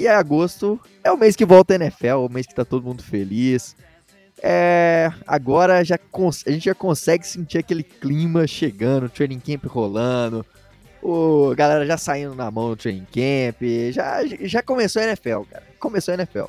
E 0.00 0.08
agosto 0.08 0.80
é 1.04 1.12
o 1.12 1.16
mês 1.18 1.36
que 1.36 1.44
volta 1.44 1.74
a 1.74 1.76
NFL, 1.76 2.24
o 2.24 2.28
mês 2.30 2.46
que 2.46 2.54
tá 2.54 2.64
todo 2.64 2.86
mundo 2.86 3.02
feliz. 3.02 3.76
É, 4.42 5.12
agora 5.26 5.84
já 5.84 5.96
a 5.96 6.50
gente 6.50 6.64
já 6.64 6.74
consegue 6.74 7.26
sentir 7.26 7.58
aquele 7.58 7.82
clima 7.82 8.46
chegando, 8.46 9.04
o 9.04 9.08
training 9.10 9.38
camp 9.38 9.66
rolando, 9.66 10.46
o 11.02 11.50
a 11.52 11.54
galera 11.54 11.84
já 11.84 11.98
saindo 11.98 12.34
na 12.34 12.50
mão 12.50 12.70
do 12.70 12.76
training 12.76 13.06
camp, 13.12 13.60
já, 13.92 14.20
já 14.40 14.62
começou 14.62 15.02
a 15.02 15.04
NFL, 15.04 15.42
cara. 15.50 15.64
Começou 15.78 16.12
a 16.12 16.14
NFL. 16.14 16.46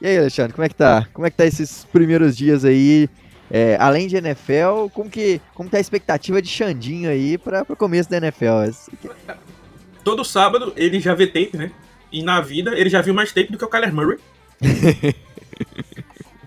E 0.00 0.06
aí, 0.06 0.16
Alexandre, 0.16 0.52
como 0.52 0.64
é 0.64 0.68
que 0.68 0.76
tá? 0.76 1.08
Como 1.12 1.26
é 1.26 1.30
que 1.30 1.36
tá 1.36 1.44
esses 1.44 1.84
primeiros 1.86 2.36
dias 2.36 2.64
aí? 2.64 3.10
É, 3.50 3.76
além 3.80 4.06
de 4.06 4.16
NFL, 4.16 4.90
como 4.94 5.10
que, 5.10 5.40
como 5.54 5.68
tá 5.68 5.78
a 5.78 5.80
expectativa 5.80 6.40
de 6.40 6.48
Xandinho 6.48 7.10
aí 7.10 7.36
para 7.36 7.66
o 7.68 7.74
começo 7.74 8.08
da 8.08 8.18
NFL? 8.18 8.70
Todo 10.08 10.24
sábado 10.24 10.72
ele 10.74 10.98
já 11.00 11.14
vê 11.14 11.26
tape, 11.26 11.54
né? 11.54 11.70
E 12.10 12.22
na 12.22 12.40
vida 12.40 12.74
ele 12.74 12.88
já 12.88 13.02
viu 13.02 13.12
mais 13.12 13.30
tape 13.30 13.52
do 13.52 13.58
que 13.58 13.64
o 13.64 13.68
Kyler 13.68 13.92
Murray. 13.92 14.18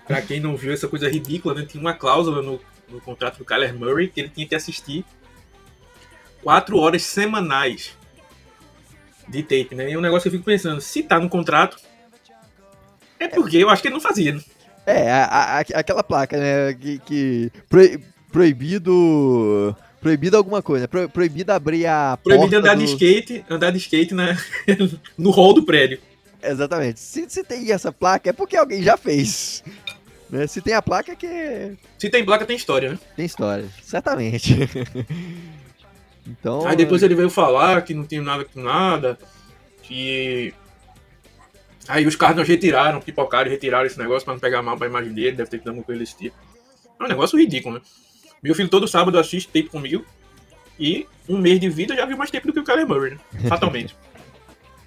pra 0.04 0.20
quem 0.20 0.40
não 0.40 0.56
viu 0.56 0.72
essa 0.72 0.88
coisa 0.88 1.08
ridícula, 1.08 1.54
né? 1.54 1.64
Tinha 1.64 1.80
uma 1.80 1.94
cláusula 1.94 2.42
no, 2.42 2.60
no 2.88 3.00
contrato 3.00 3.38
do 3.38 3.44
Kyler 3.44 3.72
Murray 3.72 4.08
que 4.08 4.20
ele 4.20 4.28
tinha 4.30 4.48
que 4.48 4.56
assistir 4.56 5.04
quatro 6.42 6.76
horas 6.76 7.04
semanais 7.04 7.96
de 9.28 9.44
tape, 9.44 9.76
né? 9.76 9.90
E 9.90 9.92
é 9.92 9.98
um 9.98 10.02
negócio 10.02 10.28
que 10.28 10.34
eu 10.34 10.40
fico 10.40 10.50
pensando, 10.50 10.80
se 10.80 11.04
tá 11.04 11.20
no 11.20 11.28
contrato, 11.28 11.76
é 13.20 13.28
porque 13.28 13.58
eu 13.58 13.70
acho 13.70 13.80
que 13.80 13.86
ele 13.86 13.94
não 13.94 14.00
fazia, 14.00 14.34
né? 14.34 14.42
É, 14.84 15.12
a, 15.12 15.24
a, 15.24 15.60
aquela 15.60 16.02
placa, 16.02 16.36
né? 16.36 16.74
Que, 16.74 16.98
que 16.98 17.52
proibido 18.32 19.76
Proibido 20.02 20.36
alguma 20.36 20.60
coisa, 20.60 20.88
pro, 20.88 21.08
proibido 21.08 21.52
abrir 21.52 21.86
a 21.86 22.18
Proibido 22.22 22.56
andar 22.56 22.74
do... 22.74 22.84
de 22.84 22.92
skate, 22.92 23.44
andar 23.48 23.70
de 23.70 23.78
skate 23.78 24.12
na, 24.12 24.36
no 25.16 25.30
hall 25.30 25.54
do 25.54 25.62
prédio. 25.62 26.00
Exatamente. 26.42 26.98
Se, 26.98 27.24
se 27.30 27.44
tem 27.44 27.70
essa 27.70 27.92
placa 27.92 28.28
é 28.28 28.32
porque 28.32 28.56
alguém 28.56 28.82
já 28.82 28.96
fez. 28.96 29.62
Né? 30.28 30.46
Se 30.48 30.60
tem 30.60 30.74
a 30.74 30.82
placa 30.82 31.12
é 31.12 31.14
que. 31.14 31.76
Se 31.98 32.10
tem 32.10 32.24
placa, 32.24 32.44
tem 32.44 32.56
história, 32.56 32.90
né? 32.90 32.98
Tem 33.14 33.24
história, 33.24 33.68
certamente. 33.80 34.56
então. 36.26 36.66
Aí 36.66 36.74
depois 36.74 37.02
ele 37.04 37.14
veio 37.14 37.30
falar 37.30 37.82
que 37.82 37.94
não 37.94 38.04
tinha 38.04 38.22
nada 38.22 38.44
com 38.44 38.60
nada. 38.60 39.16
Que. 39.84 40.52
Aí 41.86 42.06
os 42.06 42.16
caras 42.16 42.36
não 42.36 42.44
retiraram, 42.44 43.00
pipocaram 43.00 43.48
e 43.48 43.52
retiraram 43.52 43.86
esse 43.86 43.98
negócio 43.98 44.24
pra 44.24 44.34
não 44.34 44.40
pegar 44.40 44.62
mal 44.62 44.76
pra 44.76 44.88
imagem 44.88 45.12
dele, 45.12 45.36
deve 45.36 45.50
ter 45.50 45.58
que 45.58 45.64
dar 45.64 45.70
alguma 45.70 45.84
coisa 45.84 46.00
desse 46.00 46.16
tipo. 46.16 46.36
É 46.98 47.04
um 47.04 47.08
negócio 47.08 47.38
ridículo, 47.38 47.76
né? 47.76 47.82
Meu 48.42 48.54
filho 48.54 48.68
todo 48.68 48.88
sábado 48.88 49.18
assiste 49.18 49.46
tape 49.46 49.68
comigo. 49.68 50.04
E 50.78 51.06
um 51.28 51.38
mês 51.38 51.60
de 51.60 51.68
vida 51.68 51.94
já 51.94 52.04
viu 52.04 52.16
mais 52.16 52.30
tempo 52.30 52.48
do 52.48 52.52
que 52.52 52.58
o 52.58 52.64
Kyler 52.64 52.88
Murray, 52.88 53.12
né? 53.12 53.20
Fatalmente. 53.48 53.96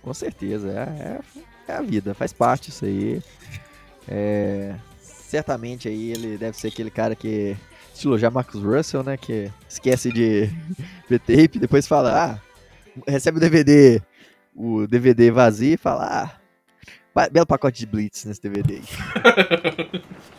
Com 0.01 0.13
certeza, 0.13 0.69
é, 0.69 0.81
é, 0.81 1.71
é, 1.71 1.75
a 1.75 1.81
vida, 1.81 2.13
faz 2.13 2.33
parte 2.33 2.69
isso 2.69 2.85
aí. 2.85 3.21
É, 4.07 4.75
certamente 4.99 5.87
aí 5.87 6.11
ele 6.11 6.37
deve 6.37 6.57
ser 6.57 6.67
aquele 6.67 6.91
cara 6.91 7.15
que, 7.15 7.55
estilo 7.93 8.17
já 8.17 8.29
Marcus 8.29 8.61
Russell, 8.61 9.03
né? 9.03 9.15
Que 9.15 9.49
esquece 9.69 10.11
de 10.11 10.49
ver 11.09 11.19
tape, 11.19 11.59
depois 11.59 11.87
fala, 11.87 12.13
ah, 12.13 12.39
recebe 13.07 13.37
o 13.37 13.41
DVD, 13.41 14.01
o 14.53 14.85
DVD 14.85 15.31
vazio 15.31 15.73
e 15.73 15.77
fala, 15.77 16.05
ah, 17.15 17.29
belo 17.29 17.47
pacote 17.47 17.79
de 17.79 17.85
Blitz 17.85 18.25
nesse 18.25 18.41
DVD 18.41 18.75
aí. 18.75 20.01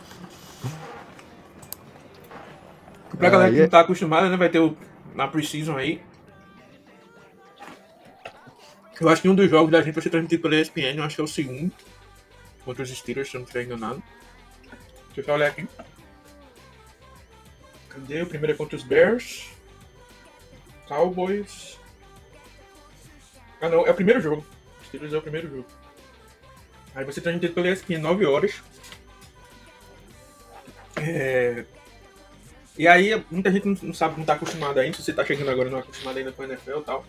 Pra 3.18 3.30
galera 3.30 3.52
que 3.52 3.60
não 3.60 3.68
tá 3.68 3.80
acostumada, 3.80 4.28
né? 4.28 4.36
Vai 4.36 4.48
ter 4.48 4.58
o, 4.58 4.76
na 5.14 5.26
Precision 5.26 5.76
aí. 5.76 6.02
Eu 9.00 9.08
acho 9.08 9.22
que 9.22 9.28
um 9.28 9.34
dos 9.34 9.50
jogos 9.50 9.70
da 9.70 9.82
gente 9.82 9.94
vai 9.94 10.02
ser 10.02 10.10
transmitido 10.10 10.42
pela 10.42 10.56
ESPN, 10.56 10.96
eu 10.96 11.04
acho 11.04 11.16
que 11.16 11.20
é 11.20 11.24
o 11.24 11.28
segundo. 11.28 11.72
Contra 12.64 12.82
os 12.82 12.90
Steelers, 12.90 13.30
se 13.30 13.36
eu 13.36 13.40
não 13.40 13.44
estiver 13.46 13.64
enganado. 13.64 14.02
Deixa 15.06 15.20
eu 15.20 15.24
só 15.24 15.34
olhar 15.34 15.48
aqui. 15.48 15.68
Cadê? 17.90 18.22
O 18.22 18.26
primeiro 18.26 18.52
é 18.52 18.56
contra 18.56 18.76
os 18.76 18.82
Bears. 18.82 19.50
Cowboys. 20.88 21.78
Ah 23.60 23.68
não, 23.68 23.86
é 23.86 23.90
o 23.90 23.94
primeiro 23.94 24.20
jogo. 24.20 24.44
Steelers 24.86 25.12
é 25.12 25.18
o 25.18 25.22
primeiro 25.22 25.48
jogo. 25.48 25.66
Aí 26.94 27.04
você 27.04 27.20
transmitido 27.20 27.54
pela 27.54 27.68
ESPN 27.68 27.98
9 27.98 28.24
horas. 28.26 28.62
É, 30.96 31.64
e 32.78 32.86
aí, 32.86 33.24
muita 33.30 33.50
gente 33.50 33.66
não 33.82 33.94
sabe, 33.94 34.18
não 34.18 34.24
tá 34.24 34.34
acostumado 34.34 34.78
ainda, 34.78 34.96
se 34.96 35.02
você 35.02 35.12
tá 35.12 35.24
chegando 35.24 35.50
agora 35.50 35.70
não 35.70 35.78
é 35.78 35.80
acostumado 35.80 36.18
ainda 36.18 36.32
com 36.32 36.42
a 36.42 36.46
NFL 36.46 36.78
e 36.78 36.82
tal. 36.82 37.06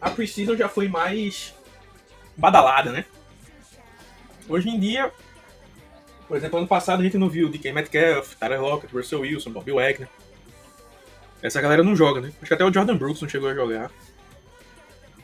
A 0.00 0.10
Precision 0.10 0.56
já 0.56 0.68
foi 0.68 0.88
mais 0.88 1.54
badalada, 2.36 2.90
né? 2.90 3.04
Hoje 4.48 4.68
em 4.68 4.80
dia, 4.80 5.12
por 6.26 6.36
exemplo, 6.36 6.58
ano 6.58 6.66
passado 6.66 7.00
a 7.00 7.04
gente 7.04 7.18
não 7.18 7.28
viu 7.28 7.48
DK 7.48 7.72
Metcalf, 7.72 8.34
Tyler 8.36 8.60
Lockett, 8.60 8.94
Russell 8.94 9.20
Wilson, 9.20 9.52
Bobby 9.52 9.72
Wagner. 9.72 10.08
Essa 11.42 11.60
galera 11.60 11.82
não 11.82 11.94
joga, 11.94 12.20
né? 12.20 12.32
Acho 12.40 12.46
que 12.46 12.54
até 12.54 12.64
o 12.64 12.72
Jordan 12.72 12.96
Brooks 12.96 13.20
não 13.20 13.28
chegou 13.28 13.48
a 13.48 13.54
jogar. 13.54 13.90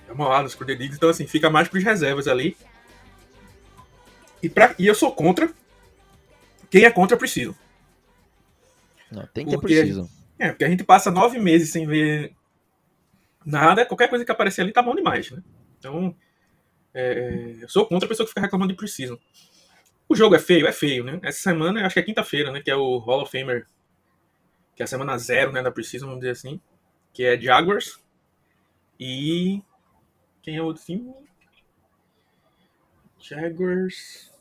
É 0.09 0.13
uma 0.13 0.43
nos 0.43 0.57
Diggs, 0.57 0.97
então 0.97 1.09
assim, 1.09 1.27
fica 1.27 1.49
mais 1.49 1.69
pros 1.69 1.85
reservas 1.85 2.29
ali. 2.29 2.57
E, 4.43 4.49
pra, 4.49 4.75
e 4.79 4.87
eu 4.87 4.95
sou 4.95 5.13
contra. 5.13 5.51
Quem 6.71 6.85
é 6.85 6.91
contra 6.91 7.17
precisa. 7.17 7.55
Não, 9.11 9.27
tem 9.27 9.47
que 9.47 9.53
porque, 9.53 9.75
preciso. 9.75 10.09
É, 10.39 10.49
porque 10.49 10.65
a 10.65 10.69
gente 10.69 10.85
passa 10.85 11.11
nove 11.11 11.39
meses 11.39 11.71
sem 11.71 11.87
ver 11.87 12.35
nada, 13.45 13.87
qualquer 13.87 14.09
coisa 14.09 14.25
que 14.25 14.31
aparecer 14.31 14.63
ali 14.63 14.73
tá 14.73 14.83
bom 14.83 14.95
demais, 14.95 15.31
né? 15.31 15.43
Então, 15.79 16.15
é, 16.93 17.57
eu 17.61 17.69
sou 17.69 17.87
contra 17.87 18.07
a 18.07 18.09
pessoa 18.09 18.27
que 18.27 18.31
fica 18.31 18.41
reclamando 18.41 18.73
de 18.73 18.77
preciso. 18.77 19.19
O 20.09 20.15
jogo 20.15 20.35
é 20.35 20.39
feio? 20.39 20.67
É 20.67 20.73
feio, 20.73 21.05
né? 21.05 21.21
Essa 21.23 21.41
semana, 21.41 21.85
acho 21.85 21.95
que 21.95 22.01
é 22.01 22.03
quinta-feira, 22.03 22.51
né? 22.51 22.61
Que 22.61 22.71
é 22.71 22.77
o 22.77 22.99
Hall 22.99 23.23
of 23.23 23.31
Famer, 23.31 23.67
que 24.75 24.83
é 24.83 24.85
a 24.85 24.87
semana 24.87 25.19
zero, 25.19 25.53
né? 25.53 25.63
Da 25.63 25.71
Precision, 25.71 26.09
vamos 26.09 26.21
dizer 26.21 26.33
assim. 26.33 26.61
Que 27.13 27.25
é 27.25 27.41
Jaguars. 27.41 28.03
E. 28.99 29.63
Quem 30.43 30.57
é 30.57 30.63
o 30.63 30.67
outro 30.67 30.83
time? 30.83 31.13
Jaguars. 33.19 34.33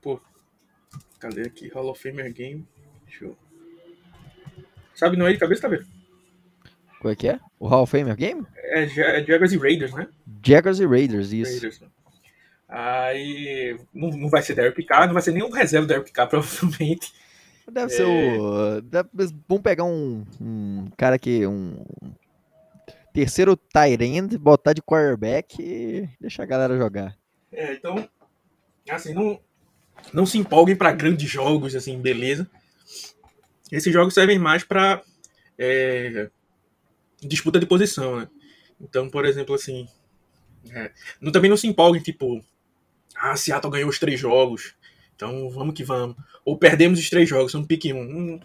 Pô, 0.00 0.20
Cadê 1.20 1.42
aqui? 1.42 1.68
Hall 1.68 1.90
of 1.90 2.02
Famer 2.02 2.32
Game. 2.32 2.66
Show. 3.06 3.36
Sabe 4.94 5.16
não 5.16 5.26
é 5.26 5.32
de 5.32 5.38
cabeça, 5.38 5.62
tá 5.62 5.68
vendo? 5.68 5.86
Qual 7.00 7.12
é 7.12 7.16
que 7.16 7.28
é? 7.28 7.38
O 7.58 7.68
Hall 7.68 7.82
of 7.82 7.90
Famer 7.90 8.16
Game? 8.16 8.46
É, 8.56 8.84
é 8.84 9.24
Jaguars 9.24 9.52
e 9.52 9.58
Raiders, 9.58 9.92
né? 9.92 10.08
Jaguars 10.44 10.80
e 10.80 10.86
Raiders, 10.86 11.32
isso. 11.32 11.52
Raiders, 11.52 11.80
né? 11.80 11.88
Aí 12.68 13.76
não, 13.92 14.10
não 14.10 14.28
vai 14.28 14.42
ser 14.42 14.54
Derek 14.54 14.82
Carr, 14.84 15.06
não 15.06 15.12
vai 15.12 15.22
ser 15.22 15.32
nenhum 15.32 15.50
reserva 15.50 15.86
do 15.86 15.88
Derek 15.88 16.12
Carr, 16.12 16.28
provavelmente. 16.30 17.12
Deve 17.70 17.92
é... 17.92 17.96
ser 17.96 18.04
o. 18.04 18.80
Deve, 18.80 19.08
vamos 19.48 19.62
pegar 19.62 19.84
um, 19.84 20.24
um 20.40 20.86
cara 20.96 21.18
que. 21.18 21.46
Um 21.46 21.84
terceiro 23.12 23.56
tight 23.56 24.02
end, 24.02 24.38
botar 24.38 24.72
de 24.72 24.80
quarterback 24.80 25.60
e 25.60 26.08
deixar 26.20 26.44
a 26.44 26.46
galera 26.46 26.78
jogar. 26.78 27.16
É, 27.52 27.74
então. 27.74 28.08
Assim, 28.88 29.12
não, 29.12 29.40
não 30.12 30.26
se 30.26 30.38
empolguem 30.38 30.76
para 30.76 30.92
grandes 30.92 31.28
jogos, 31.30 31.74
assim, 31.74 32.00
beleza. 32.00 32.48
Esses 33.70 33.92
jogos 33.92 34.14
servem 34.14 34.38
mais 34.38 34.64
para 34.64 35.02
é, 35.58 36.28
disputa 37.22 37.60
de 37.60 37.66
posição, 37.66 38.20
né? 38.20 38.28
Então, 38.80 39.08
por 39.08 39.24
exemplo, 39.24 39.54
assim, 39.54 39.86
é, 40.70 40.90
não, 41.20 41.30
também 41.30 41.50
não 41.50 41.56
se 41.56 41.66
empolguem, 41.66 42.02
tipo, 42.02 42.42
ah, 43.16 43.36
Seattle 43.36 43.72
ganhou 43.72 43.88
os 43.88 43.98
três 43.98 44.18
jogos, 44.18 44.74
então 45.14 45.48
vamos 45.50 45.74
que 45.74 45.84
vamos. 45.84 46.16
Ou 46.44 46.56
perdemos 46.58 46.98
os 46.98 47.10
três 47.10 47.28
jogos, 47.28 47.52
são 47.52 47.64
pique 47.64 47.92
um. 47.92 48.04
Não, 48.04 48.40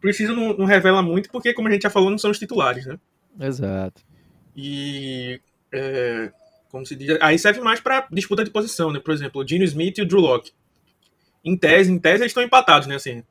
precisa 0.00 0.32
não, 0.32 0.56
não, 0.56 0.66
revela 0.66 1.02
muito, 1.02 1.30
porque, 1.30 1.54
como 1.54 1.68
a 1.68 1.70
gente 1.70 1.82
já 1.82 1.90
falou, 1.90 2.10
não 2.10 2.18
são 2.18 2.30
os 2.30 2.38
titulares, 2.38 2.84
né? 2.86 2.98
Exato. 3.40 4.02
E. 4.54 5.40
É, 5.72 6.32
como 6.68 6.84
se 6.84 6.96
diz, 6.96 7.16
aí 7.20 7.38
serve 7.38 7.60
mais 7.60 7.80
para 7.80 8.06
disputa 8.10 8.44
de 8.44 8.50
posição, 8.50 8.92
né? 8.92 9.00
Por 9.00 9.14
exemplo, 9.14 9.40
o 9.40 9.46
Gino 9.46 9.64
Smith 9.64 9.98
e 9.98 10.02
o 10.02 10.06
Drew 10.06 10.20
Locke 10.20 10.52
em 11.46 11.56
tese, 11.56 11.92
em 11.92 11.98
tese 11.98 12.22
eles 12.22 12.30
estão 12.30 12.42
empatados, 12.42 12.88
né? 12.88 12.96
Assim, 12.96 13.22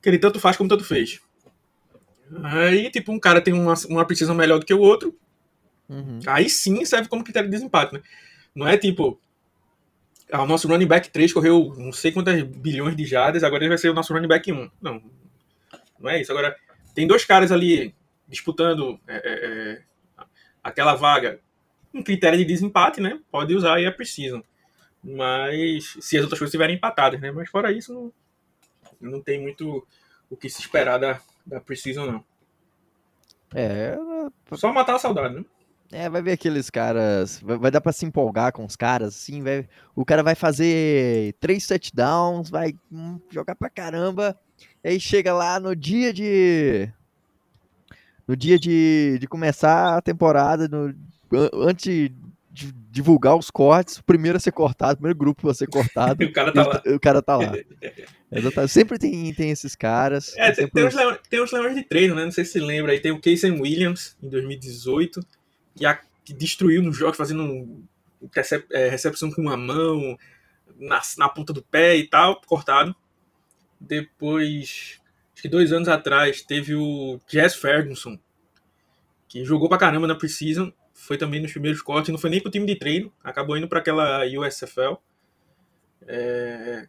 que 0.00 0.08
ele 0.08 0.18
tanto 0.18 0.40
faz 0.40 0.56
como 0.56 0.68
tanto 0.68 0.82
fez. 0.82 1.20
Aí, 2.42 2.90
tipo, 2.90 3.12
um 3.12 3.20
cara 3.20 3.42
tem 3.42 3.52
uma, 3.52 3.74
uma 3.88 4.06
precisão 4.06 4.34
melhor 4.34 4.58
do 4.58 4.64
que 4.64 4.72
o 4.72 4.80
outro. 4.80 5.14
Uhum. 5.88 6.20
Aí 6.26 6.48
sim 6.48 6.82
serve 6.86 7.08
como 7.08 7.22
critério 7.22 7.50
de 7.50 7.54
desempate, 7.54 7.92
né? 7.92 8.02
Não 8.54 8.66
é 8.66 8.78
tipo, 8.78 9.20
ah, 10.32 10.42
o 10.42 10.46
nosso 10.46 10.66
running 10.66 10.86
back 10.86 11.10
3 11.10 11.32
correu 11.34 11.74
não 11.76 11.92
sei 11.92 12.10
quantas 12.10 12.42
bilhões 12.42 12.96
de 12.96 13.04
jardas, 13.04 13.44
agora 13.44 13.62
ele 13.62 13.68
vai 13.68 13.78
ser 13.78 13.90
o 13.90 13.94
nosso 13.94 14.14
running 14.14 14.28
back 14.28 14.50
1. 14.50 14.70
Não, 14.80 15.02
não 16.00 16.10
é 16.10 16.22
isso. 16.22 16.32
Agora, 16.32 16.56
tem 16.94 17.06
dois 17.06 17.26
caras 17.26 17.52
ali 17.52 17.94
disputando 18.26 18.98
é, 19.06 19.16
é, 19.16 19.72
é 19.72 19.82
aquela 20.64 20.94
vaga. 20.94 21.40
Um 21.92 22.02
critério 22.02 22.38
de 22.38 22.46
desempate, 22.46 23.02
né? 23.02 23.20
Pode 23.30 23.54
usar 23.54 23.78
e 23.78 23.84
é 23.84 23.90
preciso. 23.90 24.42
Mas 25.02 25.96
se 26.00 26.16
as 26.16 26.22
outras 26.22 26.38
coisas 26.38 26.50
estiverem 26.50 26.76
empatadas, 26.76 27.20
né? 27.20 27.32
Mas 27.32 27.50
fora 27.50 27.72
isso, 27.72 27.92
não, 27.92 28.12
não 29.12 29.20
tem 29.20 29.40
muito 29.40 29.86
o 30.30 30.36
que 30.36 30.48
se 30.48 30.60
esperar 30.60 30.98
da, 30.98 31.20
da 31.44 31.60
Precision, 31.60 32.06
não. 32.06 32.24
É. 33.54 33.96
Só 34.54 34.72
matar 34.72 34.94
a 34.94 34.98
saudade, 34.98 35.34
né? 35.34 35.44
É, 35.90 36.08
vai 36.08 36.22
ver 36.22 36.32
aqueles 36.32 36.70
caras. 36.70 37.38
Vai, 37.40 37.58
vai 37.58 37.70
dar 37.70 37.82
pra 37.82 37.92
se 37.92 38.06
empolgar 38.06 38.50
com 38.52 38.64
os 38.64 38.76
caras, 38.76 39.08
assim. 39.08 39.42
Vai, 39.42 39.68
o 39.94 40.06
cara 40.06 40.22
vai 40.22 40.34
fazer 40.34 41.34
três 41.38 41.66
touchdowns, 41.66 42.48
vai 42.48 42.74
hum, 42.90 43.20
jogar 43.30 43.54
pra 43.54 43.68
caramba. 43.68 44.38
Aí 44.82 44.98
chega 44.98 45.34
lá 45.34 45.60
no 45.60 45.76
dia 45.76 46.12
de. 46.12 46.90
No 48.26 48.34
dia 48.34 48.58
de, 48.58 49.18
de 49.20 49.26
começar 49.26 49.98
a 49.98 50.00
temporada, 50.00 50.66
no, 50.66 50.94
antes 51.52 52.10
de 52.52 52.70
divulgar 52.90 53.34
os 53.34 53.50
cortes, 53.50 53.96
o 53.96 54.04
primeiro 54.04 54.36
a 54.36 54.40
ser 54.40 54.52
cortado, 54.52 54.92
o 54.92 54.96
primeiro 54.96 55.18
grupo 55.18 55.48
a 55.48 55.54
ser 55.54 55.66
cortado. 55.72 56.22
o 56.22 56.32
cara 56.32 56.52
tá 56.52 56.66
lá. 56.66 56.82
O 56.86 57.00
cara 57.00 57.22
tá 57.22 57.36
lá. 57.36 57.52
Exatamente. 58.30 58.70
Sempre 58.70 58.98
tem, 58.98 59.32
tem 59.32 59.50
esses 59.50 59.74
caras. 59.74 60.36
É, 60.36 60.52
tem, 60.52 60.66
sempre... 60.66 60.72
tem, 60.72 60.86
os 60.86 60.94
leões, 60.94 61.18
tem 61.30 61.40
os 61.40 61.52
leões 61.52 61.74
de 61.74 61.82
treino, 61.82 62.14
né? 62.14 62.24
Não 62.24 62.30
sei 62.30 62.44
se 62.44 62.52
você 62.52 62.60
lembra 62.60 62.92
aí. 62.92 63.00
Tem 63.00 63.10
o 63.10 63.20
Casey 63.20 63.50
Williams, 63.50 64.16
em 64.22 64.28
2018, 64.28 65.20
que, 65.74 65.86
a, 65.86 65.98
que 66.22 66.34
destruiu 66.34 66.82
no 66.82 66.92
jogo, 66.92 67.14
fazendo 67.14 67.42
um, 67.42 67.82
recep, 68.34 68.66
é, 68.70 68.88
recepção 68.90 69.30
com 69.30 69.40
uma 69.40 69.56
mão, 69.56 70.18
na, 70.78 71.00
na 71.16 71.28
ponta 71.30 71.54
do 71.54 71.62
pé 71.62 71.96
e 71.96 72.06
tal, 72.06 72.38
cortado. 72.42 72.94
Depois, 73.80 75.00
acho 75.32 75.42
que 75.42 75.48
dois 75.48 75.72
anos 75.72 75.88
atrás, 75.88 76.42
teve 76.42 76.74
o 76.74 77.18
Jess 77.26 77.54
Ferguson, 77.54 78.18
que 79.26 79.42
jogou 79.42 79.70
pra 79.70 79.78
caramba 79.78 80.06
na 80.06 80.14
Precision 80.14 80.70
foi 81.02 81.18
também 81.18 81.42
nos 81.42 81.50
primeiros 81.50 81.82
cortes, 81.82 82.12
não 82.12 82.18
foi 82.18 82.30
nem 82.30 82.40
pro 82.40 82.50
time 82.50 82.64
de 82.64 82.76
treino, 82.76 83.12
acabou 83.24 83.56
indo 83.56 83.66
para 83.66 83.80
aquela 83.80 84.22
USFL. 84.24 84.96
É... 86.06 86.86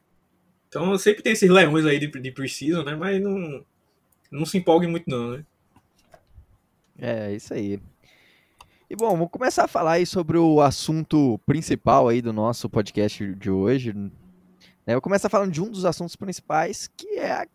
Então 0.69 0.95
sempre 0.99 1.23
tem 1.23 1.33
esses 1.33 1.49
leões 1.49 1.83
aí 1.83 1.97
de, 1.97 2.07
de 2.07 2.83
né? 2.83 2.95
Mas 2.95 3.19
não, 3.19 3.65
não 4.31 4.45
se 4.45 4.55
empolguem 4.59 4.89
muito 4.89 5.09
não, 5.09 5.31
né? 5.31 5.45
É, 6.99 7.33
isso 7.33 7.55
aí. 7.55 7.79
E 8.87 8.95
bom, 8.95 9.09
vamos 9.09 9.31
começar 9.31 9.63
a 9.63 9.67
falar 9.67 9.93
aí 9.93 10.05
sobre 10.05 10.37
o 10.37 10.61
assunto 10.61 11.39
principal 11.43 12.07
aí 12.07 12.21
do 12.21 12.31
nosso 12.31 12.69
podcast 12.69 13.33
de 13.33 13.49
hoje. 13.49 13.93
Né? 13.93 14.11
Eu 14.85 14.93
vou 14.93 15.01
começar 15.01 15.27
falando 15.27 15.51
de 15.51 15.59
um 15.59 15.71
dos 15.71 15.85
assuntos 15.85 16.15
principais, 16.15 16.87
que 16.95 17.17
é 17.17 17.31
a 17.31 17.47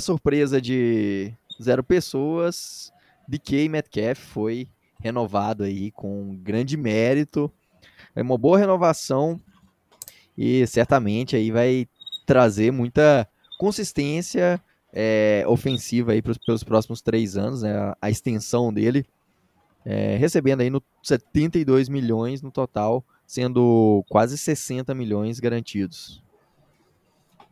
surpresa 0.00 0.60
de 0.60 1.32
zero 1.62 1.84
pessoas, 1.84 2.92
DK 3.28 3.68
Metcalf 3.68 4.18
foi 4.18 4.68
renovado 5.02 5.64
aí 5.64 5.90
com 5.90 6.36
grande 6.36 6.76
mérito. 6.76 7.50
É 8.14 8.22
uma 8.22 8.38
boa 8.38 8.58
renovação 8.58 9.40
e 10.36 10.66
certamente 10.66 11.34
aí 11.34 11.50
vai 11.50 11.88
trazer 12.24 12.70
muita 12.70 13.28
consistência 13.58 14.62
é, 14.92 15.44
ofensiva 15.46 16.12
aí 16.12 16.22
pros, 16.22 16.38
pelos 16.38 16.62
próximos 16.62 17.02
três 17.02 17.36
anos, 17.36 17.62
né? 17.62 17.74
A, 17.74 17.96
a 18.02 18.10
extensão 18.10 18.72
dele, 18.72 19.04
é, 19.84 20.16
recebendo 20.16 20.60
aí 20.60 20.70
no 20.70 20.82
72 21.02 21.88
milhões 21.88 22.42
no 22.42 22.50
total, 22.50 23.04
sendo 23.26 24.04
quase 24.08 24.38
60 24.38 24.94
milhões 24.94 25.40
garantidos. 25.40 26.22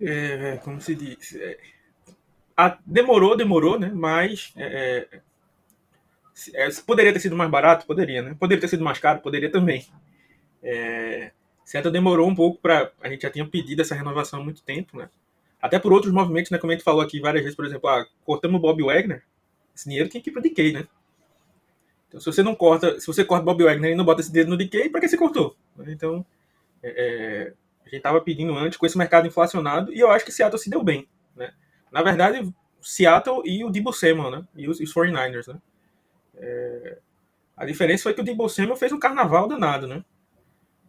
É, 0.01 0.59
como 0.63 0.81
se 0.81 0.95
diz, 0.95 1.35
é, 1.35 1.59
a, 2.57 2.79
demorou, 2.87 3.37
demorou, 3.37 3.79
né? 3.79 3.91
Mas 3.93 4.53
é, 4.57 5.09
é 5.15 5.21
é, 5.21 5.21
poderia 6.87 7.13
ter 7.13 7.21
sido 7.21 7.37
mais 7.37 7.51
barato? 7.51 7.87
Poderia, 7.87 8.23
né? 8.23 8.37
Poderia 8.39 8.61
ter 8.61 8.69
sido 8.69 8.85
mais 8.85 8.99
caro? 8.99 9.21
Poderia 9.21 9.51
também. 9.51 9.87
É, 10.63 11.33
demorou 11.93 12.29
um 12.29 12.35
pouco 12.35 12.61
para. 12.61 12.93
A 13.01 13.09
gente 13.09 13.23
já 13.23 13.31
tinha 13.31 13.47
pedido 13.47 13.83
essa 13.83 13.95
renovação 13.95 14.41
há 14.41 14.45
muito 14.45 14.63
tempo, 14.63 14.97
né? 14.97 15.09
Até 15.61 15.79
por 15.79 15.93
outros 15.93 16.13
movimentos, 16.13 16.51
né? 16.51 16.59
Como 16.59 16.73
a 16.73 16.75
gente 16.75 16.85
falou 16.85 17.01
aqui 17.01 17.21
várias 17.21 17.43
vezes, 17.43 17.57
por 17.57 17.67
exemplo, 17.67 17.89
ah, 17.89 18.07
cortamos 18.25 18.59
o 18.59 18.63
Bob 18.63 18.83
Wagner, 18.83 19.23
esse 19.75 19.89
dinheiro 19.89 20.09
tem 20.09 20.21
que 20.21 20.31
ir 20.31 20.33
pro 20.33 20.43
DK, 20.43 20.73
né? 20.73 20.87
Então, 22.09 22.19
se 22.19 22.27
você 22.27 22.43
não 22.43 22.55
corta, 22.55 22.99
se 22.99 23.07
você 23.07 23.25
corta 23.25 23.45
Bob 23.45 23.63
Wagner 23.63 23.93
e 23.93 23.95
não 23.95 24.05
bota 24.05 24.21
esse 24.21 24.31
dinheiro 24.31 24.51
no 24.51 24.57
DK, 24.57 24.89
para 24.89 25.01
que 25.01 25.09
você 25.09 25.17
cortou? 25.17 25.57
Então, 25.87 26.27
é, 26.83 26.89
é, 26.89 27.53
a 27.83 27.85
gente 27.85 27.99
estava 27.99 28.21
pedindo 28.21 28.53
antes 28.57 28.77
com 28.77 28.85
esse 28.85 28.99
mercado 28.99 29.29
inflacionado 29.29 29.93
e 29.93 30.01
eu 30.01 30.11
acho 30.11 30.25
que 30.25 30.33
Seattle 30.33 30.61
se 30.61 30.69
deu 30.69 30.83
bem, 30.83 31.07
né? 31.37 31.53
Na 31.93 32.03
verdade, 32.03 32.53
Seattle 32.81 33.43
e 33.45 33.65
o 33.65 33.71
Debo 33.71 33.93
Samuel, 33.93 34.31
né? 34.31 34.45
E 34.57 34.69
os, 34.69 34.81
os 34.81 34.93
49ers, 34.93 35.53
né? 35.53 35.61
É... 36.41 36.99
A 37.57 37.65
diferença 37.65 38.05
foi 38.05 38.15
que 38.15 38.21
o 38.21 38.25
Debo 38.25 38.49
Samuel 38.49 38.77
fez 38.77 38.91
um 38.91 38.99
carnaval 38.99 39.47
danado, 39.47 39.87
né? 39.87 40.03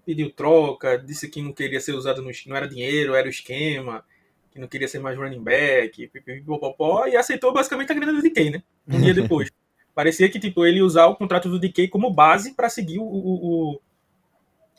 Pediu 0.06 0.31
troca, 0.31 0.98
disse 0.98 1.30
que 1.30 1.42
não 1.42 1.51
queria 1.53 1.80
ser 1.80 1.94
usado 1.94 2.21
no 2.21 2.31
não 2.48 2.56
era 2.56 2.68
dinheiro, 2.68 3.13
era 3.13 3.27
o 3.27 3.30
esquema, 3.30 4.03
que 4.51 4.59
não 4.59 4.68
queria 4.68 4.88
ser 4.88 5.00
mais 5.00 5.18
running 5.18 5.44
back, 5.44 6.07
pipipipopopó, 6.07 7.07
e 7.07 7.15
aceitou 7.15 7.53
basicamente 7.53 7.92
a 7.92 7.95
grana 7.95 8.13
do 8.13 8.21
DK, 8.21 8.51
né? 8.51 8.63
Um 8.88 9.01
dia 9.01 9.13
depois. 9.13 9.51
Parecia 9.94 10.30
que 10.30 10.39
tipo 10.39 10.65
ele 10.65 10.77
ia 10.77 10.86
usar 10.86 11.07
o 11.07 11.15
contrato 11.15 11.50
do 11.50 11.59
DK 11.59 11.89
como 11.89 12.12
base 12.12 12.54
para 12.54 12.69
seguir 12.69 13.00
o, 13.00 13.04
o, 13.04 13.74
o, 13.74 13.81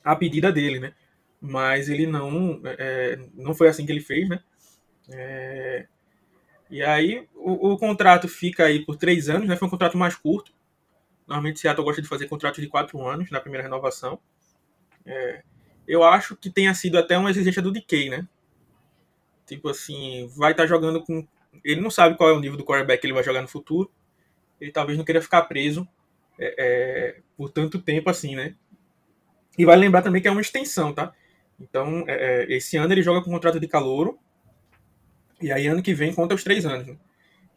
a 0.02 0.16
pedida 0.16 0.50
dele, 0.50 0.80
né? 0.80 0.94
Mas 1.40 1.88
ele 1.88 2.06
não 2.06 2.60
é, 2.64 3.18
não 3.34 3.54
foi 3.54 3.68
assim 3.68 3.84
que 3.84 3.92
ele 3.92 4.00
fez, 4.00 4.28
né? 4.28 4.40
É, 5.10 5.86
e 6.70 6.82
aí 6.82 7.28
o, 7.34 7.72
o, 7.72 7.78
contrato 7.78 8.28
fica 8.28 8.64
aí 8.64 8.84
por 8.84 8.96
três 8.96 9.28
anos, 9.28 9.46
né? 9.46 9.56
Foi 9.56 9.68
um 9.68 9.70
contrato 9.70 9.98
mais 9.98 10.14
curto. 10.14 10.52
Normalmente 11.32 11.60
Seattle 11.60 11.82
gosta 11.82 12.02
de 12.02 12.08
fazer 12.08 12.28
contratos 12.28 12.60
de 12.60 12.68
quatro 12.68 13.00
anos 13.08 13.30
na 13.30 13.40
primeira 13.40 13.62
renovação. 13.62 14.18
É, 15.06 15.42
eu 15.88 16.04
acho 16.04 16.36
que 16.36 16.50
tenha 16.50 16.74
sido 16.74 16.98
até 16.98 17.16
uma 17.16 17.30
exigência 17.30 17.62
do 17.62 17.72
DK, 17.72 18.10
né? 18.10 18.28
Tipo 19.46 19.70
assim, 19.70 20.30
vai 20.36 20.52
estar 20.52 20.64
tá 20.64 20.66
jogando 20.66 21.02
com. 21.02 21.26
Ele 21.64 21.80
não 21.80 21.90
sabe 21.90 22.18
qual 22.18 22.28
é 22.28 22.34
o 22.34 22.40
nível 22.40 22.58
do 22.58 22.64
quarterback 22.66 23.00
que 23.00 23.06
ele 23.06 23.14
vai 23.14 23.24
jogar 23.24 23.40
no 23.40 23.48
futuro. 23.48 23.90
Ele 24.60 24.70
talvez 24.70 24.98
não 24.98 25.06
queira 25.06 25.22
ficar 25.22 25.42
preso 25.42 25.88
é, 26.38 26.54
é, 26.58 27.20
por 27.34 27.50
tanto 27.50 27.80
tempo 27.80 28.10
assim, 28.10 28.36
né? 28.36 28.54
E 29.56 29.64
vale 29.64 29.80
lembrar 29.80 30.02
também 30.02 30.20
que 30.20 30.28
é 30.28 30.30
uma 30.30 30.40
extensão, 30.42 30.92
tá? 30.92 31.14
Então, 31.58 32.04
é, 32.06 32.42
é, 32.42 32.52
esse 32.52 32.76
ano 32.76 32.92
ele 32.92 33.02
joga 33.02 33.22
com 33.22 33.30
contrato 33.30 33.58
de 33.58 33.66
calouro. 33.66 34.18
E 35.40 35.50
aí, 35.50 35.66
ano 35.66 35.82
que 35.82 35.94
vem, 35.94 36.14
conta 36.14 36.34
os 36.34 36.44
três 36.44 36.66
anos. 36.66 36.86
Né? 36.86 36.96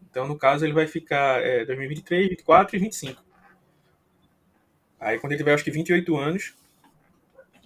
Então, 0.10 0.26
no 0.28 0.38
caso, 0.38 0.66
ele 0.66 0.74
vai 0.74 0.88
ficar 0.88 1.42
2023, 1.66 2.30
2024 2.30 2.78
e 2.78 2.80
2025. 2.80 3.26
Aí 5.06 5.20
quando 5.20 5.34
ele 5.34 5.38
tiver 5.38 5.54
acho 5.54 5.64
que 5.64 5.70
28 5.70 6.18
anos, 6.18 6.56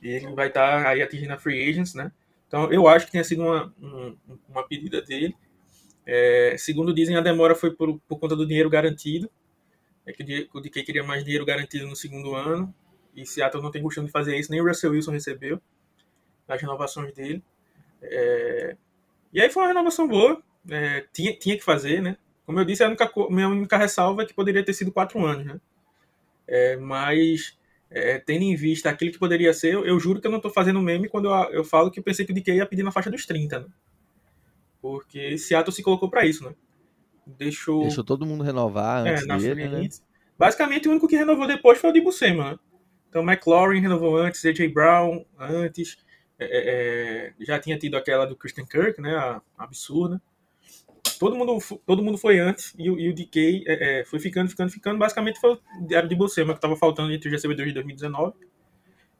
ele 0.01 0.27
vai 0.35 0.49
estar 0.49 0.83
tá 0.83 0.89
aí 0.89 1.01
atingindo 1.01 1.31
a 1.31 1.37
free 1.37 1.69
agents, 1.69 1.93
né? 1.93 2.11
Então 2.45 2.69
eu 2.69 2.85
acho 2.85 3.05
que 3.05 3.13
tenha 3.13 3.23
sido 3.23 3.43
uma, 3.43 3.73
um, 3.81 4.17
uma 4.49 4.67
pedida 4.67 5.01
dele. 5.01 5.33
É, 6.05 6.55
segundo 6.57 6.93
dizem, 6.93 7.15
a 7.15 7.21
demora 7.21 7.55
foi 7.55 7.71
por, 7.71 7.97
por 8.09 8.19
conta 8.19 8.35
do 8.35 8.45
dinheiro 8.45 8.69
garantido. 8.69 9.29
É 10.05 10.11
que 10.11 10.49
o 10.53 10.59
DK 10.59 10.83
queria 10.83 11.01
mais 11.01 11.23
dinheiro 11.23 11.45
garantido 11.45 11.87
no 11.87 11.95
segundo 11.95 12.35
ano. 12.35 12.75
E 13.15 13.25
Seattle 13.25 13.63
não 13.63 13.71
tem 13.71 13.81
costume 13.81 14.07
de 14.07 14.11
fazer 14.11 14.37
isso, 14.37 14.51
nem 14.51 14.59
o 14.59 14.67
Russell 14.67 14.91
Wilson 14.91 15.11
recebeu 15.11 15.61
nas 16.45 16.59
renovações 16.59 17.13
dele. 17.13 17.41
É, 18.01 18.75
e 19.31 19.39
aí 19.39 19.49
foi 19.49 19.63
uma 19.63 19.69
renovação 19.69 20.05
boa. 20.09 20.43
É, 20.69 21.05
tinha, 21.13 21.33
tinha 21.37 21.57
que 21.57 21.63
fazer, 21.63 22.01
né? 22.01 22.17
Como 22.45 22.59
eu 22.59 22.65
disse, 22.65 22.83
a 22.83 22.87
única, 22.87 23.09
minha 23.29 23.47
única 23.47 23.77
ressalva 23.77 24.23
é 24.23 24.25
que 24.25 24.33
poderia 24.33 24.65
ter 24.65 24.73
sido 24.73 24.91
quatro 24.91 25.25
anos, 25.25 25.45
né? 25.45 25.61
É, 26.49 26.75
mas, 26.77 27.57
é, 27.91 28.17
tendo 28.17 28.43
em 28.43 28.55
vista 28.55 28.89
aquilo 28.89 29.11
que 29.11 29.19
poderia 29.19 29.53
ser, 29.53 29.73
eu, 29.73 29.85
eu 29.85 29.99
juro 29.99 30.19
que 30.19 30.25
eu 30.25 30.31
não 30.31 30.39
estou 30.39 30.51
fazendo 30.51 30.81
meme 30.81 31.07
quando 31.07 31.29
eu, 31.29 31.51
eu 31.51 31.63
falo 31.63 31.91
que 31.91 31.99
eu 31.99 32.03
pensei 32.03 32.25
que 32.25 32.31
o 32.31 32.35
DK 32.35 32.53
ia 32.53 32.65
pedir 32.65 32.83
na 32.83 32.91
faixa 32.91 33.11
dos 33.11 33.25
30, 33.25 33.59
né? 33.59 33.65
Porque 34.81 35.37
Seattle 35.37 35.73
se 35.73 35.83
colocou 35.83 36.09
para 36.09 36.25
isso, 36.25 36.43
né? 36.43 36.55
Deixou... 37.25 37.83
Deixou 37.83 38.03
todo 38.03 38.25
mundo 38.25 38.43
renovar 38.43 39.05
é, 39.05 39.11
antes 39.11 39.27
é, 39.27 39.37
dele, 39.37 39.67
né? 39.67 39.87
Basicamente, 40.37 40.87
o 40.87 40.91
único 40.91 41.07
que 41.07 41.17
renovou 41.17 41.45
depois 41.45 41.77
foi 41.77 41.89
o 41.89 41.93
de 41.93 42.01
Buscema, 42.01 42.51
né? 42.51 42.59
Então, 43.09 43.23
McLaurin 43.23 43.81
renovou 43.81 44.17
antes, 44.17 44.43
AJ 44.45 44.71
Brown 44.71 45.25
antes, 45.37 45.97
é, 46.37 46.45
é, 46.45 47.33
é, 47.39 47.45
já 47.45 47.59
tinha 47.59 47.77
tido 47.77 47.97
aquela 47.97 48.25
do 48.25 48.35
Christian 48.35 48.65
Kirk, 48.65 49.01
né? 49.01 49.15
A, 49.15 49.41
a 49.57 49.63
absurda 49.63 50.21
todo 51.19 51.35
mundo, 51.35 51.59
todo 51.85 52.01
mundo 52.03 52.17
foi 52.17 52.39
antes 52.39 52.73
e, 52.77 52.85
e 52.85 53.09
o 53.09 53.13
DK 53.13 53.63
é, 53.67 53.99
é, 54.01 54.05
foi 54.05 54.19
ficando, 54.19 54.49
ficando, 54.49 54.71
ficando. 54.71 54.97
Basicamente 54.97 55.39
foi 55.39 55.59
era 55.91 56.07
de 56.07 56.15
você, 56.15 56.43
mas 56.43 56.53
que 56.53 56.57
estava 56.57 56.75
faltando 56.75 57.13
entre 57.13 57.27
os 57.27 57.33
recebedores 57.33 57.69
de 57.71 57.75
2019. 57.75 58.33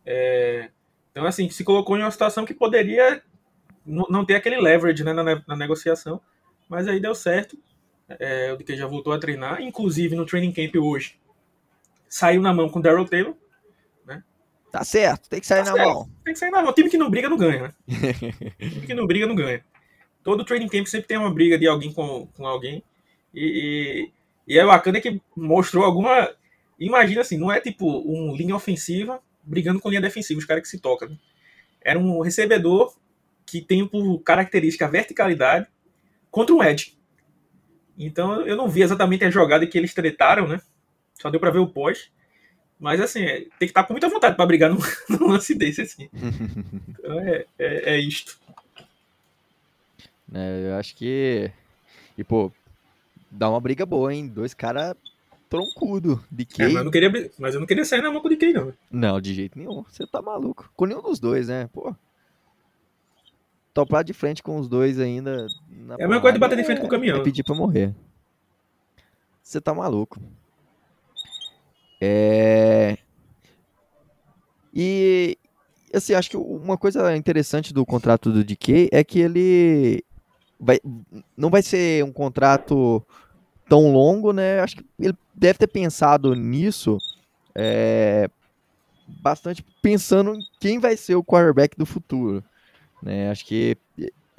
É, 0.05 0.69
então, 1.11 1.25
assim, 1.25 1.49
se 1.49 1.63
colocou 1.63 1.97
em 1.97 2.01
uma 2.01 2.11
situação 2.11 2.45
que 2.45 2.53
poderia 2.53 3.21
não 3.85 4.23
ter 4.23 4.35
aquele 4.35 4.59
leverage 4.61 5.03
né, 5.03 5.13
na, 5.13 5.23
na 5.23 5.55
negociação, 5.55 6.21
mas 6.69 6.87
aí 6.87 6.99
deu 6.99 7.13
certo. 7.13 7.57
É, 8.07 8.51
o 8.53 8.57
DK 8.57 8.75
já 8.75 8.87
voltou 8.87 9.13
a 9.13 9.19
treinar, 9.19 9.61
inclusive 9.61 10.15
no 10.15 10.25
training 10.25 10.51
camp 10.51 10.75
hoje. 10.75 11.19
saiu 12.07 12.41
na 12.41 12.53
mão 12.53 12.69
com 12.69 12.79
o 12.79 12.81
Daryl 12.81 13.05
Taylor. 13.05 13.35
Tá 14.71 14.83
certo, 14.83 15.27
tem 15.29 15.39
que 15.39 15.47
sair 15.47 15.63
Tá 15.63 15.71
na 15.71 15.77
certo. 15.77 15.93
mão. 15.93 16.09
Tem 16.23 16.33
que 16.33 16.39
sair 16.39 16.51
na 16.51 16.61
mão. 16.61 16.71
Time 16.73 16.89
que 16.89 16.97
não 16.97 17.09
briga 17.09 17.27
não 17.27 17.37
ganha, 17.37 17.63
né? 17.63 17.73
time 18.59 18.85
que 18.85 18.93
não 18.93 19.07
briga 19.07 19.25
não 19.25 19.35
ganha. 19.35 19.65
Todo 20.23 20.43
training 20.43 20.67
camp 20.67 20.85
sempre 20.87 21.07
tem 21.07 21.17
uma 21.17 21.33
briga 21.33 21.57
de 21.57 21.67
alguém 21.67 21.93
com, 21.93 22.27
com 22.27 22.45
alguém. 22.45 22.83
E, 23.33 24.09
e, 24.47 24.53
e 24.55 24.59
é 24.59 24.65
bacana 24.65 24.99
que 25.01 25.21
mostrou 25.35 25.83
alguma. 25.83 26.29
Imagina 26.79 27.21
assim, 27.21 27.37
não 27.37 27.51
é 27.51 27.59
tipo 27.59 27.85
um 27.87 28.35
linha 28.35 28.55
ofensiva 28.55 29.21
brigando 29.43 29.79
com 29.79 29.89
linha 29.89 30.01
defensiva, 30.01 30.39
os 30.39 30.45
caras 30.45 30.63
que 30.63 30.69
se 30.69 30.79
tocam. 30.79 31.09
Né? 31.09 31.17
Era 31.81 31.97
um 31.97 32.19
recebedor 32.21 32.93
que 33.45 33.61
tem 33.61 33.87
por 33.87 34.19
característica 34.19 34.85
a 34.85 34.89
verticalidade 34.89 35.67
contra 36.29 36.53
um 36.53 36.63
edge. 36.63 36.97
Então 37.97 38.45
eu 38.45 38.55
não 38.55 38.69
vi 38.69 38.81
exatamente 38.81 39.25
a 39.25 39.31
jogada 39.31 39.65
que 39.65 39.77
eles 39.77 39.93
tretaram, 39.93 40.47
né? 40.47 40.61
Só 41.15 41.29
deu 41.29 41.39
pra 41.39 41.49
ver 41.51 41.59
o 41.59 41.67
pós. 41.67 42.11
Mas 42.79 43.01
assim, 43.01 43.21
é- 43.23 43.39
tem 43.41 43.49
que 43.59 43.65
estar 43.65 43.83
com 43.83 43.93
muita 43.93 44.07
vontade 44.07 44.35
pra 44.35 44.45
brigar 44.45 44.69
num, 44.69 44.77
num 45.09 45.27
lance 45.27 45.53
desse, 45.55 45.81
assim. 45.81 46.09
Então 46.99 47.19
é, 47.21 47.45
é, 47.57 47.95
é 47.95 47.99
isto. 47.99 48.39
Né, 50.31 50.69
eu 50.69 50.75
acho 50.75 50.95
que. 50.95 51.51
E, 52.17 52.23
pô, 52.23 52.51
dá 53.31 53.49
uma 53.49 53.59
briga 53.59 53.85
boa, 53.85 54.13
hein? 54.13 54.27
Dois 54.27 54.53
caras 54.53 54.95
troncudo. 55.49 56.23
De 56.31 56.43
É, 56.43 56.45
que? 56.45 56.63
mas, 56.63 56.75
eu 56.75 56.83
não 56.83 56.91
queria, 56.91 57.31
mas 57.39 57.53
eu 57.55 57.59
não 57.59 57.67
queria 57.67 57.83
sair 57.83 58.01
na 58.03 58.11
mão 58.11 58.21
com 58.21 58.27
o 58.27 58.31
DK, 58.31 58.53
não. 58.53 58.73
Não, 58.91 59.19
de 59.19 59.33
jeito 59.33 59.57
nenhum. 59.57 59.83
Você 59.89 60.05
tá 60.05 60.21
maluco. 60.21 60.71
Com 60.75 60.85
nenhum 60.85 61.01
dos 61.01 61.19
dois, 61.19 61.47
né? 61.47 61.67
Pô. 61.73 61.95
Topar 63.73 64.03
de 64.03 64.13
frente 64.13 64.43
com 64.43 64.59
os 64.59 64.67
dois 64.67 64.99
ainda. 64.99 65.47
É 65.97 66.03
a 66.03 66.07
mesma 66.07 66.21
coisa 66.21 66.33
de 66.33 66.39
bater 66.39 66.55
de 66.57 66.63
frente 66.63 66.79
com 66.79 66.85
o 66.85 66.87
É 66.87 66.91
caminhão. 66.91 67.23
pedir 67.23 67.43
pra 67.43 67.55
morrer. 67.55 67.95
Você 69.41 69.59
tá 69.59 69.73
maluco. 69.73 70.19
É. 72.01 72.97
E. 74.73 75.37
Assim, 75.93 76.13
acho 76.13 76.29
que 76.29 76.37
uma 76.37 76.77
coisa 76.77 77.15
interessante 77.17 77.73
do 77.73 77.83
contrato 77.85 78.31
do 78.31 78.43
DK 78.43 78.89
é 78.91 79.03
que 79.03 79.19
ele. 79.19 80.03
Vai, 80.59 80.79
não 81.37 81.49
vai 81.49 81.61
ser 81.61 82.03
um 82.03 82.11
contrato 82.11 83.01
tão 83.67 83.91
longo, 83.91 84.33
né? 84.33 84.59
Acho 84.59 84.77
que 84.77 84.85
ele 84.99 85.15
deve 85.33 85.59
ter 85.59 85.67
pensado 85.67 86.33
nisso. 86.35 86.97
é, 87.55 88.29
bastante 89.21 89.65
pensando 89.81 90.35
em 90.35 90.41
quem 90.59 90.79
vai 90.79 90.95
ser 90.95 91.15
o 91.15 91.23
quarterback 91.23 91.77
do 91.77 91.85
futuro. 91.85 92.43
Né? 93.01 93.29
Acho 93.29 93.45
que 93.45 93.77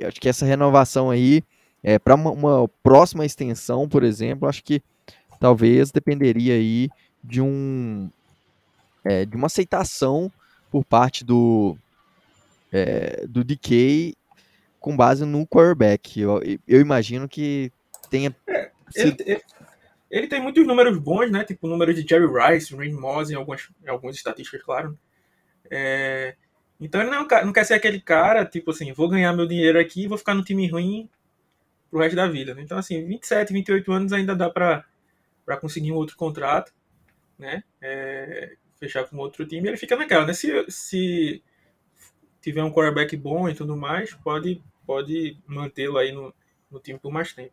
acho 0.02 0.20
que 0.20 0.28
essa 0.28 0.46
renovação 0.46 1.10
aí 1.10 1.42
é 1.82 1.98
para 1.98 2.14
uma, 2.14 2.30
uma 2.30 2.68
próxima 2.82 3.24
extensão, 3.24 3.88
por 3.88 4.02
exemplo, 4.02 4.48
acho 4.48 4.62
que 4.62 4.82
talvez 5.38 5.90
dependeria 5.90 6.54
aí 6.54 6.88
de 7.22 7.40
um 7.40 8.10
é, 9.04 9.24
de 9.24 9.36
uma 9.36 9.46
aceitação 9.46 10.30
por 10.70 10.84
parte 10.84 11.24
do 11.24 11.76
é, 12.72 13.26
do 13.26 13.42
DK 13.42 14.14
com 14.80 14.96
base 14.96 15.24
no 15.24 15.46
quarterback. 15.46 16.20
Eu, 16.20 16.40
eu 16.66 16.80
imagino 16.80 17.28
que 17.28 17.70
tenha 18.10 18.34
Ele, 18.48 18.70
sido- 18.90 19.22
ele- 19.24 19.42
ele 20.10 20.26
tem 20.26 20.40
muitos 20.42 20.66
números 20.66 20.98
bons, 20.98 21.30
né? 21.30 21.44
Tipo 21.44 21.68
números 21.68 21.94
de 21.94 22.08
Jerry 22.08 22.26
Rice, 22.26 22.74
Randy 22.74 22.92
Moss, 22.92 23.30
em 23.30 23.34
algumas, 23.36 23.68
em 23.84 23.88
algumas 23.88 24.16
estatísticas, 24.16 24.62
claro. 24.62 24.98
É, 25.70 26.34
então 26.80 27.00
ele 27.00 27.10
não, 27.10 27.26
é 27.30 27.44
não 27.44 27.52
quer 27.52 27.64
ser 27.64 27.74
aquele 27.74 28.00
cara, 28.00 28.44
tipo 28.44 28.70
assim, 28.72 28.92
vou 28.92 29.08
ganhar 29.08 29.32
meu 29.32 29.46
dinheiro 29.46 29.78
aqui 29.78 30.04
e 30.04 30.08
vou 30.08 30.18
ficar 30.18 30.34
no 30.34 30.42
time 30.44 30.66
ruim 30.68 31.08
pro 31.90 32.00
resto 32.00 32.16
da 32.16 32.26
vida. 32.28 32.54
né? 32.54 32.62
Então, 32.62 32.78
assim, 32.78 33.04
27, 33.06 33.52
28 33.52 33.92
anos 33.92 34.12
ainda 34.12 34.34
dá 34.34 34.48
pra, 34.50 34.84
pra 35.44 35.56
conseguir 35.56 35.92
um 35.92 35.96
outro 35.96 36.16
contrato, 36.16 36.72
né? 37.38 37.62
É, 37.80 38.54
fechar 38.80 39.04
com 39.08 39.16
outro 39.18 39.46
time. 39.46 39.68
Ele 39.68 39.76
fica 39.76 39.96
naquela, 39.96 40.26
né? 40.26 40.32
Se, 40.32 40.64
se 40.68 41.42
tiver 42.40 42.62
um 42.64 42.72
quarterback 42.72 43.16
bom 43.16 43.48
e 43.48 43.54
tudo 43.54 43.76
mais, 43.76 44.14
pode, 44.14 44.62
pode 44.90 45.36
mantê-lo 45.46 45.98
aí 45.98 46.10
no, 46.10 46.34
no 46.68 46.80
time 46.80 46.98
por 46.98 47.12
mais 47.12 47.32
tempo. 47.32 47.52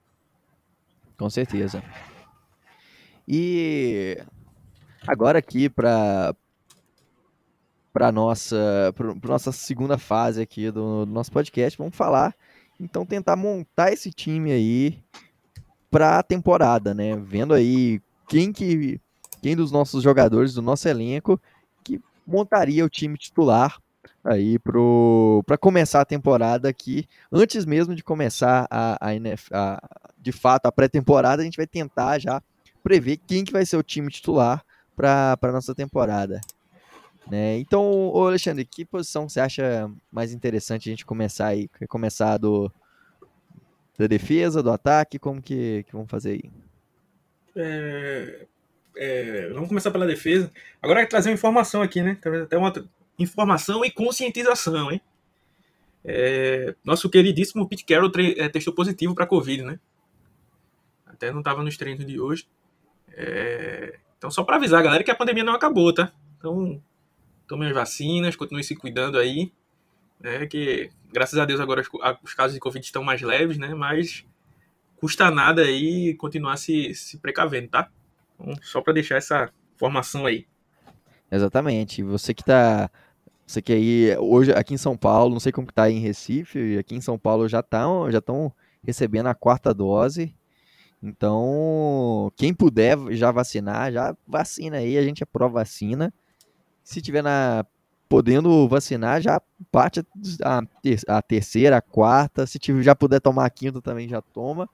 Com 1.15 1.29
certeza. 1.29 1.83
E 3.27 4.17
agora 5.07 5.37
aqui 5.37 5.69
para 5.69 6.35
para 7.93 8.11
nossa 8.11 8.91
pra, 8.95 9.13
nossa 9.29 9.51
segunda 9.51 9.99
fase 9.99 10.41
aqui 10.41 10.71
do, 10.71 11.05
do 11.05 11.11
nosso 11.11 11.31
podcast, 11.31 11.77
vamos 11.77 11.95
falar 11.95 12.33
então 12.79 13.05
tentar 13.05 13.35
montar 13.35 13.93
esse 13.93 14.11
time 14.11 14.51
aí 14.51 14.99
para 15.91 16.17
a 16.17 16.23
temporada, 16.23 16.91
né? 16.91 17.15
Vendo 17.17 17.53
aí 17.53 18.01
quem 18.27 18.51
que 18.51 18.99
quem 19.43 19.55
dos 19.55 19.71
nossos 19.71 20.01
jogadores 20.01 20.55
do 20.55 20.61
nosso 20.63 20.89
elenco 20.89 21.39
que 21.83 22.01
montaria 22.25 22.83
o 22.83 22.89
time 22.89 23.15
titular 23.15 23.79
aí 24.27 24.59
para 24.59 25.57
começar 25.57 26.01
a 26.01 26.05
temporada 26.05 26.67
aqui 26.67 27.07
antes 27.31 27.65
mesmo 27.65 27.95
de 27.95 28.03
começar 28.03 28.67
a, 28.69 28.97
a, 28.99 29.15
NF, 29.15 29.49
a 29.53 29.81
de 30.17 30.31
fato 30.31 30.65
a 30.65 30.71
pré-temporada 30.71 31.41
a 31.41 31.45
gente 31.45 31.57
vai 31.57 31.65
tentar 31.65 32.19
já 32.19 32.41
prever 32.83 33.17
quem 33.25 33.43
que 33.43 33.53
vai 33.53 33.65
ser 33.65 33.77
o 33.77 33.83
time 33.83 34.11
titular 34.11 34.63
para 34.95 35.37
a 35.41 35.51
nossa 35.51 35.73
temporada. 35.73 36.41
Né? 37.29 37.57
Então, 37.57 38.11
Alexandre, 38.15 38.65
que 38.65 38.85
posição 38.85 39.27
você 39.27 39.39
acha 39.39 39.89
mais 40.11 40.33
interessante 40.33 40.89
a 40.89 40.91
gente 40.91 41.05
começar 41.05 41.47
aí? 41.47 41.69
Começar 41.87 42.37
do 42.37 42.71
da 43.97 44.07
defesa, 44.07 44.61
do 44.61 44.71
ataque? 44.71 45.19
Como 45.19 45.41
que, 45.41 45.83
que 45.83 45.91
vamos 45.91 46.09
fazer 46.09 46.31
aí? 46.31 46.51
É, 47.55 48.45
é, 48.95 49.49
vamos 49.49 49.67
começar 49.67 49.91
pela 49.91 50.05
defesa. 50.05 50.51
Agora 50.81 50.99
vai 50.99 51.07
trazer 51.07 51.29
uma 51.29 51.35
informação 51.35 51.81
aqui, 51.81 52.01
né? 52.01 52.17
Talvez 52.21 52.43
Até 52.43 52.57
uma 52.57 52.71
informação 53.17 53.83
e 53.83 53.91
conscientização, 53.91 54.91
hein? 54.91 55.01
É, 56.03 56.75
nosso 56.83 57.09
queridíssimo 57.09 57.67
Pete 57.67 57.83
Carroll 57.83 58.11
é, 58.37 58.47
testou 58.47 58.73
positivo 58.73 59.13
para 59.13 59.27
Covid, 59.27 59.63
né? 59.63 59.79
Até 61.05 61.31
não 61.31 61.39
estava 61.39 61.63
nos 61.63 61.75
treinos 61.75 62.05
de 62.05 62.19
hoje. 62.19 62.47
É, 63.09 63.99
então, 64.17 64.31
só 64.31 64.43
para 64.43 64.55
avisar, 64.55 64.83
galera, 64.83 65.03
que 65.03 65.11
a 65.11 65.15
pandemia 65.15 65.43
não 65.43 65.53
acabou, 65.53 65.93
tá? 65.93 66.11
Então, 66.37 66.81
tomem 67.47 67.67
as 67.67 67.73
vacinas, 67.73 68.35
continuem 68.35 68.63
se 68.63 68.75
cuidando 68.75 69.17
aí. 69.17 69.51
Né? 70.19 70.45
Que, 70.45 70.89
graças 71.11 71.37
a 71.37 71.45
Deus, 71.45 71.59
agora 71.59 71.81
os, 71.81 71.89
os 72.23 72.33
casos 72.33 72.53
de 72.53 72.59
Covid 72.59 72.85
estão 72.85 73.03
mais 73.03 73.21
leves, 73.21 73.57
né? 73.57 73.73
Mas 73.73 74.25
custa 74.97 75.29
nada 75.29 75.61
aí 75.63 76.15
continuar 76.15 76.57
se, 76.57 76.93
se 76.93 77.17
precavendo, 77.17 77.69
tá? 77.69 77.89
Então, 78.39 78.55
só 78.61 78.81
para 78.81 78.93
deixar 78.93 79.17
essa 79.17 79.51
informação 79.75 80.25
aí. 80.25 80.45
Exatamente. 81.31 82.03
Você 82.03 82.33
que 82.33 82.43
tá. 82.43 82.89
Você 83.47 83.61
que 83.61 83.73
aí, 83.73 84.17
hoje 84.17 84.51
aqui 84.51 84.73
em 84.73 84.77
São 84.77 84.97
Paulo, 84.97 85.33
não 85.33 85.39
sei 85.39 85.53
como 85.53 85.67
que 85.67 85.73
tá 85.73 85.83
aí 85.83 85.95
em 85.95 86.01
Recife, 86.01 86.77
aqui 86.77 86.95
em 86.95 87.01
São 87.01 87.17
Paulo 87.17 87.47
já 87.47 87.61
estão 87.61 88.11
já 88.11 88.19
estão 88.19 88.51
recebendo 88.83 89.27
a 89.27 89.33
quarta 89.35 89.73
dose. 89.73 90.35
Então, 91.01 92.31
quem 92.35 92.53
puder 92.53 92.97
já 93.11 93.31
vacinar, 93.31 93.91
já 93.91 94.15
vacina 94.27 94.77
aí, 94.77 94.97
a 94.97 95.03
gente 95.03 95.23
aprova 95.23 95.55
vacina. 95.61 96.13
Se 96.83 97.01
tiver 97.01 97.23
na 97.23 97.65
podendo 98.09 98.67
vacinar, 98.67 99.21
já 99.21 99.41
parte 99.71 100.01
a, 100.43 100.63
ter- 100.81 101.01
a 101.07 101.21
terceira, 101.21 101.77
a 101.77 101.81
quarta. 101.81 102.47
Se 102.47 102.59
tiver, 102.59 102.83
já 102.83 102.95
puder 102.95 103.21
tomar 103.21 103.45
a 103.45 103.49
quinta 103.49 103.81
também 103.81 104.09
já 104.09 104.21
toma. 104.21 104.69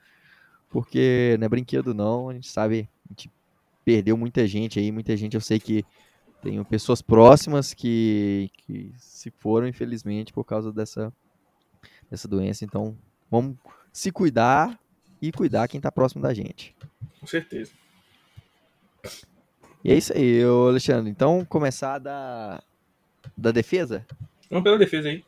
Porque 0.70 1.38
não 1.40 1.46
é 1.46 1.50
brinquedo 1.50 1.94
não, 1.94 2.30
a 2.30 2.34
gente 2.34 2.50
sabe, 2.50 2.90
a 3.06 3.10
gente 3.14 3.32
perdeu 3.86 4.18
muita 4.18 4.48
gente 4.48 4.80
aí, 4.80 4.92
muita 4.92 5.16
gente 5.18 5.36
eu 5.36 5.42
sei 5.42 5.60
que 5.60 5.86
tenho 6.44 6.66
pessoas 6.66 7.02
próximas 7.02 7.74
que, 7.74 8.52
que 8.58 8.92
se 8.98 9.32
foram, 9.32 9.66
infelizmente, 9.66 10.34
por 10.34 10.44
causa 10.44 10.74
dessa, 10.74 11.12
dessa 12.12 12.28
doença. 12.28 12.66
Então, 12.66 12.98
vamos 13.32 13.56
se 13.94 14.12
cuidar 14.12 14.78
e 15.22 15.32
cuidar 15.32 15.70
quem 15.70 15.78
está 15.78 15.90
próximo 15.90 16.22
da 16.22 16.34
gente. 16.34 16.76
Com 17.22 17.26
certeza. 17.26 17.72
E 19.84 19.92
é 19.92 19.96
isso 19.96 20.12
aí, 20.14 20.46
ô 20.46 20.68
Alexandre. 20.68 21.10
Então, 21.10 21.46
começar 21.46 21.98
da, 21.98 22.62
da 23.38 23.52
defesa? 23.52 24.06
Vamos 24.50 24.66
pela 24.66 24.78
defesa 24.78 25.08
aí. 25.08 25.24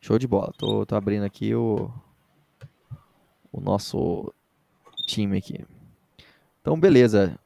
Show 0.00 0.18
de 0.18 0.26
bola. 0.26 0.52
Tô, 0.58 0.84
tô 0.84 0.94
abrindo 0.94 1.24
aqui 1.24 1.54
o, 1.54 1.90
o 3.50 3.60
nosso 3.60 4.30
time 5.06 5.38
aqui. 5.38 5.64
Então, 6.60 6.78
beleza. 6.78 7.38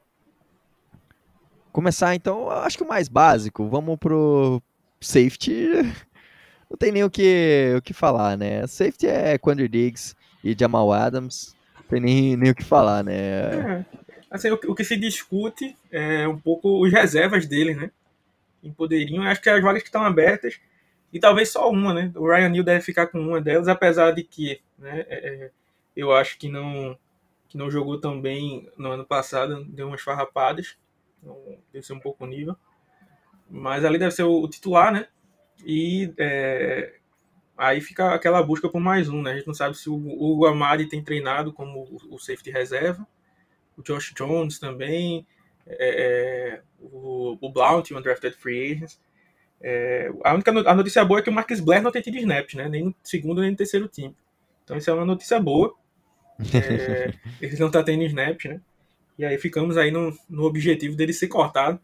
Começar, 1.71 2.15
então, 2.15 2.49
acho 2.49 2.77
que 2.77 2.83
o 2.83 2.87
mais 2.87 3.07
básico. 3.07 3.67
Vamos 3.69 3.97
pro 3.99 4.61
safety. 4.99 5.67
Não 6.69 6.77
tem 6.77 6.91
nem 6.91 7.03
o 7.03 7.09
que, 7.09 7.73
o 7.77 7.81
que 7.81 7.93
falar, 7.93 8.37
né? 8.37 8.65
Safety 8.67 9.07
é 9.07 9.37
Quandre 9.37 9.67
Diggs 9.67 10.15
e 10.43 10.55
Jamal 10.59 10.91
Adams. 10.93 11.55
Não 11.75 11.83
tem 11.83 11.99
nem, 11.99 12.37
nem 12.37 12.51
o 12.51 12.55
que 12.55 12.63
falar, 12.63 13.03
né? 13.03 13.13
É, 13.15 13.85
assim, 14.29 14.51
o, 14.51 14.57
que- 14.57 14.67
o 14.67 14.75
que 14.75 14.83
se 14.83 14.95
discute 14.95 15.75
é 15.91 16.27
um 16.27 16.37
pouco 16.37 16.83
os 16.85 16.91
reservas 16.91 17.47
dele, 17.47 17.73
né? 17.73 17.89
Em 18.63 18.71
poderiam. 18.71 19.23
Acho 19.23 19.41
que 19.41 19.49
as 19.49 19.61
vagas 19.63 19.81
que 19.81 19.87
estão 19.87 20.03
abertas, 20.03 20.59
e 21.11 21.19
talvez 21.19 21.49
só 21.49 21.71
uma, 21.71 21.91
né? 21.91 22.11
O 22.15 22.27
Ryan 22.27 22.49
Neal 22.49 22.63
deve 22.63 22.81
ficar 22.81 23.07
com 23.07 23.19
uma 23.19 23.41
delas, 23.41 23.67
apesar 23.67 24.11
de 24.11 24.23
que, 24.23 24.59
né? 24.77 25.05
é, 25.09 25.27
é, 25.45 25.51
eu 25.95 26.11
acho 26.11 26.37
que 26.37 26.47
não, 26.47 26.95
que 27.47 27.57
não 27.57 27.71
jogou 27.71 27.99
tão 27.99 28.21
bem 28.21 28.69
no 28.77 28.91
ano 28.91 29.05
passado, 29.05 29.65
deu 29.65 29.87
umas 29.87 30.01
farrapadas. 30.01 30.75
Então, 31.21 31.37
deve 31.71 31.85
ser 31.85 31.93
um 31.93 31.99
pouco 31.99 32.25
nível. 32.25 32.55
Mas 33.49 33.83
ali 33.83 33.97
deve 33.97 34.11
ser 34.11 34.23
o, 34.23 34.47
titular, 34.47 34.91
né? 34.91 35.07
E 35.65 36.13
é, 36.17 36.93
aí 37.57 37.81
fica 37.81 38.13
aquela 38.13 38.41
busca 38.43 38.69
por 38.69 38.79
mais 38.79 39.09
um, 39.09 39.21
né? 39.21 39.31
A 39.31 39.35
gente 39.35 39.47
não 39.47 39.53
sabe 39.53 39.77
se 39.77 39.89
o 39.89 39.95
Hugo 39.95 40.45
Amadi 40.45 40.87
tem 40.87 41.03
treinado 41.03 41.51
como 41.51 41.99
o, 42.09 42.19
safety 42.19 42.51
reserva, 42.51 43.05
o 43.75 43.81
Josh 43.81 44.13
Jones 44.13 44.59
também, 44.59 45.25
é, 45.67 46.57
é 46.57 46.61
o, 46.79 47.37
o 47.41 47.51
Blount, 47.51 47.91
o 47.91 47.97
undrafted 47.97 48.35
free 48.35 48.71
agent. 48.71 48.93
É, 49.61 50.09
a 50.23 50.33
única 50.33 50.51
a 50.51 50.75
notícia 50.75 51.03
boa 51.03 51.19
é 51.19 51.23
que 51.23 51.29
o 51.29 51.33
Marcus 51.33 51.59
Blair 51.59 51.81
não 51.81 51.91
tem 51.91 52.01
tido 52.01 52.17
snaps, 52.17 52.53
né? 52.53 52.69
Nem 52.69 52.85
no 52.85 52.95
segundo 53.03 53.41
nem 53.41 53.51
no 53.51 53.57
terceiro 53.57 53.87
time. 53.87 54.15
Então 54.63 54.77
isso 54.77 54.89
é 54.89 54.93
uma 54.93 55.05
notícia 55.05 55.39
boa. 55.39 55.75
É, 56.53 57.13
ele 57.41 57.57
não 57.57 57.69
tá 57.69 57.83
tendo 57.83 58.03
snaps, 58.03 58.51
né? 58.51 58.61
E 59.19 59.25
aí 59.25 59.37
ficamos 59.37 59.77
aí 59.77 59.91
no, 59.91 60.17
no 60.27 60.45
objetivo 60.45 60.95
dele 60.95 61.13
ser 61.13 61.27
cortado. 61.27 61.79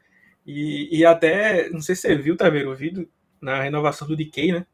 E, 0.48 1.00
e 1.00 1.06
até, 1.06 1.70
não 1.70 1.82
sei 1.82 1.94
se 1.94 2.02
você 2.02 2.16
viu, 2.16 2.36
tá 2.36 2.50
vendo 2.50 2.72
o 2.72 2.76
vídeo 2.76 3.08
na 3.40 3.62
renovação 3.62 4.08
do 4.08 4.16
DK, 4.16 4.54
né? 4.54 4.66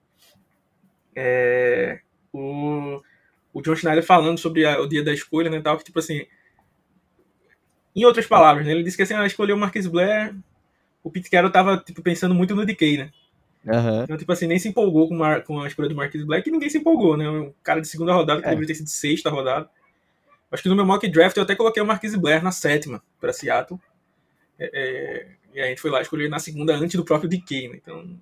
É, 1.14 2.00
o, 2.32 3.02
o 3.54 3.62
John 3.62 3.76
Schneider 3.76 4.06
falando 4.06 4.38
sobre 4.38 4.66
a, 4.66 4.80
o 4.80 4.88
dia 4.88 5.04
da 5.04 5.14
escolha, 5.14 5.50
né? 5.50 5.60
Tal, 5.60 5.78
que 5.78 5.84
tipo 5.84 6.00
assim. 6.00 6.26
Em 7.94 8.06
outras 8.06 8.26
palavras, 8.26 8.66
né, 8.66 8.72
ele 8.72 8.84
disse 8.84 8.96
que 8.96 9.04
assim, 9.04 9.16
ah, 9.16 9.26
escolheu 9.26 9.58
o 9.58 9.60
Marcus 9.60 9.86
Blair 9.86 10.34
o 11.04 11.10
Pete 11.10 11.30
Carroll 11.30 11.52
tava 11.52 11.78
tipo, 11.78 12.02
pensando 12.02 12.36
muito 12.36 12.56
no 12.56 12.66
DK, 12.66 12.98
né? 12.98 13.12
Uhum. 13.66 14.04
Então, 14.04 14.18
tipo 14.18 14.32
assim, 14.32 14.48
nem 14.48 14.58
se 14.58 14.68
empolgou 14.68 15.08
com, 15.08 15.24
a, 15.24 15.40
com 15.42 15.62
a 15.62 15.68
escolha 15.68 15.90
do 15.90 15.96
Marquis 15.96 16.24
Black 16.24 16.48
e 16.48 16.52
ninguém 16.52 16.70
se 16.70 16.78
empolgou, 16.78 17.16
né? 17.16 17.30
Um 17.30 17.54
cara 17.64 17.82
de 17.82 17.88
segunda 17.88 18.14
rodada 18.14 18.42
que 18.42 18.48
é. 18.48 18.50
deveria 18.50 18.68
ter 18.68 18.76
sido 18.76 18.90
sexta 18.90 19.30
rodada. 19.30 19.70
Acho 20.52 20.64
que 20.64 20.70
no 20.70 20.76
meu 20.76 20.86
mock 20.86 21.08
draft 21.08 21.38
eu 21.38 21.44
até 21.44 21.56
coloquei 21.56 21.82
o 21.82 21.86
Marquis 21.86 22.16
Blair 22.16 22.44
na 22.44 22.52
sétima 22.52 23.02
para 23.20 23.32
Seattle. 23.32 23.80
É, 24.60 24.70
é, 24.74 25.28
e 25.54 25.62
a 25.62 25.68
gente 25.68 25.82
foi 25.82 25.90
lá 25.90 26.02
escolher 26.02 26.30
na 26.30 26.40
segunda 26.40 26.76
antes 26.76 26.96
do 26.96 27.06
próprio 27.06 27.30
DK, 27.30 27.70
né? 27.70 27.80
Então, 27.82 28.20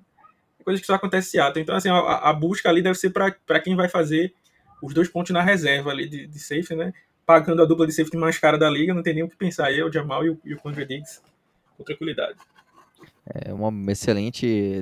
é 0.59 0.63
coisa 0.63 0.79
que 0.79 0.85
só 0.85 0.93
acontece 0.93 1.29
em 1.29 1.31
Seattle. 1.31 1.61
Então, 1.61 1.75
assim, 1.75 1.89
a, 1.89 1.97
a 1.97 2.33
busca 2.33 2.69
ali 2.69 2.81
deve 2.81 2.97
ser 2.97 3.09
para 3.09 3.59
quem 3.59 3.75
vai 3.75 3.89
fazer 3.89 4.33
os 4.81 4.93
dois 4.93 5.09
pontos 5.09 5.31
na 5.31 5.41
reserva 5.41 5.89
ali 5.89 6.07
de, 6.07 6.27
de 6.27 6.39
safety, 6.39 6.75
né? 6.75 6.93
Pagando 7.25 7.61
a 7.61 7.65
dupla 7.65 7.85
de 7.85 7.93
safety 7.93 8.17
mais 8.17 8.37
cara 8.37 8.57
da 8.57 8.69
liga, 8.69 8.93
não 8.93 9.03
tem 9.03 9.13
nem 9.13 9.23
o 9.23 9.29
que 9.29 9.35
pensar 9.35 9.73
é 9.73 9.83
o 9.83 9.91
Jamal 9.91 10.25
e 10.25 10.29
o, 10.29 10.39
e 10.45 10.53
o 10.53 10.57
Contra 10.57 10.85
Diggs 10.85 11.21
com 11.77 11.83
tranquilidade. 11.83 12.37
É 13.25 13.53
uma 13.53 13.71
excelente. 13.91 14.79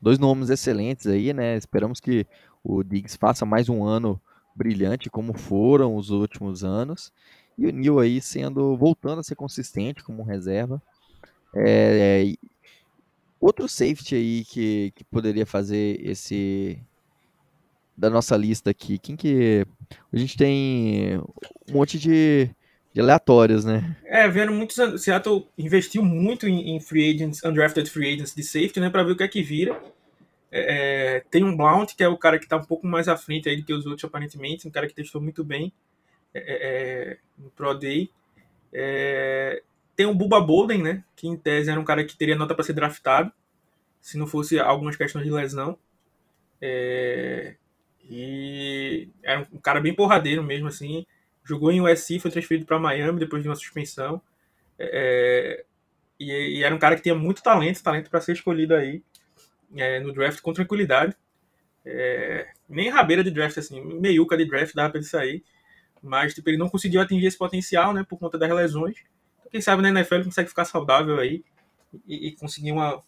Dois 0.00 0.18
nomes 0.18 0.50
excelentes 0.50 1.06
aí, 1.06 1.32
né? 1.32 1.56
Esperamos 1.56 2.00
que 2.00 2.26
o 2.62 2.82
Diggs 2.82 3.16
faça 3.16 3.46
mais 3.46 3.68
um 3.68 3.84
ano 3.84 4.20
brilhante, 4.54 5.10
como 5.10 5.36
foram 5.36 5.96
os 5.96 6.10
últimos 6.10 6.64
anos. 6.64 7.12
E 7.56 7.66
o 7.66 7.72
Neil 7.72 7.98
aí 7.98 8.20
sendo. 8.20 8.76
voltando 8.76 9.20
a 9.20 9.22
ser 9.22 9.34
consistente 9.34 10.02
como 10.02 10.22
reserva. 10.22 10.80
É, 11.54 12.24
é, 12.24 12.48
outro 13.40 13.68
safety 13.68 14.14
aí 14.14 14.44
que, 14.44 14.92
que 14.94 15.04
poderia 15.04 15.46
fazer 15.46 16.00
esse. 16.04 16.78
Da 17.96 18.08
nossa 18.08 18.36
lista 18.36 18.70
aqui, 18.70 18.98
quem 18.98 19.16
que. 19.16 19.66
A 20.12 20.16
gente 20.16 20.36
tem 20.36 21.18
um 21.68 21.72
monte 21.72 21.98
de 21.98 22.50
de 22.94 23.00
aleatórios, 23.00 23.64
né? 23.64 23.96
É, 24.04 24.28
vendo 24.28 24.52
muitos. 24.52 24.76
Seattle 25.02 25.46
investiu 25.56 26.02
muito 26.02 26.46
em, 26.46 26.76
em, 26.76 26.80
free 26.80 27.14
agents, 27.14 27.42
undrafted 27.42 27.88
free 27.88 28.12
agents 28.12 28.34
de 28.34 28.42
safety, 28.42 28.80
né, 28.80 28.90
para 28.90 29.02
ver 29.02 29.12
o 29.12 29.16
que 29.16 29.22
é 29.22 29.28
que 29.28 29.42
vira. 29.42 29.80
É, 30.54 31.16
é, 31.16 31.20
tem 31.30 31.42
um 31.42 31.56
Blount, 31.56 31.94
que 31.96 32.04
é 32.04 32.08
o 32.08 32.18
cara 32.18 32.38
que 32.38 32.44
está 32.44 32.58
um 32.58 32.64
pouco 32.64 32.86
mais 32.86 33.08
à 33.08 33.16
frente 33.16 33.48
aí 33.48 33.56
do 33.56 33.64
que 33.64 33.72
os 33.72 33.86
outros, 33.86 34.04
aparentemente, 34.04 34.68
um 34.68 34.70
cara 34.70 34.86
que 34.86 34.94
testou 34.94 35.20
muito 35.20 35.42
bem 35.42 35.72
é, 36.34 36.40
é, 36.40 37.12
é 37.12 37.18
no 37.38 37.50
Pro 37.50 37.74
Day. 37.74 38.10
Tem 39.96 40.06
o 40.06 40.14
Buba 40.14 40.40
Bolden, 40.40 40.82
né, 40.82 41.04
que 41.16 41.26
em 41.26 41.36
tese 41.36 41.70
era 41.70 41.80
um 41.80 41.84
cara 41.84 42.04
que 42.04 42.16
teria 42.16 42.36
nota 42.36 42.54
para 42.54 42.64
ser 42.64 42.74
draftado, 42.74 43.32
se 44.00 44.18
não 44.18 44.26
fosse 44.26 44.58
algumas 44.58 44.96
questões 44.96 45.24
de 45.24 45.30
lesão. 45.30 45.78
e 48.10 49.08
era 49.22 49.40
um 49.52 49.58
cara 49.58 49.80
bem 49.80 49.94
porradeiro 49.94 50.42
mesmo, 50.42 50.68
assim 50.68 51.06
jogou 51.44 51.72
em 51.72 51.80
USC, 51.80 52.20
foi 52.20 52.30
transferido 52.30 52.66
para 52.66 52.78
Miami 52.78 53.18
depois 53.18 53.42
de 53.42 53.48
uma 53.48 53.54
suspensão. 53.56 54.20
E, 54.78 56.58
e, 56.58 56.62
era 56.62 56.74
um 56.74 56.78
cara 56.78 56.96
que 56.96 57.02
tinha 57.02 57.14
muito 57.14 57.42
talento, 57.42 57.82
talento 57.82 58.10
para 58.10 58.20
ser 58.20 58.32
escolhido 58.32 58.74
aí 58.74 59.02
é, 59.76 60.00
no 60.00 60.12
draft 60.12 60.40
com 60.40 60.52
tranquilidade. 60.52 61.16
É, 61.84 62.48
nem 62.68 62.88
rabeira 62.90 63.24
de 63.24 63.30
draft, 63.30 63.58
assim, 63.58 63.80
meiuca 63.80 64.36
de 64.36 64.44
draft 64.44 64.74
dava 64.74 64.90
para 64.90 64.98
ele 64.98 65.06
sair. 65.06 65.44
Mas 66.02 66.34
tipo, 66.34 66.48
ele 66.48 66.58
não 66.58 66.68
conseguiu 66.68 67.00
atingir 67.00 67.26
esse 67.26 67.38
potencial, 67.38 67.92
né, 67.92 68.04
por 68.08 68.18
conta 68.18 68.38
das 68.38 68.50
lesões. 68.50 68.96
Então, 69.40 69.50
quem 69.50 69.60
sabe 69.60 69.82
na 69.82 69.88
NFL 69.88 70.16
ele 70.16 70.24
consegue 70.24 70.48
ficar 70.48 70.64
saudável 70.64 71.18
aí 71.18 71.44
e, 72.06 72.28
e 72.28 72.32
conseguir 72.36 72.72
uma, 72.72 73.02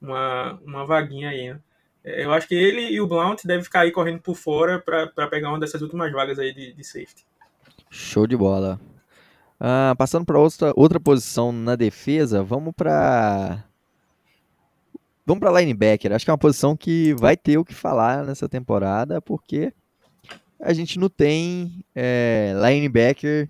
uma, 0.00 0.60
uma 0.64 0.86
vaguinha 0.86 1.30
aí, 1.30 1.52
né? 1.52 1.60
É, 2.04 2.24
eu 2.24 2.32
acho 2.32 2.46
que 2.46 2.54
ele 2.54 2.82
e 2.90 3.00
o 3.00 3.06
Blount 3.06 3.44
devem 3.44 3.64
ficar 3.64 3.80
aí 3.80 3.90
correndo 3.90 4.20
por 4.20 4.34
fora 4.34 4.78
para 4.78 5.26
pegar 5.28 5.48
uma 5.48 5.58
dessas 5.58 5.80
últimas 5.80 6.12
vagas 6.12 6.38
aí 6.38 6.52
de, 6.52 6.74
de 6.74 6.84
safety. 6.84 7.24
Show 7.90 8.26
de 8.26 8.36
bola. 8.36 8.78
Ah, 9.58 9.94
passando 9.96 10.26
para 10.26 10.38
outra, 10.38 10.72
outra 10.76 11.00
posição 11.00 11.50
na 11.50 11.74
defesa, 11.76 12.42
vamos 12.42 12.74
para 12.76 13.64
vamos 15.26 15.40
para 15.40 15.60
linebacker. 15.60 16.12
Acho 16.12 16.24
que 16.24 16.30
é 16.30 16.32
uma 16.32 16.38
posição 16.38 16.76
que 16.76 17.14
vai 17.14 17.36
ter 17.36 17.58
o 17.58 17.64
que 17.64 17.74
falar 17.74 18.24
nessa 18.24 18.48
temporada, 18.48 19.20
porque 19.20 19.72
a 20.60 20.72
gente 20.72 20.98
não 20.98 21.08
tem 21.08 21.84
é, 21.94 22.54
linebacker 22.54 23.48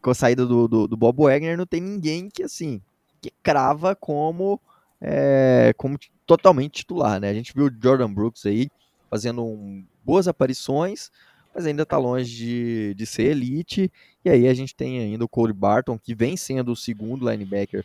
com 0.00 0.10
a 0.10 0.14
saída 0.14 0.44
do, 0.44 0.66
do, 0.66 0.88
do, 0.88 0.96
Bob 0.96 1.22
Wagner, 1.22 1.56
não 1.56 1.66
tem 1.66 1.80
ninguém 1.80 2.28
que 2.28 2.42
assim 2.42 2.80
que 3.20 3.30
crava 3.42 3.94
como 3.94 4.60
é, 5.00 5.72
como 5.76 5.98
totalmente 6.26 6.80
titular, 6.80 7.20
né? 7.20 7.28
A 7.28 7.34
gente 7.34 7.54
viu 7.54 7.66
o 7.66 7.82
Jordan 7.82 8.12
Brooks 8.12 8.44
aí 8.46 8.68
fazendo 9.10 9.44
um, 9.44 9.84
boas 10.04 10.26
aparições, 10.26 11.10
mas 11.54 11.66
ainda 11.66 11.82
está 11.82 11.96
longe 11.96 12.34
de, 12.34 12.94
de 12.94 13.06
ser 13.06 13.24
elite. 13.24 13.90
E 14.24 14.30
aí 14.30 14.48
a 14.48 14.54
gente 14.54 14.74
tem 14.74 14.98
ainda 15.00 15.24
o 15.24 15.28
Cody 15.28 15.52
Barton, 15.52 15.98
que 15.98 16.14
vem 16.14 16.36
sendo 16.36 16.72
o 16.72 16.76
segundo 16.76 17.28
linebacker 17.28 17.84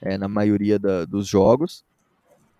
é, 0.00 0.16
na 0.16 0.28
maioria 0.28 0.78
da, 0.78 1.04
dos 1.04 1.26
jogos. 1.26 1.84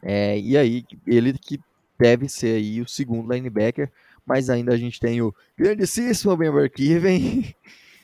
É, 0.03 0.39
e 0.39 0.57
aí 0.57 0.85
ele 1.07 1.33
que 1.39 1.61
deve 1.99 2.29
ser 2.29 2.57
aí 2.57 2.81
o 2.81 2.89
segundo 2.89 3.33
linebacker, 3.33 3.91
mas 4.27 4.51
ainda 4.51 4.73
a 4.73 4.77
gente 4.77 4.99
tem 4.99 5.23
o 5.23 5.35
grandíssimo 5.57 6.37
Ben 6.37 6.51
Burkiven. 6.51 7.55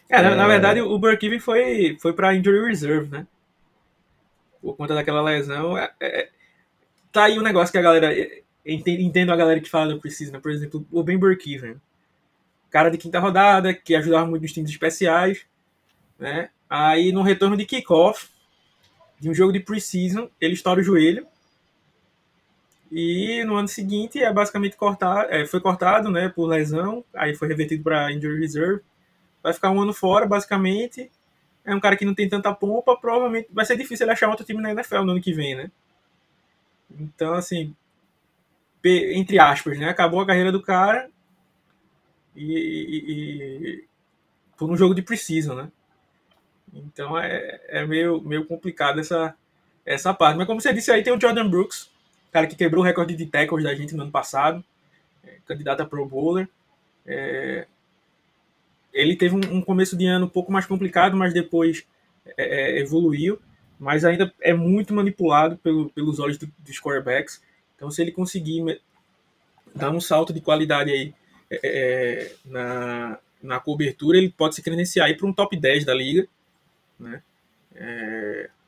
É, 0.09 0.23
na, 0.23 0.31
é... 0.33 0.35
na, 0.35 0.47
verdade 0.47 0.81
o 0.81 0.99
Burkiven 0.99 1.41
foi, 1.41 1.97
foi 2.01 2.13
para 2.13 2.35
injury 2.35 2.69
reserve, 2.69 3.11
né? 3.11 3.27
Por 4.63 4.77
conta 4.77 4.95
daquela 4.95 5.23
lesão. 5.23 5.77
É, 5.77 5.91
é, 6.01 6.29
tá 7.13 7.25
aí 7.25 7.39
um 7.39 7.43
negócio 7.43 7.73
que 7.73 7.79
a 7.79 7.83
galera. 7.83 8.13
É, 8.13 8.43
entendo 8.65 9.33
a 9.33 9.37
galera 9.37 9.61
que 9.61 9.71
fala 9.71 9.95
do 9.95 10.01
Precisa, 10.01 10.33
né? 10.33 10.41
Por 10.41 10.51
exemplo, 10.51 10.87
o 10.91 11.03
Ben 11.03 11.19
Burkiven 11.19 11.81
cara 12.71 12.91
de 12.91 12.99
quinta 12.99 13.19
rodada, 13.19 13.75
que 13.75 13.95
ajudava 13.95 14.27
muito 14.27 14.43
nos 14.43 14.53
times 14.53 14.71
especiais, 14.71 15.45
né? 16.19 16.51
Aí 16.69 17.13
no 17.13 17.23
retorno 17.23 17.57
de 17.57 17.65
kickoff, 17.65 18.29
de 19.19 19.29
um 19.29 19.35
jogo 19.35 19.53
de 19.53 19.61
preseason, 19.61 20.29
ele 20.41 20.55
estoura 20.55 20.81
o 20.81 20.85
joelho. 20.85 21.27
E 22.91 23.45
no 23.45 23.57
ano 23.57 23.69
seguinte 23.69 24.23
é 24.23 24.33
basicamente 24.33 24.77
cortar, 24.77 25.27
é, 25.31 25.47
foi 25.47 25.61
cortado, 25.61 26.11
né, 26.11 26.29
por 26.29 26.47
lesão, 26.47 27.05
aí 27.15 27.35
foi 27.35 27.49
revertido 27.49 27.83
para 27.83 28.11
injury 28.13 28.41
reserve. 28.41 28.83
Vai 29.43 29.53
ficar 29.53 29.71
um 29.71 29.81
ano 29.81 29.93
fora, 29.93 30.27
basicamente. 30.27 31.11
É 31.65 31.75
um 31.75 31.81
cara 31.81 31.97
que 31.97 32.05
não 32.05 32.15
tem 32.15 32.29
tanta 32.29 32.53
pompa, 32.55 32.97
provavelmente 32.97 33.49
vai 33.53 33.65
ser 33.65 33.77
difícil 33.77 34.05
ele 34.05 34.13
achar 34.13 34.29
outro 34.29 34.45
time 34.45 34.63
na 34.63 34.71
NFL 34.71 35.03
no 35.03 35.13
ano 35.13 35.21
que 35.21 35.33
vem, 35.33 35.55
né? 35.55 35.71
Então, 36.99 37.35
assim, 37.35 37.75
entre 38.85 39.39
aspas, 39.39 39.79
né? 39.79 39.89
Acabou 39.89 40.21
a 40.21 40.27
carreira 40.27 40.51
do 40.51 40.63
cara 40.63 41.11
e, 42.35 42.55
e, 42.55 42.99
e 43.09 43.85
por 44.57 44.71
um 44.71 44.77
jogo 44.77 44.95
de 44.95 45.03
precision, 45.03 45.57
né? 45.57 45.71
Então 46.73 47.19
é, 47.19 47.61
é 47.69 47.87
meio, 47.87 48.21
meio 48.23 48.47
complicado 48.47 49.01
essa, 49.01 49.35
essa 49.85 50.13
parte. 50.15 50.37
Mas 50.37 50.47
como 50.47 50.61
você 50.61 50.73
disse 50.73 50.91
aí, 50.91 51.03
tem 51.03 51.13
o 51.13 51.21
Jordan 51.21 51.49
Brooks, 51.49 51.91
cara 52.31 52.47
que 52.47 52.57
quebrou 52.57 52.83
o 52.83 52.87
recorde 52.87 53.17
de 53.17 53.27
tackles 53.27 53.65
da 53.65 53.75
gente 53.75 53.95
no 53.95 54.03
ano 54.03 54.13
passado, 54.13 54.65
é, 55.25 55.37
candidato 55.47 55.81
a 55.81 55.87
Pro 55.87 56.07
Bowler. 56.07 56.49
É, 57.07 57.67
ele 58.93 59.17
teve 59.17 59.35
um, 59.35 59.57
um, 59.57 59.63
começo 59.63 59.97
de 59.97 60.07
ano 60.07 60.27
um 60.27 60.31
pouco 60.31 60.53
mais 60.53 60.67
complicado, 60.67 61.17
mas 61.17 61.33
depois 61.33 61.87
é, 62.37 62.77
é 62.77 62.79
evoluiu. 62.81 63.39
Mas 63.79 64.05
ainda 64.05 64.33
é 64.41 64.53
muito 64.53 64.93
manipulado 64.93 65.57
pelo, 65.59 65.89
pelos 65.91 66.19
olhos 66.19 66.37
do, 66.37 66.51
dos 66.59 66.81
quarterbacks. 66.81 67.41
Então, 67.77 67.91
se 67.91 68.03
ele 68.03 68.11
conseguir 68.11 68.81
dar 69.75 69.91
um 69.91 70.01
salto 70.01 70.33
de 70.33 70.41
qualidade 70.41 70.91
aí 70.91 71.15
é, 71.49 71.61
é, 71.63 72.33
na, 72.45 73.19
na 73.41 73.61
cobertura, 73.61 74.19
ele 74.19 74.31
pode 74.31 74.57
se 74.57 74.63
credenciar 74.63 75.17
para 75.17 75.27
um 75.27 75.33
top 75.33 75.57
10 75.57 75.85
da 75.85 75.95
liga, 75.95 76.27
né? 76.99 77.23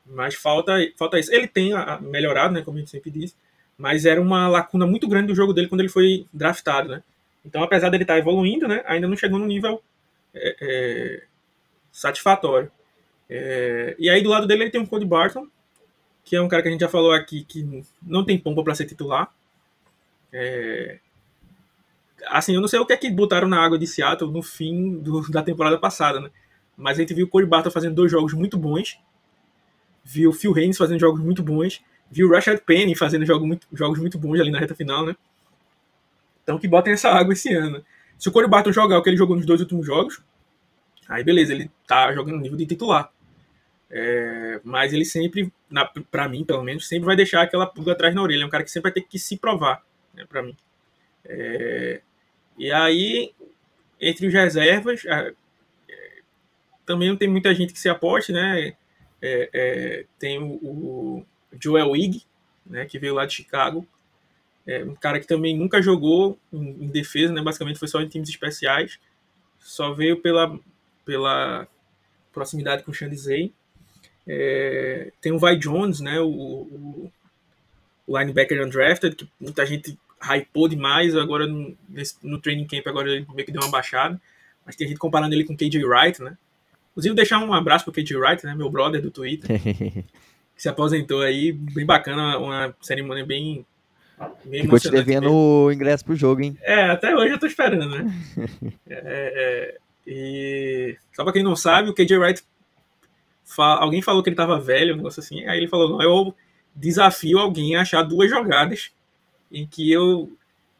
Mas 0.05 0.35
falta, 0.35 0.73
falta 0.97 1.19
isso. 1.19 1.33
Ele 1.33 1.47
tem 1.47 1.71
melhorado, 2.01 2.53
né, 2.53 2.61
como 2.61 2.77
a 2.77 2.79
gente 2.79 2.91
sempre 2.91 3.11
diz, 3.11 3.35
mas 3.81 4.05
era 4.05 4.21
uma 4.21 4.47
lacuna 4.47 4.85
muito 4.85 5.07
grande 5.07 5.27
do 5.27 5.35
jogo 5.35 5.53
dele 5.53 5.67
quando 5.67 5.81
ele 5.81 5.89
foi 5.89 6.27
draftado, 6.31 6.89
né? 6.89 7.03
Então, 7.43 7.63
apesar 7.63 7.89
dele 7.89 8.03
estar 8.03 8.13
tá 8.13 8.19
evoluindo, 8.19 8.67
né, 8.67 8.83
ainda 8.85 9.07
não 9.07 9.17
chegou 9.17 9.39
no 9.39 9.47
nível 9.47 9.81
é, 10.35 10.55
é, 10.61 11.23
satisfatório. 11.91 12.71
É, 13.27 13.95
e 13.97 14.07
aí 14.07 14.21
do 14.21 14.29
lado 14.29 14.45
dele 14.45 14.65
ele 14.65 14.69
tem 14.69 14.79
um 14.79 14.85
Cody 14.85 15.03
Barton, 15.03 15.47
que 16.23 16.35
é 16.35 16.41
um 16.41 16.47
cara 16.47 16.61
que 16.61 16.67
a 16.67 16.71
gente 16.71 16.81
já 16.81 16.87
falou 16.87 17.11
aqui 17.11 17.43
que 17.43 17.83
não 18.03 18.23
tem 18.23 18.37
pompa 18.37 18.63
para 18.63 18.75
ser 18.75 18.85
titular. 18.85 19.33
É, 20.31 20.99
assim, 22.27 22.53
eu 22.53 22.61
não 22.61 22.67
sei 22.67 22.79
o 22.79 22.85
que 22.85 22.93
é 22.93 22.97
que 22.97 23.09
botaram 23.09 23.47
na 23.47 23.65
água 23.65 23.79
de 23.79 23.87
Seattle 23.87 24.31
no 24.31 24.43
fim 24.43 24.99
do, 24.99 25.21
da 25.31 25.41
temporada 25.41 25.79
passada, 25.79 26.19
né? 26.19 26.29
Mas 26.77 26.99
a 26.99 27.01
gente 27.01 27.15
viu 27.15 27.25
o 27.25 27.29
Cody 27.29 27.47
Barton 27.47 27.71
fazendo 27.71 27.95
dois 27.95 28.11
jogos 28.11 28.33
muito 28.33 28.59
bons, 28.59 28.99
viu 30.03 30.29
o 30.29 30.33
Phil 30.33 30.53
Haynes 30.55 30.77
fazendo 30.77 30.99
jogos 30.99 31.19
muito 31.19 31.41
bons, 31.41 31.81
viu 32.11 32.27
o 32.27 32.31
Rashad 32.31 32.59
Penny 32.59 32.95
fazendo 32.95 33.25
jogos 33.25 33.47
muito, 33.47 33.67
jogos 33.71 33.99
muito 33.99 34.19
bons 34.19 34.39
ali 34.39 34.51
na 34.51 34.59
reta 34.59 34.75
final, 34.75 35.05
né? 35.05 35.15
Então 36.43 36.59
que 36.59 36.67
botem 36.67 36.93
essa 36.93 37.09
água 37.09 37.33
esse 37.33 37.53
ano. 37.53 37.83
Se 38.19 38.27
o 38.27 38.31
Cody 38.31 38.47
Barton 38.47 38.71
jogar 38.71 38.99
o 38.99 39.01
que 39.01 39.09
ele 39.09 39.17
jogou 39.17 39.35
nos 39.35 39.45
dois 39.45 39.61
últimos 39.61 39.85
jogos, 39.85 40.21
aí 41.07 41.23
beleza, 41.23 41.53
ele 41.53 41.71
tá 41.87 42.13
jogando 42.13 42.35
no 42.35 42.41
nível 42.41 42.57
de 42.57 42.65
titular. 42.65 43.11
É, 43.89 44.59
mas 44.63 44.93
ele 44.93 45.05
sempre, 45.05 45.51
na, 45.69 45.85
pra 45.85 46.27
mim 46.27 46.43
pelo 46.43 46.63
menos, 46.63 46.87
sempre 46.87 47.05
vai 47.05 47.15
deixar 47.15 47.41
aquela 47.41 47.65
pulga 47.65 47.93
atrás 47.93 48.13
na 48.13 48.21
orelha. 48.21 48.43
É 48.43 48.45
um 48.45 48.49
cara 48.49 48.63
que 48.63 48.71
sempre 48.71 48.91
vai 48.91 48.93
ter 48.93 49.07
que 49.07 49.17
se 49.17 49.37
provar, 49.37 49.83
né, 50.13 50.25
pra 50.27 50.43
mim. 50.43 50.55
É, 51.25 52.01
e 52.57 52.71
aí, 52.71 53.33
entre 53.99 54.27
os 54.27 54.33
reservas, 54.33 55.05
é, 55.05 55.33
também 56.85 57.09
não 57.09 57.15
tem 57.15 57.27
muita 57.27 57.53
gente 57.53 57.73
que 57.73 57.79
se 57.79 57.89
aposte, 57.89 58.31
né? 58.31 58.73
É, 59.21 59.49
é, 59.53 60.05
tem 60.19 60.39
o, 60.39 61.25
Joel 61.59 61.91
Wig, 61.91 62.23
né, 62.65 62.85
que 62.85 62.99
veio 62.99 63.15
lá 63.15 63.25
de 63.25 63.33
Chicago. 63.33 63.85
É 64.65 64.83
um 64.83 64.95
cara 64.95 65.19
que 65.19 65.27
também 65.27 65.57
nunca 65.57 65.81
jogou 65.81 66.37
em, 66.53 66.85
em, 66.85 66.87
defesa, 66.87 67.33
né? 67.33 67.41
Basicamente 67.41 67.79
foi 67.79 67.87
só 67.87 67.99
em 67.99 68.07
times 68.07 68.29
especiais. 68.29 68.99
Só 69.59 69.91
veio 69.93 70.21
pela, 70.21 70.59
pela 71.03 71.67
proximidade 72.31 72.83
com 72.83 72.91
o 72.91 72.93
Shandizei. 72.93 73.51
É, 74.27 75.11
tem 75.19 75.31
o 75.31 75.39
Vai 75.39 75.55
Jones, 75.57 75.99
né? 75.99 76.19
O, 76.19 76.29
o, 76.29 77.11
o 78.05 78.19
linebacker 78.19 78.63
undrafted, 78.63 79.15
que 79.15 79.27
muita 79.39 79.65
gente 79.65 79.97
hypou 80.21 80.67
demais. 80.67 81.15
Agora 81.15 81.47
no, 81.47 81.75
no 82.21 82.39
training 82.39 82.67
camp 82.67 82.85
agora 82.85 83.09
ele 83.09 83.25
meio 83.33 83.45
que 83.45 83.51
deu 83.51 83.61
uma 83.61 83.71
baixada. 83.71 84.21
Mas 84.63 84.75
tem 84.75 84.87
gente 84.87 84.99
comparando 84.99 85.33
ele 85.33 85.43
com 85.43 85.57
KJ 85.57 85.83
Wright, 85.83 86.21
né? 86.21 86.37
Inclusive 86.91 87.15
deixar 87.15 87.39
um 87.39 87.53
abraço 87.53 87.85
pro 87.85 87.93
KJ 87.93 88.15
Wright, 88.15 88.45
né? 88.45 88.53
Meu 88.53 88.69
brother 88.69 89.01
do 89.01 89.09
Twitter. 89.09 89.49
se 90.61 90.69
aposentou 90.69 91.21
aí, 91.21 91.51
bem 91.51 91.87
bacana, 91.87 92.37
uma 92.37 92.75
cerimônia 92.79 93.25
bem 93.25 93.65
bem 94.45 94.61
Ficou 94.61 94.79
te 94.79 94.91
devendo 94.91 95.33
o 95.33 95.71
ingresso 95.71 96.05
pro 96.05 96.15
jogo, 96.15 96.43
hein? 96.43 96.55
É, 96.61 96.83
até 96.83 97.15
hoje 97.15 97.33
eu 97.33 97.39
tô 97.39 97.47
esperando, 97.47 97.89
né? 97.89 98.13
é, 98.87 98.93
é, 98.95 99.77
e 100.05 100.95
só 101.13 101.23
pra 101.23 101.33
quem 101.33 101.41
não 101.41 101.55
sabe, 101.55 101.89
o 101.89 101.95
KJ 101.95 102.15
Wright 102.15 102.43
alguém 103.57 104.03
falou 104.03 104.21
que 104.21 104.29
ele 104.29 104.35
tava 104.35 104.59
velho, 104.59 104.93
um 104.93 104.97
negócio 104.97 105.19
assim, 105.19 105.43
aí 105.47 105.57
ele 105.57 105.67
falou, 105.67 105.89
não, 105.89 105.99
eu 105.99 106.31
desafio 106.75 107.39
alguém 107.39 107.75
a 107.75 107.81
achar 107.81 108.03
duas 108.03 108.29
jogadas 108.29 108.91
em 109.51 109.65
que 109.65 109.91
eu 109.91 110.31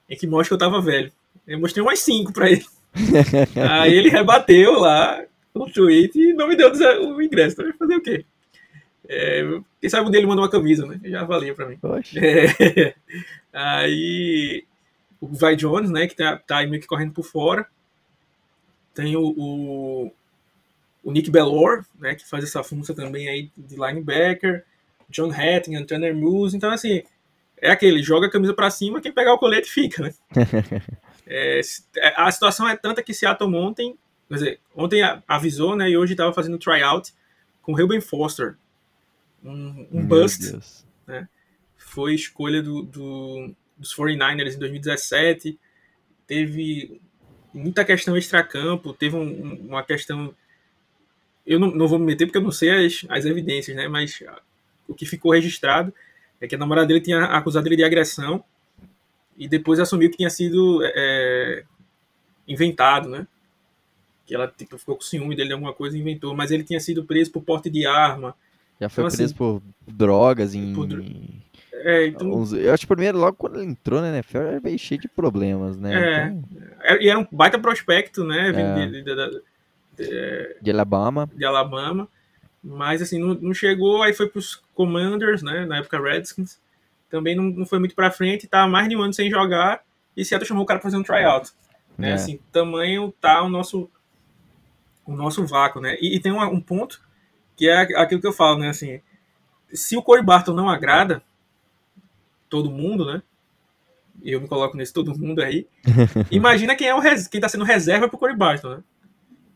em 0.08 0.16
que 0.16 0.28
mostra 0.28 0.50
que 0.50 0.64
eu 0.64 0.70
tava 0.70 0.80
velho. 0.80 1.12
Eu 1.48 1.60
mostrei 1.60 1.82
umas 1.82 1.98
cinco 1.98 2.32
pra 2.32 2.52
ele. 2.52 2.66
aí 3.68 3.96
ele 3.96 4.10
rebateu 4.10 4.74
lá 4.74 5.24
o 5.56 5.66
tweet 5.66 6.20
e 6.20 6.34
não 6.34 6.48
me 6.48 6.56
deu 6.56 6.72
o 6.72 7.20
ingresso. 7.20 7.60
Então, 7.60 7.74
fazer 7.80 7.96
o 7.96 8.02
quê? 8.02 8.24
É, 9.14 9.44
quem 9.82 9.90
sabe 9.90 10.08
um 10.08 10.12
dele 10.12 10.26
manda 10.26 10.42
uma 10.42 10.50
camisa, 10.50 10.86
né? 10.86 10.98
Já 11.04 11.26
valia 11.26 11.54
pra 11.54 11.68
mim. 11.68 11.78
É, 12.16 12.96
aí 13.52 14.64
o 15.20 15.28
Vai 15.28 15.58
Jones, 15.58 15.92
né? 15.92 16.08
Que 16.08 16.16
tá, 16.16 16.38
tá 16.38 16.66
meio 16.66 16.82
que 16.82 16.88
correndo 16.88 17.12
por 17.12 17.26
fora. 17.26 17.68
Tem 18.96 19.18
o, 19.18 19.22
o, 19.22 20.14
o, 21.04 21.12
Nick 21.12 21.30
Bellor, 21.30 21.86
né? 22.00 22.16
Que 22.16 22.26
faz 22.26 22.46
essa 22.46 22.64
função 22.64 22.96
também 22.96 23.28
aí 23.28 23.52
de 23.58 23.76
linebacker. 23.76 24.64
John 25.10 25.30
Hatton, 25.30 25.84
Tanner 25.84 26.16
Moose. 26.16 26.56
Então, 26.56 26.72
assim, 26.72 27.04
é 27.58 27.70
aquele, 27.70 28.02
joga 28.02 28.28
a 28.28 28.32
camisa 28.32 28.54
para 28.54 28.70
cima, 28.70 29.02
quem 29.02 29.12
pegar 29.12 29.34
o 29.34 29.38
colete 29.38 29.70
fica, 29.70 30.04
né? 30.04 30.14
é, 31.28 31.60
a 32.16 32.32
situação 32.32 32.66
é 32.66 32.78
tanta 32.78 33.04
que 33.04 33.14
Seattle 33.14 33.54
ontem, 33.54 33.98
quer 34.30 34.34
dizer, 34.36 34.60
ontem 34.74 35.02
avisou, 35.28 35.76
né? 35.76 35.90
E 35.90 35.98
hoje 35.98 36.14
estava 36.14 36.32
fazendo 36.32 36.58
tryout 36.58 37.14
com 37.62 37.76
Ruben 37.76 38.00
Foster, 38.00 38.56
um, 39.44 39.88
um 39.92 40.06
bust, 40.06 40.58
né? 41.08 41.28
Foi 41.78 42.14
escolha 42.14 42.62
do, 42.62 42.84
do, 42.84 43.54
dos 43.78 43.96
49ers 43.96 44.56
em 44.56 44.60
2017. 44.60 45.60
Teve 46.28 47.02
muita 47.54 47.84
questão 47.84 48.16
extracampo, 48.16 48.94
teve 48.94 49.16
um, 49.16 49.68
uma 49.68 49.84
questão. 49.84 50.34
Eu 51.46 51.60
não, 51.60 51.72
não 51.72 51.88
vou 51.88 52.00
me 52.00 52.06
meter 52.06 52.26
porque 52.26 52.38
eu 52.38 52.44
não 52.44 52.52
sei 52.52 52.86
as, 52.86 53.06
as 53.10 53.26
evidências, 53.26 53.76
né? 53.76 53.88
Mas 53.88 54.24
o 54.88 54.94
que 54.94 55.06
ficou 55.06 55.34
registrado 55.34 55.94
é 56.40 56.48
que 56.48 56.56
a 56.56 56.58
namorada 56.58 56.88
dele 56.88 57.02
tinha 57.02 57.24
acusado 57.26 57.68
ele 57.68 57.76
de 57.76 57.84
agressão 57.84 58.44
e 59.38 59.48
depois 59.48 59.80
assumiu 59.80 60.10
que 60.10 60.18
tinha 60.18 60.30
sido 60.30 60.82
é, 60.84 61.64
inventado, 62.48 63.10
né? 63.10 63.28
Que 64.26 64.36
ela 64.36 64.48
tipo, 64.48 64.78
ficou 64.78 64.96
com 64.96 65.02
ciúme 65.02 65.36
dele 65.36 65.50
de 65.50 65.54
alguma 65.54 65.74
coisa 65.74 65.98
e 65.98 66.02
inventou, 66.02 66.36
mas 66.36 66.52
ele 66.52 66.64
tinha 66.64 66.80
sido 66.80 67.04
preso 67.04 67.32
por 67.32 67.44
porte 67.44 67.70
de 67.70 67.86
arma, 67.86 68.36
já 68.82 68.90
foi 68.90 69.04
então, 69.04 69.16
preso 69.16 69.24
assim, 69.26 69.36
por 69.36 69.62
drogas 69.88 70.56
em. 70.56 70.74
Por... 70.74 70.90
É, 71.72 72.08
então... 72.08 72.44
Eu 72.56 72.74
acho 72.74 72.82
que 72.82 72.88
primeiro, 72.88 73.20
logo 73.20 73.38
quando 73.38 73.60
ele 73.60 73.70
entrou 73.70 74.02
na 74.02 74.10
NFL, 74.10 74.38
era 74.40 74.60
meio 74.60 74.80
cheio 74.80 75.00
de 75.00 75.08
problemas, 75.08 75.78
né? 75.78 75.94
É. 75.94 76.28
Então... 76.28 76.68
é 76.82 77.04
e 77.04 77.08
era 77.08 77.20
um 77.20 77.28
baita 77.32 77.60
prospecto, 77.60 78.24
né? 78.24 78.50
É. 78.50 78.52
De, 78.52 78.92
de, 78.92 79.04
de, 79.04 79.42
de, 79.98 80.56
de, 80.62 80.72
Alabama. 80.72 81.30
De 81.32 81.46
Alabama. 81.46 82.08
Mas 82.64 83.04
assim, 83.04 83.20
não, 83.20 83.36
não 83.36 83.54
chegou, 83.54 84.02
aí 84.02 84.14
foi 84.14 84.28
pros 84.28 84.64
Commanders, 84.74 85.44
né? 85.44 85.64
Na 85.68 85.78
época 85.78 86.02
Redskins. 86.02 86.60
Também 87.08 87.36
não, 87.36 87.44
não 87.44 87.66
foi 87.68 87.78
muito 87.78 87.94
pra 87.94 88.10
frente, 88.10 88.48
tava 88.48 88.68
mais 88.68 88.90
de 88.90 88.96
um 88.96 89.02
ano 89.02 89.14
sem 89.14 89.30
jogar. 89.30 89.84
E 90.18 90.26
Seattle 90.26 90.48
chamou 90.48 90.64
o 90.64 90.66
cara 90.66 90.80
pra 90.80 90.90
fazer 90.90 90.98
um 90.98 91.04
tryout. 91.04 91.52
Né? 91.98 92.12
É. 92.12 92.14
Assim, 92.14 92.40
tamanho 92.52 93.14
tá 93.22 93.44
o 93.44 93.50
nosso, 93.50 93.88
o 95.06 95.16
nosso 95.16 95.46
vácuo, 95.46 95.80
né? 95.80 95.98
E, 96.02 96.16
e 96.16 96.20
tem 96.20 96.32
um, 96.32 96.42
um 96.42 96.60
ponto 96.60 97.00
que 97.62 97.70
é 97.70 97.78
aquilo 97.96 98.20
que 98.20 98.26
eu 98.26 98.34
falo, 98.34 98.58
né? 98.58 98.70
Assim, 98.70 99.00
se 99.72 99.96
o 99.96 100.02
Corey 100.02 100.26
Barton 100.26 100.52
não 100.52 100.68
agrada 100.68 101.22
todo 102.50 102.72
mundo, 102.72 103.06
né? 103.06 103.22
E 104.24 104.32
eu 104.32 104.42
me 104.42 104.48
coloco 104.48 104.76
nesse 104.76 104.92
todo 104.92 105.16
mundo 105.16 105.44
aí. 105.44 105.68
imagina 106.32 106.76
quem 106.76 106.88
é 106.88 106.96
o 106.96 107.02
quem 107.30 107.40
tá 107.40 107.48
sendo 107.48 107.64
reserva 107.64 108.10
pro 108.10 108.18
Corey 108.18 108.36
Barton, 108.36 108.78
né? 108.78 108.84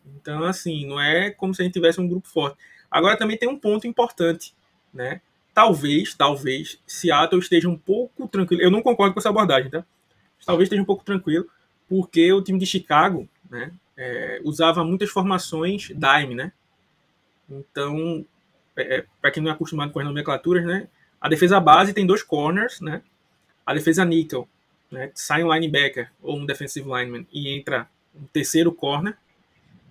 Então, 0.06 0.44
assim, 0.44 0.86
não 0.86 1.02
é 1.02 1.32
como 1.32 1.56
se 1.56 1.64
a 1.64 1.66
gente 1.66 1.74
tivesse 1.74 2.00
um 2.00 2.08
grupo 2.08 2.28
forte. 2.28 2.58
Agora 2.92 3.18
também 3.18 3.40
tem 3.40 3.50
um 3.50 3.58
ponto 3.58 3.88
importante, 3.88 4.54
né? 4.94 5.20
Talvez, 5.52 6.14
talvez, 6.14 6.80
Seattle 6.86 7.42
esteja 7.42 7.68
um 7.68 7.78
pouco 7.78 8.28
tranquilo. 8.28 8.62
Eu 8.62 8.70
não 8.70 8.84
concordo 8.84 9.16
com 9.16 9.20
essa 9.20 9.30
abordagem, 9.30 9.72
tá? 9.72 9.84
Talvez 10.46 10.68
esteja 10.68 10.82
um 10.84 10.86
pouco 10.86 11.04
tranquilo, 11.04 11.48
porque 11.90 12.32
o 12.32 12.44
time 12.44 12.60
de 12.60 12.68
Chicago, 12.68 13.28
né? 13.50 13.72
É, 13.98 14.42
usava 14.44 14.84
muitas 14.84 15.10
formações 15.10 15.88
dime, 15.88 16.36
né? 16.36 16.52
Então, 17.50 18.26
é, 18.76 18.98
é 18.98 19.06
para 19.22 19.32
quem 19.32 19.42
não 19.42 19.52
é 19.52 19.54
acostumado 19.54 19.92
com 19.92 20.00
as 20.00 20.06
nomenclaturas, 20.06 20.66
né? 20.66 20.88
A 21.20 21.30
defesa 21.30 21.60
base 21.60 21.94
tem 21.94 22.06
dois 22.06 22.24
corners, 22.24 22.82
né? 22.82 23.02
A 23.66 23.74
defesa 23.74 24.06
nickel, 24.06 24.48
né? 24.92 25.12
Sai 25.14 25.44
um 25.44 25.54
linebacker 25.54 26.12
ou 26.22 26.38
um 26.38 26.46
defensive 26.46 26.88
lineman 26.88 27.26
e 27.32 27.50
entra 27.50 27.88
um 28.14 28.26
terceiro 28.26 28.72
corner. 28.72 29.18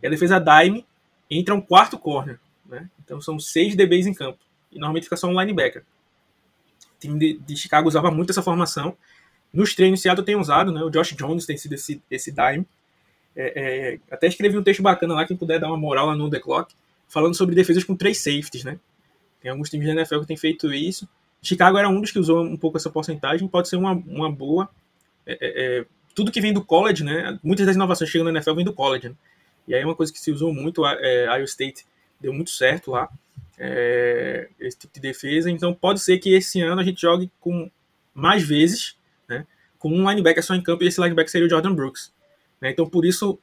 E 0.03 0.07
a 0.07 0.11
defesa 0.11 0.38
dime 0.38 0.87
entra 1.31 1.55
um 1.55 1.61
quarto 1.61 1.99
corner, 1.99 2.38
né? 2.67 2.88
Então 3.03 3.21
são 3.21 3.38
seis 3.38 3.75
DBs 3.75 4.07
em 4.07 4.14
campo. 4.14 4.38
E 4.71 4.79
normalmente 4.79 5.05
fica 5.05 5.17
só 5.17 5.29
um 5.29 5.40
linebacker. 5.40 5.83
O 6.97 7.01
time 7.01 7.19
de, 7.19 7.38
de 7.38 7.57
Chicago 7.57 7.88
usava 7.88 8.11
muito 8.11 8.31
essa 8.31 8.43
formação. 8.43 8.97
Nos 9.53 9.75
treinos, 9.75 10.03
Seattle 10.03 10.25
tem 10.25 10.37
usado, 10.37 10.73
né? 10.73 10.83
O 10.83 10.90
Josh 10.90 11.14
Jones 11.14 11.47
tem 11.47 11.57
sido 11.57 11.75
esse, 11.75 12.03
esse 12.11 12.33
dime. 12.33 12.67
É, 13.37 13.53
é, 13.57 13.99
até 14.11 14.27
escrevi 14.27 14.57
um 14.57 14.62
texto 14.62 14.83
bacana 14.83 15.14
lá, 15.14 15.27
quem 15.27 15.37
puder 15.37 15.59
dar 15.59 15.69
uma 15.69 15.77
moral 15.77 16.07
lá 16.07 16.14
no 16.14 16.31
The 16.31 16.38
Clock 16.38 16.75
falando 17.09 17.35
sobre 17.35 17.55
defesas 17.55 17.85
com 17.85 17.95
três 17.95 18.19
safeties, 18.19 18.64
né? 18.64 18.79
Tem 19.40 19.51
alguns 19.51 19.69
times 19.69 19.87
da 19.87 19.93
NFL 19.93 20.21
que 20.21 20.27
têm 20.27 20.37
feito 20.37 20.73
isso. 20.73 21.09
Chicago 21.43 21.77
era 21.77 21.88
um 21.88 22.01
dos 22.01 22.11
que 22.11 22.19
usou 22.19 22.43
um 22.43 22.57
pouco 22.57 22.79
essa 22.79 22.88
porcentagem, 22.88 23.47
pode 23.47 23.69
ser 23.69 23.77
uma, 23.77 23.93
uma 23.93 24.33
boa. 24.33 24.69
É, 25.27 25.33
é, 25.33 25.79
é, 25.81 25.87
tudo 26.14 26.33
que 26.33 26.40
vem 26.40 26.53
do 26.53 26.64
college, 26.64 27.05
né? 27.05 27.38
Muitas 27.43 27.67
das 27.67 27.77
inovações 27.77 28.11
chegam 28.11 28.25
na 28.25 28.31
NFL 28.31 28.55
vêm 28.55 28.64
do 28.64 28.73
college. 28.73 29.11
Né? 29.11 29.14
E 29.69 29.75
aí 29.75 29.83
é 29.83 29.85
uma 29.85 29.95
coisa 29.95 30.12
que 30.12 30.19
se 30.19 30.31
usou 30.33 30.53
muito, 30.53 30.85
é, 30.87 31.25
Iowa 31.27 31.45
State 31.45 31.85
deu 32.21 32.33
muito 32.33 32.51
certo 32.51 32.90
lá, 32.90 33.11
é, 33.59 34.49
esse 34.59 34.79
tipo 34.79 34.95
de 34.95 35.01
defesa. 35.01 35.51
Então 35.51 35.75
pode 35.75 36.01
ser 36.01 36.19
que 36.19 36.33
esse 36.33 36.62
ano 36.62 36.81
a 36.81 36.85
gente 36.85 37.03
jogue 37.03 37.31
com 37.38 37.71
mais 38.14 38.43
vezes, 38.43 38.97
né? 39.29 39.47
Com 39.79 39.90
um 39.90 40.09
linebacker 40.09 40.43
só 40.43 40.55
em 40.55 40.62
campo 40.62 40.85
e 40.85 40.87
esse 40.87 41.01
linebacker 41.01 41.31
seria 41.31 41.47
o 41.47 41.51
Jordan 41.51 41.75
Brooks. 41.75 42.12
Né? 42.61 42.71
Então 42.71 42.88
por 42.88 43.05
isso 43.05 43.38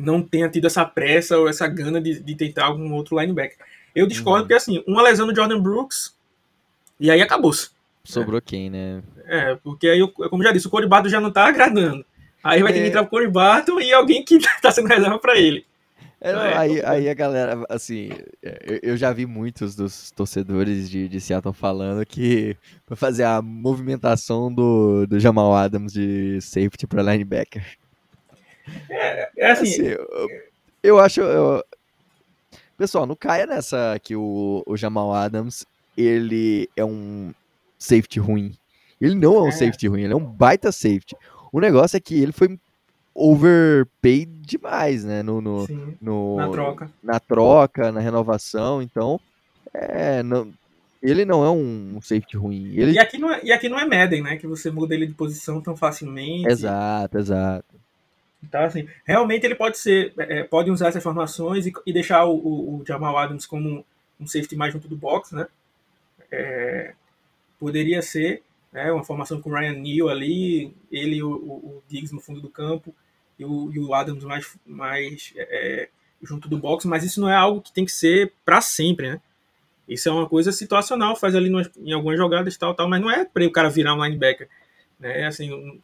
não 0.00 0.22
tenha 0.22 0.48
tido 0.48 0.66
essa 0.66 0.84
pressa 0.84 1.38
ou 1.38 1.48
essa 1.48 1.66
gana 1.66 2.00
de, 2.00 2.20
de 2.20 2.34
tentar 2.34 2.66
algum 2.66 2.92
outro 2.92 3.18
linebacker. 3.20 3.58
Eu 3.94 4.06
discordo 4.06 4.40
uhum. 4.40 4.42
porque, 4.44 4.54
assim, 4.54 4.82
uma 4.86 5.02
lesão 5.02 5.26
do 5.26 5.34
Jordan 5.34 5.60
Brooks 5.60 6.14
e 6.98 7.10
aí 7.10 7.20
acabou-se. 7.20 7.70
Sobrou 8.04 8.38
é. 8.38 8.42
quem, 8.44 8.70
né? 8.70 9.02
É, 9.26 9.54
porque 9.56 9.88
aí, 9.88 10.06
como 10.28 10.42
já 10.42 10.52
disse, 10.52 10.68
o 10.68 10.88
Barton 10.88 11.08
já 11.08 11.20
não 11.20 11.30
tá 11.30 11.46
agradando. 11.46 12.04
Aí 12.42 12.62
vai 12.62 12.72
é. 12.72 12.74
ter 12.74 12.80
que 12.80 12.86
é. 12.86 12.88
entrar 12.88 13.02
o 13.02 13.06
Corey 13.06 13.28
Barton 13.28 13.80
e 13.80 13.92
alguém 13.92 14.24
que 14.24 14.38
tá 14.62 14.70
sendo 14.70 14.88
reserva 14.88 15.18
para 15.18 15.38
ele. 15.38 15.64
É, 16.20 16.32
não, 16.32 16.42
É, 16.42 16.56
aí, 16.56 16.84
aí 16.84 17.08
a 17.08 17.14
galera, 17.14 17.64
assim, 17.68 18.10
eu, 18.42 18.78
eu 18.82 18.96
já 18.96 19.10
vi 19.12 19.24
muitos 19.24 19.74
dos 19.74 20.10
torcedores 20.10 20.90
de, 20.90 21.08
de 21.08 21.20
Seattle 21.20 21.54
falando 21.54 22.04
que 22.04 22.56
vai 22.86 22.96
fazer 22.96 23.24
a 23.24 23.40
movimentação 23.40 24.52
do, 24.52 25.06
do 25.06 25.18
Jamal 25.18 25.54
Adams 25.54 25.92
de 25.92 26.38
safety 26.42 26.86
para 26.86 27.02
linebacker. 27.02 27.64
É 29.36 29.50
assim, 29.50 29.62
Assim, 29.68 29.82
eu, 29.82 30.28
eu 30.82 30.98
acho. 30.98 31.20
eu- 31.20 31.62
Pessoal, 32.76 33.06
não 33.06 33.14
caia 33.14 33.46
nessa 33.46 33.98
que 34.02 34.16
o, 34.16 34.62
o 34.66 34.76
Jamal 34.76 35.12
Adams 35.12 35.66
ele 35.96 36.68
é 36.76 36.84
um 36.84 37.32
safety 37.78 38.18
ruim. 38.18 38.54
Ele 39.00 39.14
não 39.14 39.34
é 39.36 39.42
um 39.42 39.48
É. 39.48 39.52
safety 39.52 39.86
ruim, 39.86 40.02
ele 40.02 40.12
é 40.12 40.16
um 40.16 40.24
baita 40.24 40.72
safety. 40.72 41.14
O 41.52 41.60
negócio 41.60 41.96
é 41.96 42.00
que 42.00 42.14
ele 42.20 42.32
foi 42.32 42.58
overpaid 43.14 44.30
demais, 44.46 45.04
né? 45.04 45.22
No, 45.22 45.40
no, 45.40 45.66
sim, 45.66 45.96
no- 46.00 46.36
na 46.36 46.48
troca. 46.50 46.90
na 47.02 47.20
troca, 47.20 47.92
na 47.92 48.00
renovação. 48.00 48.80
Então, 48.80 49.20
é, 49.74 50.22
não, 50.22 50.50
ele 51.02 51.24
não 51.26 51.44
é 51.44 51.50
um, 51.50 51.96
um 51.96 52.00
safety 52.00 52.36
ruim. 52.36 52.72
Ele, 52.74 52.92
E 52.92 52.98
aqui, 52.98 53.18
não 53.18 53.30
é, 53.32 53.40
e 53.44 53.52
aqui 53.52 53.68
não 53.68 53.78
é 53.78 53.84
Madden, 53.84 54.22
né? 54.22 54.36
Que 54.36 54.46
você 54.46 54.70
muda 54.70 54.94
ele 54.94 55.06
de 55.06 55.14
posição 55.14 55.60
tão 55.60 55.76
facilmente. 55.76 56.48
exato, 56.48 57.18
exato. 57.18 57.74
Então, 58.42 58.62
assim, 58.62 58.88
realmente 59.04 59.44
ele 59.44 59.54
pode 59.54 59.78
ser, 59.78 60.12
é, 60.18 60.42
pode 60.44 60.70
usar 60.70 60.88
essas 60.88 61.02
formações 61.02 61.66
e, 61.66 61.72
e 61.86 61.92
deixar 61.92 62.24
o, 62.24 62.34
o- 62.36 62.80
o 62.80 62.86
Jamal 62.86 63.16
Adams 63.18 63.46
como 63.46 63.84
um, 64.18 64.26
safety 64.26 64.56
mais 64.56 64.72
junto 64.72 64.88
do 64.88 64.96
box, 64.96 65.34
né? 65.34 65.46
É, 66.30 66.94
poderia 67.58 68.02
ser 68.02 68.42
né, 68.72 68.92
uma 68.92 69.04
formação 69.04 69.40
com 69.40 69.50
o 69.50 69.54
Ryan 69.54 69.74
Neal 69.74 70.08
ali, 70.08 70.74
ele 70.90 71.22
o, 71.22 71.30
o, 71.32 71.82
Diggs 71.88 72.14
no 72.14 72.20
fundo 72.20 72.40
do 72.40 72.48
campo 72.50 72.94
e 73.38 73.44
o, 73.44 73.72
e 73.72 73.78
o 73.80 73.94
Adams 73.94 74.24
mais, 74.24 74.56
mais 74.66 75.32
é, 75.36 75.88
junto 76.22 76.48
do 76.48 76.58
box, 76.58 76.86
mas 76.86 77.04
isso 77.04 77.20
não 77.20 77.28
é 77.30 77.34
algo 77.36 77.62
que 77.62 77.72
tem 77.72 77.84
que 77.84 77.92
ser 77.92 78.32
para 78.44 78.60
sempre, 78.60 79.10
né? 79.12 79.20
Isso 79.88 80.08
é 80.08 80.12
uma 80.12 80.28
coisa 80.28 80.52
situacional, 80.52 81.16
faz 81.16 81.34
ali 81.34 81.50
em 81.78 81.92
algumas 81.92 82.16
jogadas 82.18 82.56
tal, 82.56 82.74
tal, 82.74 82.88
mas 82.88 83.00
não 83.00 83.10
é 83.10 83.24
para 83.24 83.44
o 83.46 83.52
cara 83.52 83.70
virar 83.70 83.94
um 83.94 84.04
linebacker, 84.04 84.48
né? 84.98 85.26
Assim, 85.26 85.52
um- 85.52 85.80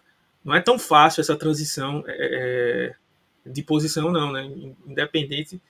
não 0.47 0.55
é 0.57 0.63
tão 0.63 0.79
fácil 0.79 1.21
essa 1.23 1.37
transição 1.37 2.05
é, 2.09 2.95
é, 3.47 3.51
de 3.51 3.63
posição, 3.63 4.13
não, 4.13 4.33
né? 4.33 4.45
Independente 4.87 5.61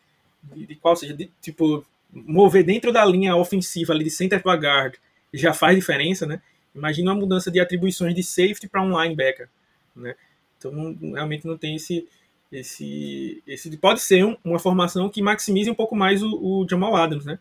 de, 0.42 0.66
de 0.66 0.74
qual 0.76 0.96
seja. 0.96 1.14
De, 1.14 1.30
tipo, 1.40 1.84
mover 2.12 2.64
dentro 2.64 2.92
da 2.92 3.04
linha 3.04 3.36
ofensiva 3.36 3.92
ali 3.92 4.04
de 4.04 4.10
center 4.10 4.42
para 4.42 4.54
guard 4.58 4.94
já 5.34 5.52
faz 5.54 5.76
diferença, 5.76 6.26
né? 6.26 6.40
Imagina 6.74 7.12
uma 7.12 7.20
mudança 7.20 7.50
de 7.50 7.60
atribuições 7.60 8.14
de 8.14 8.22
safety 8.22 8.68
para 8.68 8.82
um 8.82 9.00
linebacker, 9.02 9.48
né? 9.94 10.14
Então, 10.58 10.72
não- 10.72 11.12
realmente 11.14 11.46
não 11.46 11.58
tem 11.58 11.76
esse. 11.76 12.06
Esse, 12.52 13.42
esse 13.46 13.76
pode 13.76 14.00
ser 14.00 14.24
um- 14.24 14.36
uma 14.44 14.58
formação 14.60 15.10
que 15.10 15.20
maximize 15.20 15.68
um 15.68 15.74
pouco 15.74 15.96
mais 15.96 16.22
o, 16.22 16.28
o 16.62 16.66
Jamal 16.70 16.94
Adams, 16.94 17.24
né? 17.26 17.40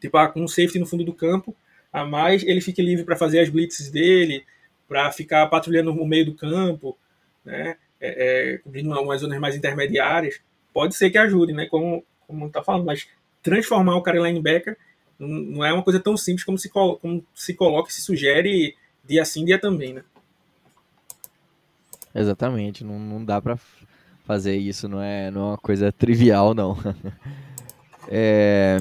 Tipo, 0.00 0.16
ah, 0.18 0.28
com 0.28 0.42
um 0.42 0.48
safety 0.48 0.78
no 0.78 0.86
fundo 0.86 1.04
do 1.04 1.12
campo, 1.12 1.54
a 1.92 2.04
mais 2.04 2.42
ele 2.44 2.60
fique 2.60 2.80
livre 2.82 3.04
para 3.04 3.16
fazer 3.16 3.40
as 3.40 3.48
blitzes 3.48 3.90
dele, 3.90 4.44
para 4.88 5.12
ficar 5.12 5.46
patrulhando 5.48 5.92
no 5.92 6.06
meio 6.06 6.26
do 6.26 6.34
campo, 6.34 6.96
né? 7.44 7.76
É, 8.00 8.54
é, 8.54 8.58
cobrindo 8.58 8.88
uma- 8.90 9.00
umas 9.00 9.20
zonas 9.20 9.38
mais 9.40 9.54
intermediárias, 9.56 10.40
pode 10.72 10.94
ser 10.94 11.10
que 11.10 11.18
ajude, 11.18 11.52
né? 11.52 11.66
Como, 11.66 12.04
como 12.26 12.48
tá 12.48 12.62
falando, 12.62 12.84
mas 12.86 13.08
transformar 13.42 13.96
o 13.96 14.02
cara 14.02 14.18
em 14.18 14.22
linebacker 14.22 14.76
não, 15.18 15.28
não 15.28 15.64
é 15.64 15.72
uma 15.72 15.82
coisa 15.82 15.98
tão 16.00 16.16
simples 16.16 16.44
como 16.44 16.56
se, 16.58 16.68
colo- 16.68 16.96
como 16.98 17.24
se 17.34 17.54
coloca 17.54 17.90
e 17.90 17.92
se 17.92 18.00
sugere 18.00 18.76
dia 19.04 19.24
sim, 19.24 19.44
dia 19.44 19.58
também, 19.58 19.94
né? 19.94 20.02
Exatamente, 22.14 22.84
não, 22.84 22.98
não 22.98 23.24
dá 23.24 23.40
pra 23.40 23.54
f- 23.54 23.86
fazer 24.24 24.56
isso, 24.56 24.88
não 24.88 25.00
é, 25.02 25.30
não 25.30 25.40
é 25.40 25.44
uma 25.50 25.58
coisa 25.58 25.92
trivial, 25.92 26.54
não. 26.54 26.76
É, 28.10 28.78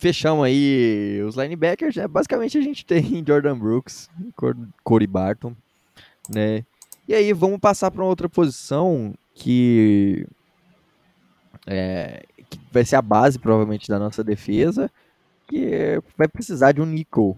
Fechamos 0.00 0.46
aí 0.46 1.22
os 1.26 1.36
linebackers, 1.36 1.94
né? 1.94 2.08
basicamente 2.08 2.56
a 2.56 2.62
gente 2.62 2.84
tem 2.86 3.22
Jordan 3.24 3.58
Brooks, 3.58 4.08
Cor- 4.34 4.56
Cody 4.82 5.06
Barton, 5.06 5.54
né? 6.28 6.64
E 7.06 7.12
aí 7.14 7.32
vamos 7.34 7.58
passar 7.60 7.90
para 7.90 8.02
outra 8.02 8.26
posição 8.26 9.12
que, 9.34 10.26
é, 11.66 12.24
que 12.48 12.58
vai 12.72 12.82
ser 12.84 12.96
a 12.96 13.02
base 13.02 13.38
provavelmente 13.38 13.88
da 13.88 13.98
nossa 13.98 14.24
defesa, 14.24 14.90
que 15.46 16.00
vai 16.16 16.26
precisar 16.28 16.72
de 16.72 16.80
um 16.80 16.86
nickel. 16.86 17.36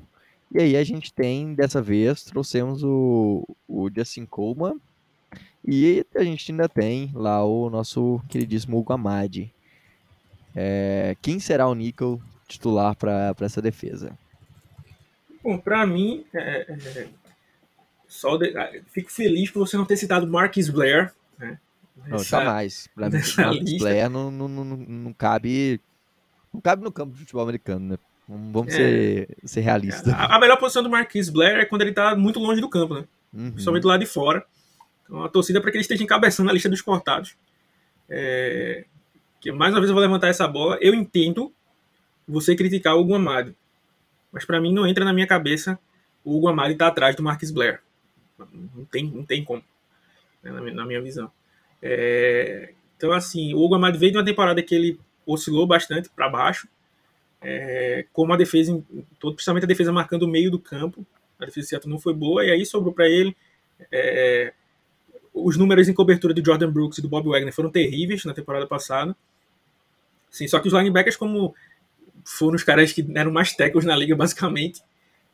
E 0.54 0.60
aí 0.60 0.76
a 0.76 0.84
gente 0.84 1.12
tem, 1.12 1.54
dessa 1.54 1.82
vez, 1.82 2.22
trouxemos 2.22 2.84
o, 2.84 3.44
o 3.66 3.90
Justin 3.92 4.26
Coleman 4.26 4.76
e 5.66 6.06
a 6.14 6.22
gente 6.22 6.52
ainda 6.52 6.68
tem 6.68 7.10
lá 7.12 7.44
o 7.44 7.68
nosso 7.70 8.20
queridíssimo 8.28 8.78
Hugo 8.78 8.92
Amadi. 8.92 9.52
É, 10.54 11.16
quem 11.22 11.40
será 11.40 11.66
o 11.66 11.74
nickel 11.74 12.20
titular 12.52 12.94
para 12.96 13.34
essa 13.40 13.60
defesa? 13.62 14.16
Bom, 15.42 15.58
pra 15.58 15.84
mim, 15.86 16.24
é, 16.32 16.72
é, 16.72 17.08
só 18.06 18.36
de- 18.36 18.56
ah, 18.56 18.70
fico 18.92 19.10
feliz 19.10 19.50
por 19.50 19.66
você 19.66 19.76
não 19.76 19.84
ter 19.84 19.96
citado 19.96 20.26
Marquis 20.26 20.68
Blair, 20.68 21.12
né? 21.38 21.58
Não, 21.96 22.12
Nessa- 22.18 22.24
jamais. 22.24 22.88
Para 22.94 23.10
mim, 23.10 23.16
Marcus 23.36 23.58
lista. 23.60 23.78
Blair 23.78 24.08
não, 24.10 24.30
não, 24.30 24.48
não, 24.48 24.64
não- 24.64 24.76
não 24.76 25.12
cabe. 25.12 25.80
Não 26.52 26.60
cabe 26.60 26.82
no 26.84 26.92
campo 26.92 27.12
de 27.12 27.20
futebol 27.20 27.42
americano, 27.42 27.88
né? 27.92 27.98
Vamos 28.28 28.52
vamos 28.52 28.74
É. 28.74 28.76
ser, 28.76 29.36
ser 29.44 29.60
realistas. 29.62 30.12
A, 30.12 30.36
a 30.36 30.38
melhor 30.40 30.56
posição 30.58 30.82
do 30.82 30.88
Marquis 30.90 31.28
Blair 31.28 31.58
é 31.58 31.64
quando 31.64 31.82
ele 31.82 31.92
tá 31.92 32.14
muito 32.14 32.38
longe 32.38 32.60
do 32.60 32.68
campo, 32.68 32.94
né? 32.94 33.04
Uhum. 33.34 33.50
principalmente 33.52 33.84
lá 33.84 33.96
de 33.96 34.06
fora. 34.06 34.44
Então, 35.04 35.24
a 35.24 35.28
torcida 35.28 35.58
é 35.58 35.62
para 35.62 35.70
que 35.70 35.76
ele 35.78 35.82
esteja 35.82 36.04
encabeçando 36.04 36.48
a 36.50 36.52
lista 36.52 36.68
dos 36.68 36.80
cortados. 36.82 37.34
É, 38.08 38.84
que 39.40 39.50
mais 39.50 39.72
uma 39.74 39.80
vez 39.80 39.88
eu 39.88 39.94
vou 39.94 40.02
levantar 40.02 40.28
essa 40.28 40.46
bola. 40.46 40.78
Eu 40.80 40.94
entendo 40.94 41.52
você 42.26 42.54
criticar 42.54 42.96
o 42.96 43.00
Hugo 43.00 43.14
Amado, 43.14 43.54
mas 44.30 44.44
para 44.44 44.60
mim 44.60 44.72
não 44.72 44.86
entra 44.86 45.04
na 45.04 45.12
minha 45.12 45.26
cabeça 45.26 45.78
o 46.24 46.36
Hugo 46.36 46.48
Amado 46.48 46.72
estar 46.72 46.86
atrás 46.86 47.16
do 47.16 47.22
Marquis 47.22 47.50
Blair. 47.50 47.80
Não 48.38 48.84
tem, 48.84 49.04
não 49.04 49.24
tem 49.24 49.44
como, 49.44 49.62
né, 50.42 50.50
na, 50.50 50.60
minha, 50.60 50.74
na 50.74 50.86
minha 50.86 51.00
visão. 51.00 51.30
É, 51.80 52.72
então, 52.96 53.12
assim, 53.12 53.54
o 53.54 53.60
Hugo 53.60 53.74
Amado 53.74 53.98
veio 53.98 54.12
de 54.12 54.18
uma 54.18 54.24
temporada 54.24 54.62
que 54.62 54.74
ele 54.74 55.00
oscilou 55.26 55.66
bastante 55.66 56.08
para 56.08 56.28
baixo, 56.28 56.68
é, 57.40 58.06
como 58.12 58.32
a 58.32 58.36
defesa, 58.36 58.80
principalmente 59.18 59.64
a 59.64 59.68
defesa 59.68 59.92
marcando 59.92 60.22
o 60.22 60.28
meio 60.28 60.50
do 60.50 60.58
campo. 60.58 61.04
A 61.38 61.44
defesa 61.44 61.68
Seattle 61.68 61.92
não 61.92 61.98
foi 61.98 62.14
boa, 62.14 62.44
e 62.44 62.50
aí 62.50 62.64
sobrou 62.64 62.94
para 62.94 63.08
ele 63.08 63.36
é, 63.90 64.52
os 65.34 65.56
números 65.56 65.88
em 65.88 65.94
cobertura 65.94 66.34
do 66.34 66.44
Jordan 66.44 66.70
Brooks 66.70 66.98
e 66.98 67.02
do 67.02 67.08
Bob 67.08 67.28
Wagner 67.28 67.52
foram 67.52 67.70
terríveis 67.70 68.24
na 68.24 68.34
temporada 68.34 68.66
passada. 68.66 69.16
Sim, 70.30 70.46
só 70.46 70.60
que 70.60 70.68
os 70.68 70.74
linebackers, 70.74 71.16
como 71.16 71.54
foram 72.24 72.56
os 72.56 72.62
caras 72.62 72.92
que 72.92 73.06
eram 73.14 73.32
mais 73.32 73.54
tackles 73.54 73.84
na 73.84 73.96
liga, 73.96 74.14
basicamente, 74.16 74.82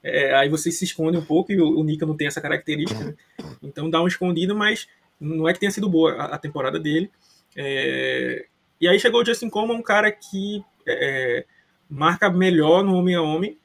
é, 0.03 0.35
aí 0.35 0.49
você 0.49 0.71
se 0.71 0.85
esconde 0.85 1.19
um 1.19 1.25
pouco 1.25 1.53
e 1.53 1.61
o, 1.61 1.79
o 1.79 1.85
Nika 1.85 2.07
não 2.07 2.17
tem 2.17 2.27
essa 2.27 2.41
característica. 2.41 3.05
né? 3.05 3.15
Então 3.63 3.91
dá 3.91 4.01
uma 4.01 4.09
escondida, 4.09 4.55
mas 4.55 4.89
não 5.21 5.49
é 5.49 5.53
que 5.53 5.61
tenha 5.61 5.71
sido 5.71 5.89
boa 5.89 6.13
a, 6.15 6.25
a 6.35 6.39
temporada 6.39 6.79
dele. 6.79 7.11
É, 7.57 8.47
e 8.81 8.87
aí 8.87 8.99
chegou 9.01 9.21
o 9.21 9.25
Justin 9.25 9.51
Coleman, 9.51 9.77
um 9.77 9.83
cara 9.83 10.11
que 10.13 10.65
é, 10.87 11.45
marca 11.91 12.31
melhor 12.31 12.85
no 12.85 12.95
homem 12.95 13.15
a 13.15 13.23
homem. 13.23 13.59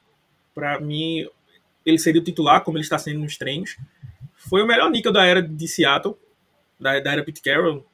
Para 0.54 0.80
mim, 0.80 1.28
ele 1.86 1.98
seria 1.98 2.20
o 2.20 2.24
titular, 2.24 2.62
como 2.62 2.76
ele 2.76 2.84
está 2.84 2.98
sendo 2.98 3.20
nos 3.20 3.36
treinos. 3.36 3.76
Foi 4.36 4.62
o 4.62 4.66
melhor 4.66 4.90
níquel 4.90 5.12
da 5.12 5.24
era 5.24 5.40
de 5.40 5.68
Seattle, 5.68 6.16
da, 6.78 6.98
da 7.00 7.12
era 7.12 7.24
Pete 7.24 7.40
Carroll. 7.40 7.84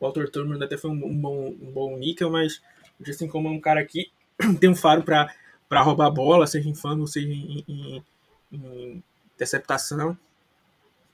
Walter 0.00 0.30
Turner 0.30 0.60
até 0.62 0.76
foi 0.76 0.90
um, 0.90 1.04
um 1.04 1.20
bom, 1.20 1.48
um 1.60 1.70
bom 1.70 2.00
mas 2.30 2.60
o 2.98 3.04
Justin 3.04 3.28
Coleman 3.28 3.54
é 3.54 3.56
um 3.56 3.60
cara 3.60 3.84
que 3.84 4.10
tem 4.60 4.70
um 4.70 4.76
faro 4.76 5.02
para 5.02 5.82
roubar 5.82 6.06
a 6.06 6.10
bola, 6.10 6.46
seja 6.46 6.68
em 6.68 6.74
fumble, 6.74 7.06
seja 7.08 7.28
em, 7.28 7.64
em, 7.68 8.04
em 8.52 9.04
interceptação. 9.34 10.16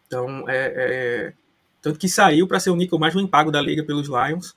Então, 0.07 0.49
é, 0.49 0.73
é, 0.77 1.33
tanto 1.83 1.99
que 1.99 2.09
saiu 2.09 2.47
para 2.47 2.61
ser 2.61 2.71
o 2.71 2.77
níquel 2.77 2.99
mais 2.99 3.15
bem 3.15 3.27
pago 3.27 3.51
da 3.51 3.61
liga 3.61 3.83
pelos 3.83 4.09
Lions 4.09 4.55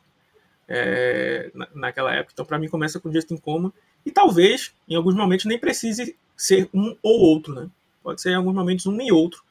é, 0.68 1.52
na, 1.54 1.68
naquela 1.74 2.14
época. 2.14 2.32
Então, 2.34 2.46
para 2.46 2.60
mim, 2.60 2.68
começa 2.70 3.00
com 3.00 3.12
Justin 3.12 3.38
Coleman. 3.38 3.74
E 4.06 4.12
talvez, 4.12 4.74
em 4.88 4.96
alguns 4.96 5.16
momentos, 5.16 5.46
nem 5.46 5.60
precise 5.60 6.16
ser 6.38 6.70
um 6.74 6.96
ou 7.04 7.20
outro, 7.22 7.54
né? 7.54 7.70
Pode 8.04 8.22
ser 8.22 8.32
em 8.32 8.36
alguns 8.36 8.54
momentos 8.54 8.86
um 8.86 9.00
e 9.02 9.12
outro. 9.12 9.44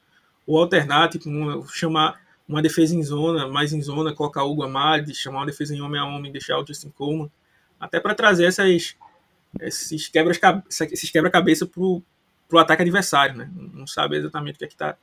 Ou 0.47 0.57
alternar, 0.59 1.09
tipo, 1.09 1.29
uma- 1.29 1.65
chamar 1.67 2.19
uma 2.47 2.61
defesa 2.61 2.95
em 2.95 3.03
zona, 3.03 3.47
mais 3.47 3.73
em 3.73 3.81
zona, 3.81 4.13
colocar 4.13 4.43
o 4.43 4.51
Hugo 4.51 4.63
Amadi, 4.63 5.13
chamar 5.13 5.39
uma 5.39 5.45
defesa 5.45 5.75
em 5.75 5.81
homem 5.81 6.01
a 6.01 6.05
homem, 6.05 6.31
deixar 6.31 6.57
o 6.59 6.65
Justin 6.65 6.89
Coleman. 6.89 7.29
Até 7.79 7.99
para 7.99 8.15
trazer 8.15 8.45
essas, 8.45 8.95
esses 9.59 10.07
quebras 10.07 10.39
esses 10.91 11.09
quebra-cabeça 11.09 11.65
pro, 11.65 12.03
pro 12.47 12.59
ataque 12.59 12.81
adversário, 12.81 13.35
né? 13.35 13.49
Não 13.73 13.87
sabe 13.87 14.17
exatamente 14.17 14.55
o 14.55 14.59
que 14.59 14.65
é 14.65 14.67
que 14.67 14.75
tá, 14.75 14.97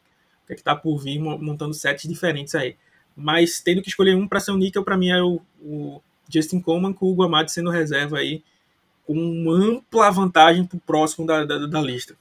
o 0.45 0.47
que 0.47 0.53
é 0.53 0.57
que 0.57 0.63
tá 0.63 0.75
por 0.77 0.99
vir, 0.99 1.19
mo- 1.19 1.39
montando 1.39 1.75
sets 1.75 2.09
diferentes 2.09 2.55
aí. 2.55 2.77
Mas 3.17 3.61
tendo 3.61 3.83
que 3.83 3.89
escolher 3.89 4.15
um 4.15 4.29
para 4.29 4.41
ser 4.41 4.53
o 4.53 4.57
níquel, 4.57 4.85
para 4.85 4.97
mim 4.97 5.09
é 5.09 5.23
o, 5.23 5.41
o 5.61 6.03
Justin 6.29 6.61
Coleman 6.61 6.93
com 6.93 7.07
o 7.07 7.13
Hugo 7.13 7.25
Amadi 7.25 7.51
sendo 7.51 7.71
reserva 7.71 8.19
aí, 8.19 8.43
com 9.07 9.15
uma 9.15 9.55
ampla 9.55 10.11
vantagem 10.11 10.65
pro 10.65 10.79
próximo 10.79 11.27
da, 11.27 11.45
da, 11.45 11.67
da 11.67 11.81
lista. 11.81 12.17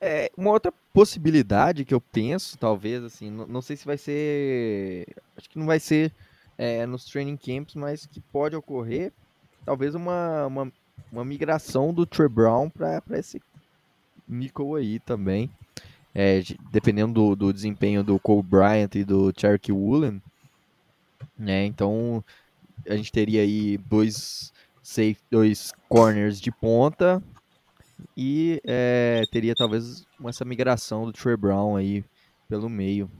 É, 0.00 0.30
uma 0.36 0.50
outra 0.50 0.72
possibilidade 0.92 1.84
que 1.84 1.94
eu 1.94 2.00
penso, 2.00 2.58
talvez, 2.58 3.02
assim, 3.02 3.30
não, 3.30 3.46
não 3.46 3.62
sei 3.62 3.76
se 3.76 3.86
vai 3.86 3.96
ser. 3.96 5.06
Acho 5.36 5.48
que 5.48 5.58
não 5.58 5.66
vai 5.66 5.80
ser 5.80 6.12
é, 6.58 6.86
nos 6.86 7.04
training 7.04 7.36
camps, 7.36 7.74
mas 7.74 8.06
que 8.06 8.20
pode 8.20 8.54
ocorrer 8.54 9.12
talvez 9.64 9.94
uma, 9.94 10.46
uma, 10.46 10.72
uma 11.10 11.24
migração 11.24 11.92
do 11.92 12.06
Trey 12.06 12.28
Brown 12.28 12.70
para 12.70 13.02
esse 13.12 13.40
nickel 14.28 14.74
aí 14.74 14.98
também. 15.00 15.50
É, 16.14 16.42
dependendo 16.70 17.12
do, 17.12 17.34
do, 17.34 17.52
desempenho 17.52 18.04
do 18.04 18.20
Cole 18.20 18.42
Bryant 18.42 18.94
e 18.94 19.04
do 19.04 19.32
Cherokee 19.36 19.72
Woolen, 19.72 20.22
né? 21.36 21.64
Então 21.64 22.22
a 22.88 22.94
gente 22.94 23.10
teria 23.10 23.42
aí 23.42 23.78
dois 23.78 24.52
safe, 24.80 25.18
dois 25.28 25.72
corners 25.88 26.40
de 26.40 26.52
ponta 26.52 27.20
e 28.16 28.60
é, 28.64 29.24
teria 29.32 29.54
talvez 29.54 30.06
essa 30.26 30.44
migração 30.44 31.04
do 31.04 31.12
Trey 31.12 31.36
Brown 31.36 31.76
aí 31.76 32.04
pelo 32.48 32.68
meio. 32.68 33.10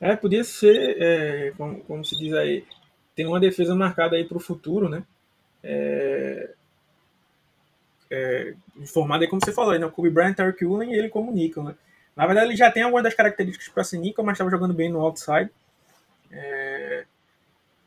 É, 0.00 0.16
podia 0.16 0.44
ser, 0.44 0.96
é, 1.00 1.50
como, 1.56 1.80
como, 1.84 2.04
se 2.04 2.16
diz 2.16 2.32
aí, 2.34 2.64
tem 3.14 3.26
uma 3.26 3.40
defesa 3.40 3.74
marcada 3.74 4.16
aí 4.16 4.24
para 4.24 4.36
o 4.36 4.40
futuro, 4.40 4.88
né? 4.88 5.04
É, 5.68 6.50
é, 8.08 8.54
formada 8.86 9.24
aí, 9.24 9.28
como 9.28 9.44
você 9.44 9.52
falou, 9.52 9.76
né? 9.76 9.84
o 9.84 9.90
Kobe 9.90 10.10
Bryant, 10.10 10.38
Eric 10.38 10.64
Woolen 10.64 10.92
e 10.92 10.96
ele 10.96 11.08
como 11.08 11.32
nickel, 11.32 11.64
né? 11.64 11.74
Na 12.14 12.24
verdade, 12.24 12.46
ele 12.46 12.56
já 12.56 12.70
tem 12.70 12.82
algumas 12.82 13.02
das 13.02 13.14
características 13.14 13.68
para 13.68 13.84
ser 13.84 13.98
nickel, 13.98 14.24
mas 14.24 14.34
estava 14.34 14.50
jogando 14.50 14.72
bem 14.72 14.88
no 14.88 15.00
outside. 15.00 15.50
É, 16.30 17.04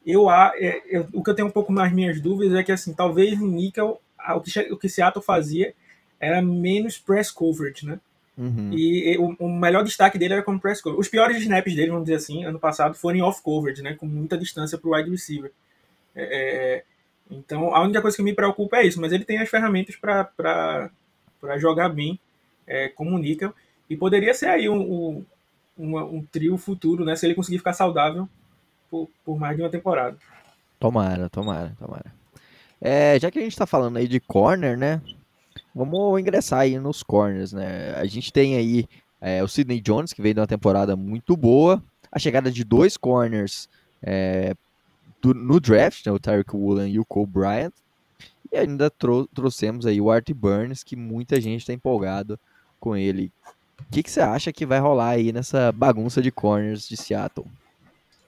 eu, 0.06 0.30
é, 0.30 0.82
eu, 0.88 1.08
o 1.14 1.24
que 1.24 1.30
eu 1.30 1.36
tenho 1.36 1.48
um 1.48 1.52
pouco 1.52 1.72
mais 1.72 1.92
minhas 1.92 2.20
dúvidas 2.22 2.58
é 2.58 2.64
que, 2.64 2.72
assim, 2.72 2.94
talvez 2.94 3.40
no 3.40 3.48
nickel, 3.48 4.00
o 4.36 4.42
que, 4.42 4.60
o 4.74 4.78
que 4.78 4.90
Seattle 4.90 5.24
fazia 5.24 5.74
era 6.20 6.42
menos 6.42 6.98
press 6.98 7.32
coverage, 7.32 7.86
né? 7.86 8.00
Uhum. 8.38 8.72
E, 8.72 9.14
e 9.14 9.18
o, 9.18 9.36
o, 9.40 9.50
melhor 9.50 9.84
destaque 9.84 10.18
dele 10.18 10.34
era 10.34 10.44
como 10.44 10.60
press 10.60 10.82
coverage. 10.82 11.02
Os 11.02 11.08
piores 11.08 11.38
snaps 11.38 11.76
dele, 11.76 11.92
vamos 11.92 12.06
dizer 12.06 12.18
assim, 12.18 12.46
ano 12.46 12.60
passado, 12.60 12.96
foram 12.96 13.22
off 13.22 13.42
coverage, 13.42 13.82
né? 13.82 13.96
Com 13.96 14.06
muita 14.06 14.38
distância 14.38 14.78
para 14.78 14.90
o 14.90 14.96
wide 14.96 15.10
receiver. 15.10 15.52
É, 16.16 16.24
é, 16.24 16.84
então, 17.30 17.76
a 17.76 17.82
única 17.82 18.02
coisa 18.02 18.18
que 18.18 18.24
me 18.24 18.34
preocupa 18.34 18.78
é 18.78 18.86
isso, 18.86 19.00
mas 19.00 19.12
ele 19.12 19.24
tem 19.24 19.38
as 19.38 19.50
ferramentas 19.50 19.96
para 19.96 20.90
jogar 21.58 21.90
bem 21.90 22.20
é, 22.68 22.92
níquel. 23.20 23.54
E 23.90 23.96
poderia 23.96 24.34
ser 24.34 24.48
aí 24.48 24.68
um, 24.68 24.82
um, 24.82 25.26
um, 25.78 25.98
um, 25.98 26.26
trio 26.32 26.58
futuro, 26.58 27.06
né? 27.06 27.16
Se 27.16 27.26
ele 27.26 27.36
conseguir 27.36 27.60
ficar 27.60 27.74
saudável 27.74 28.28
por, 28.90 29.08
por 29.24 29.40
mais 29.40 29.56
de 29.56 29.64
uma 29.64 29.70
temporada. 29.70 30.18
Tomara, 30.80 31.30
tomara, 31.30 31.76
tomara. 31.78 32.14
É, 32.82 33.20
já 33.20 33.30
que 33.30 33.40
a 33.40 33.42
gente 33.42 33.52
está 33.52 33.66
falando 33.66 33.98
aí 33.98 34.08
de 34.08 34.20
corner, 34.20 34.78
né? 34.78 35.02
Vamos 35.74 36.20
ingressar 36.20 36.62
aí 36.62 36.80
nos 36.80 37.04
corners, 37.04 37.54
né? 37.54 37.94
A 37.96 38.06
gente 38.06 38.34
tem 38.34 38.56
aí 38.56 38.88
é, 39.22 39.44
o 39.44 39.48
Sidney 39.48 39.82
Jones, 39.82 40.14
que 40.14 40.22
veio 40.22 40.34
de 40.34 40.40
uma 40.40 40.48
temporada 40.48 40.96
muito 40.96 41.36
boa. 41.36 41.84
A 42.12 42.18
chegada 42.18 42.52
de 42.52 42.64
dois 42.64 42.98
corners 42.98 43.70
é, 44.02 44.56
do, 45.22 45.34
no 45.34 45.60
draft, 45.60 46.06
né, 46.06 46.12
o 46.12 46.20
Tyreek 46.20 46.56
Woolen 46.56 46.94
e 46.94 47.00
o 47.00 47.06
Cole 47.06 47.28
Bryant. 47.28 47.74
E 48.52 48.58
ainda 48.58 48.90
trou 48.90 49.28
trouxemos 49.28 49.86
aí 49.86 50.02
o 50.02 50.10
Art 50.10 50.32
Burns, 50.32 50.84
que 50.84 50.96
muita 50.96 51.40
gente 51.40 51.62
está 51.62 51.74
empolgado 51.74 52.40
com 52.80 52.96
ele. 52.96 53.32
O 53.80 53.92
que, 53.92 54.10
você 54.10 54.22
acha 54.22 54.52
que 54.52 54.66
vai 54.66 54.80
rolar 54.80 55.10
aí 55.10 55.32
nessa 55.32 55.72
bagunça 55.72 56.22
de 56.22 56.32
corners 56.32 56.88
de 56.88 56.98
Seattle? 56.98 57.48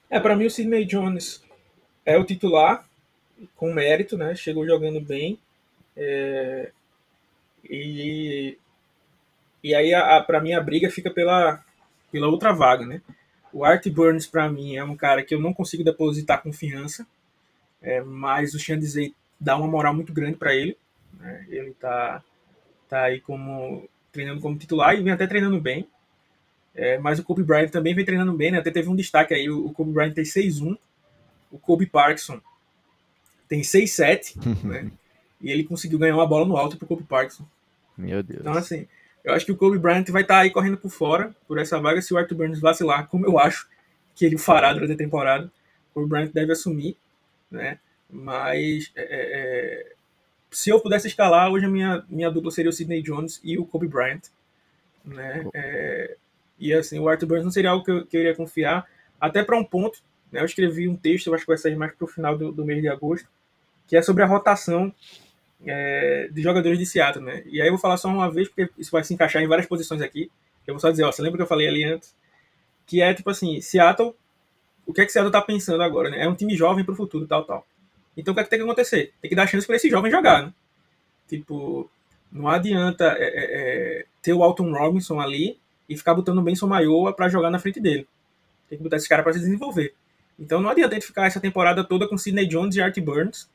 É, 0.09 0.19
para 0.19 0.35
mim 0.35 0.45
o 0.45 0.51
Sidney 0.51 0.85
Jones 0.85 1.43
é 2.05 2.17
o 2.17 2.23
titular, 2.23 2.85
com 3.55 3.73
mérito, 3.73 4.17
né? 4.17 4.35
Chegou 4.35 4.65
jogando 4.65 4.99
bem. 5.01 5.39
É... 5.95 6.71
E, 7.69 8.57
e 9.63 9.75
aí, 9.75 9.91
para 10.25 10.41
mim, 10.41 10.53
a 10.53 10.61
briga 10.61 10.89
fica 10.89 11.11
pela, 11.11 11.63
pela 12.11 12.27
outra 12.27 12.51
vaga, 12.51 12.85
né? 12.85 13.01
O 13.53 13.65
Art 13.65 13.87
Burns, 13.89 14.25
para 14.25 14.49
mim, 14.49 14.75
é 14.75 14.83
um 14.83 14.95
cara 14.95 15.23
que 15.23 15.35
eu 15.35 15.41
não 15.41 15.53
consigo 15.53 15.83
depositar 15.83 16.41
confiança, 16.41 17.05
é, 17.81 18.01
mas 18.01 18.53
o 18.53 18.59
Xandizei 18.59 19.13
dá 19.39 19.57
uma 19.57 19.67
moral 19.67 19.93
muito 19.93 20.13
grande 20.13 20.37
para 20.37 20.53
ele. 20.55 20.77
Né? 21.19 21.45
Ele 21.49 21.71
tá, 21.73 22.23
tá 22.87 23.03
aí 23.03 23.19
como 23.19 23.89
treinando 24.11 24.41
como 24.41 24.57
titular 24.57 24.95
e 24.95 25.01
vem 25.01 25.13
até 25.13 25.25
treinando 25.25 25.59
bem. 25.59 25.87
É, 26.73 26.97
mas 26.97 27.19
o 27.19 27.23
Kobe 27.23 27.43
Bryant 27.43 27.69
também 27.69 27.93
vem 27.93 28.05
treinando 28.05 28.33
bem, 28.33 28.51
né? 28.51 28.59
Até 28.59 28.71
teve 28.71 28.87
um 28.87 28.95
destaque 28.95 29.33
aí, 29.33 29.49
o 29.49 29.71
Kobe 29.73 29.91
Bryant 29.91 30.13
tem 30.13 30.23
6-1, 30.23 30.77
o 31.51 31.59
Kobe 31.59 31.85
Parkinson 31.85 32.39
tem 33.49 33.61
6-7, 33.61 34.65
né? 34.65 34.91
E 35.43 35.49
ele 35.49 35.63
conseguiu 35.63 35.97
ganhar 35.97 36.13
uma 36.13 36.27
bola 36.27 36.45
no 36.45 36.55
alto 36.55 36.77
pro 36.77 36.85
Kobe 36.85 37.01
Parkinson. 37.01 37.43
Meu 37.97 38.21
Deus. 38.21 38.41
Então, 38.41 38.53
assim, 38.53 38.87
eu 39.23 39.33
acho 39.33 39.45
que 39.45 39.51
o 39.51 39.57
Kobe 39.57 39.77
Bryant 39.77 40.05
vai 40.09 40.23
estar 40.23 40.35
tá 40.35 40.39
aí 40.41 40.49
correndo 40.49 40.77
por 40.77 40.89
fora, 40.89 41.35
por 41.47 41.57
essa 41.57 41.79
vaga, 41.79 42.01
se 42.01 42.13
o 42.13 42.17
Arthur 42.17 42.35
Burns 42.35 42.59
vacilar, 42.59 43.07
como 43.07 43.25
eu 43.25 43.37
acho 43.37 43.67
que 44.15 44.25
ele 44.25 44.37
fará 44.37 44.73
durante 44.73 44.93
a 44.93 44.97
temporada. 44.97 45.51
O 45.91 45.93
Kobe 45.93 46.09
Bryant 46.09 46.31
deve 46.33 46.51
assumir, 46.51 46.97
né? 47.49 47.79
Mas 48.09 48.91
é, 48.95 49.01
é, 49.01 49.07
é, 49.11 49.93
se 50.49 50.69
eu 50.69 50.79
pudesse 50.79 51.07
escalar, 51.07 51.49
hoje 51.49 51.65
a 51.65 51.69
minha, 51.69 52.03
minha 52.09 52.29
dupla 52.29 52.51
seria 52.51 52.69
o 52.69 52.73
Sidney 52.73 53.01
Jones 53.01 53.39
e 53.43 53.57
o 53.57 53.65
Kobe 53.65 53.87
Bryant. 53.87 54.21
Né? 55.05 55.45
É, 55.53 56.17
e 56.59 56.73
assim, 56.73 56.99
o 56.99 57.07
Arthur 57.07 57.27
Burns 57.27 57.43
não 57.43 57.51
seria 57.51 57.69
algo 57.69 57.85
que 57.85 57.91
eu, 57.91 58.05
que 58.05 58.17
eu 58.17 58.21
iria 58.21 58.35
confiar, 58.35 58.85
até 59.19 59.43
para 59.43 59.57
um 59.57 59.63
ponto. 59.63 59.99
Né? 60.31 60.41
Eu 60.41 60.45
escrevi 60.45 60.87
um 60.89 60.95
texto, 60.95 61.27
eu 61.27 61.33
acho 61.33 61.43
que 61.43 61.51
vai 61.51 61.57
sair 61.57 61.75
mais 61.75 61.93
para 61.93 62.05
o 62.05 62.07
final 62.07 62.37
do, 62.37 62.51
do 62.51 62.65
mês 62.65 62.81
de 62.81 62.89
agosto, 62.89 63.27
que 63.87 63.95
é 63.95 64.01
sobre 64.01 64.23
a 64.23 64.27
rotação 64.27 64.93
é, 65.65 66.29
de 66.31 66.41
jogadores 66.41 66.77
de 66.77 66.85
Seattle, 66.85 67.23
né? 67.23 67.43
E 67.45 67.61
aí 67.61 67.67
eu 67.67 67.73
vou 67.73 67.79
falar 67.79 67.97
só 67.97 68.07
uma 68.07 68.29
vez, 68.29 68.47
porque 68.47 68.69
isso 68.77 68.91
vai 68.91 69.03
se 69.03 69.13
encaixar 69.13 69.41
em 69.41 69.47
várias 69.47 69.67
posições 69.67 70.01
aqui. 70.01 70.31
Eu 70.65 70.73
vou 70.73 70.79
só 70.79 70.89
dizer, 70.89 71.03
ó, 71.03 71.11
você 71.11 71.21
lembra 71.21 71.37
que 71.37 71.43
eu 71.43 71.47
falei 71.47 71.67
ali 71.67 71.83
antes? 71.83 72.15
Que 72.85 73.01
é 73.01 73.13
tipo 73.13 73.29
assim, 73.29 73.61
Seattle, 73.61 74.13
o 74.85 74.93
que 74.93 75.01
é 75.01 75.05
que 75.05 75.11
Seattle 75.11 75.31
tá 75.31 75.41
pensando 75.41 75.83
agora, 75.83 76.09
né? 76.09 76.23
É 76.23 76.27
um 76.27 76.35
time 76.35 76.55
jovem 76.55 76.83
pro 76.83 76.95
futuro, 76.95 77.27
tal, 77.27 77.43
tal. 77.43 77.65
Então 78.15 78.31
o 78.31 78.35
que 78.35 78.41
é 78.41 78.43
que 78.43 78.49
tem 78.49 78.59
que 78.59 78.65
acontecer? 78.65 79.13
Tem 79.21 79.29
que 79.29 79.35
dar 79.35 79.47
chance 79.47 79.65
para 79.65 79.75
esse 79.75 79.89
jovem 79.89 80.11
jogar, 80.11 80.45
né? 80.45 80.53
Tipo, 81.27 81.89
não 82.31 82.47
adianta 82.47 83.15
é, 83.17 83.23
é, 83.23 83.45
é, 83.99 84.05
ter 84.21 84.33
o 84.33 84.43
Alton 84.43 84.71
Robinson 84.71 85.19
ali 85.19 85.57
e 85.87 85.97
ficar 85.97 86.13
botando 86.13 86.39
o 86.39 86.41
Benson 86.41 86.67
Maioa 86.67 87.13
para 87.13 87.29
jogar 87.29 87.49
na 87.49 87.59
frente 87.59 87.79
dele. 87.79 88.07
Tem 88.69 88.77
que 88.77 88.83
botar 88.83 88.97
esse 88.97 89.07
cara 89.07 89.23
para 89.23 89.33
se 89.33 89.39
desenvolver. 89.39 89.93
Então 90.39 90.59
não 90.61 90.69
adianta 90.69 90.91
a 90.91 90.93
gente 90.95 91.07
ficar 91.07 91.25
essa 91.25 91.39
temporada 91.39 91.83
toda 91.83 92.07
com 92.07 92.17
Sidney 92.17 92.47
Jones 92.47 92.75
e 92.75 92.81
Art 92.81 92.97
Burns 92.99 93.49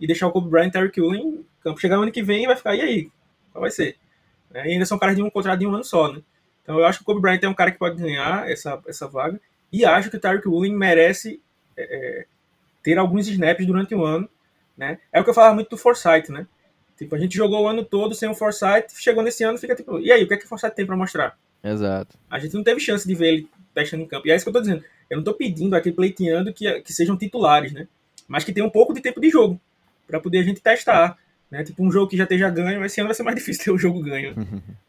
e 0.00 0.06
deixar 0.06 0.26
o 0.26 0.32
Kobe 0.32 0.48
Bryant 0.48 0.72
e 0.74 0.78
Eric 0.78 0.98
Ewing 0.98 1.18
em 1.18 1.46
campo. 1.62 1.80
Chegar 1.80 1.96
no 1.96 2.02
ano 2.02 2.12
que 2.12 2.22
vem 2.22 2.44
e 2.44 2.46
vai 2.46 2.56
ficar, 2.56 2.74
e 2.74 2.80
aí? 2.80 3.10
Qual 3.52 3.60
vai 3.60 3.70
ser? 3.70 3.96
É, 4.52 4.68
e 4.68 4.72
ainda 4.72 4.86
são 4.86 4.98
caras 4.98 5.14
de 5.14 5.22
um 5.22 5.30
contrato 5.30 5.58
de 5.58 5.66
um 5.66 5.74
ano 5.74 5.84
só, 5.84 6.12
né? 6.12 6.22
Então 6.62 6.78
eu 6.78 6.86
acho 6.86 6.98
que 6.98 7.02
o 7.02 7.06
Kobe 7.06 7.20
Bryant 7.20 7.40
é 7.42 7.48
um 7.48 7.54
cara 7.54 7.70
que 7.70 7.78
pode 7.78 8.00
ganhar 8.00 8.48
essa, 8.50 8.80
essa 8.86 9.06
vaga. 9.06 9.40
E 9.72 9.84
acho 9.84 10.10
que 10.10 10.16
o 10.16 10.20
Tyreek 10.20 10.48
Woolen 10.48 10.74
merece 10.74 11.40
é, 11.76 11.82
é, 11.82 12.26
ter 12.82 12.98
alguns 12.98 13.28
snaps 13.28 13.66
durante 13.66 13.94
o 13.94 14.04
ano. 14.04 14.28
Né? 14.76 14.98
É 15.12 15.20
o 15.20 15.24
que 15.24 15.30
eu 15.30 15.34
falava 15.34 15.54
muito 15.54 15.70
do 15.70 15.76
Forsyth, 15.76 16.30
né? 16.30 16.46
Tipo, 16.96 17.14
a 17.14 17.18
gente 17.18 17.36
jogou 17.36 17.62
o 17.62 17.68
ano 17.68 17.84
todo 17.84 18.14
sem 18.14 18.28
o 18.28 18.34
Forsyth, 18.34 18.94
chegou 18.96 19.22
nesse 19.22 19.42
ano 19.42 19.58
fica 19.58 19.74
tipo, 19.74 19.98
e 20.00 20.12
aí, 20.12 20.22
o 20.22 20.28
que 20.28 20.34
é 20.34 20.36
que 20.36 20.44
o 20.44 20.48
Forsyth 20.48 20.74
tem 20.74 20.86
para 20.86 20.96
mostrar? 20.96 21.38
Exato. 21.62 22.18
A 22.30 22.38
gente 22.38 22.54
não 22.54 22.62
teve 22.62 22.80
chance 22.80 23.06
de 23.06 23.14
ver 23.14 23.28
ele 23.28 23.48
testando 23.74 24.02
em 24.02 24.06
campo. 24.06 24.26
E 24.26 24.30
é 24.30 24.36
isso 24.36 24.44
que 24.44 24.48
eu 24.48 24.52
tô 24.52 24.60
dizendo. 24.60 24.84
Eu 25.08 25.18
não 25.18 25.24
tô 25.24 25.34
pedindo 25.34 25.74
aqui, 25.74 25.92
pleiteando 25.92 26.52
que, 26.52 26.80
que 26.80 26.92
sejam 26.92 27.16
titulares, 27.16 27.72
né? 27.72 27.86
Mas 28.28 28.44
que 28.44 28.52
tenham 28.52 28.68
um 28.68 28.70
pouco 28.70 28.92
de 28.92 29.00
tempo 29.00 29.20
de 29.20 29.30
jogo 29.30 29.60
para 30.10 30.20
poder 30.20 30.38
a 30.38 30.42
gente 30.42 30.60
testar. 30.60 31.16
Né? 31.50 31.64
Tipo, 31.64 31.82
um 31.84 31.90
jogo 31.90 32.08
que 32.08 32.16
já 32.16 32.24
esteja 32.24 32.48
ganho, 32.50 32.84
esse 32.84 33.00
ano 33.00 33.08
vai 33.08 33.14
ser 33.14 33.22
mais 33.22 33.36
difícil 33.40 33.64
ter 33.64 33.70
um 33.72 33.78
jogo 33.78 34.02
ganho. 34.02 34.34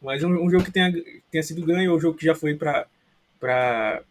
Mas 0.01 0.23
um, 0.23 0.29
um, 0.29 0.49
jogo 0.49 0.63
que 0.63 0.71
tenha, 0.71 0.91
tenha 1.31 1.43
sido 1.43 1.65
ganho, 1.65 1.91
ou 1.91 1.97
um 1.97 1.99
jogo 1.99 2.17
que 2.17 2.25
já 2.25 2.35
foi 2.35 2.55
para 2.55 4.03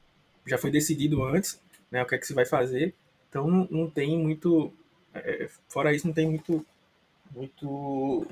já 0.46 0.58
foi 0.58 0.70
decidido 0.70 1.22
antes, 1.22 1.60
né? 1.90 2.02
O 2.02 2.06
que 2.06 2.14
é 2.14 2.18
que 2.18 2.26
se 2.26 2.34
vai 2.34 2.44
fazer. 2.44 2.94
Então 3.28 3.46
não, 3.48 3.68
não 3.70 3.90
tem 3.90 4.18
muito. 4.18 4.72
É, 5.14 5.48
fora 5.68 5.94
isso, 5.94 6.06
não 6.06 6.14
tem 6.14 6.28
muito. 6.28 6.66
muito 7.34 8.26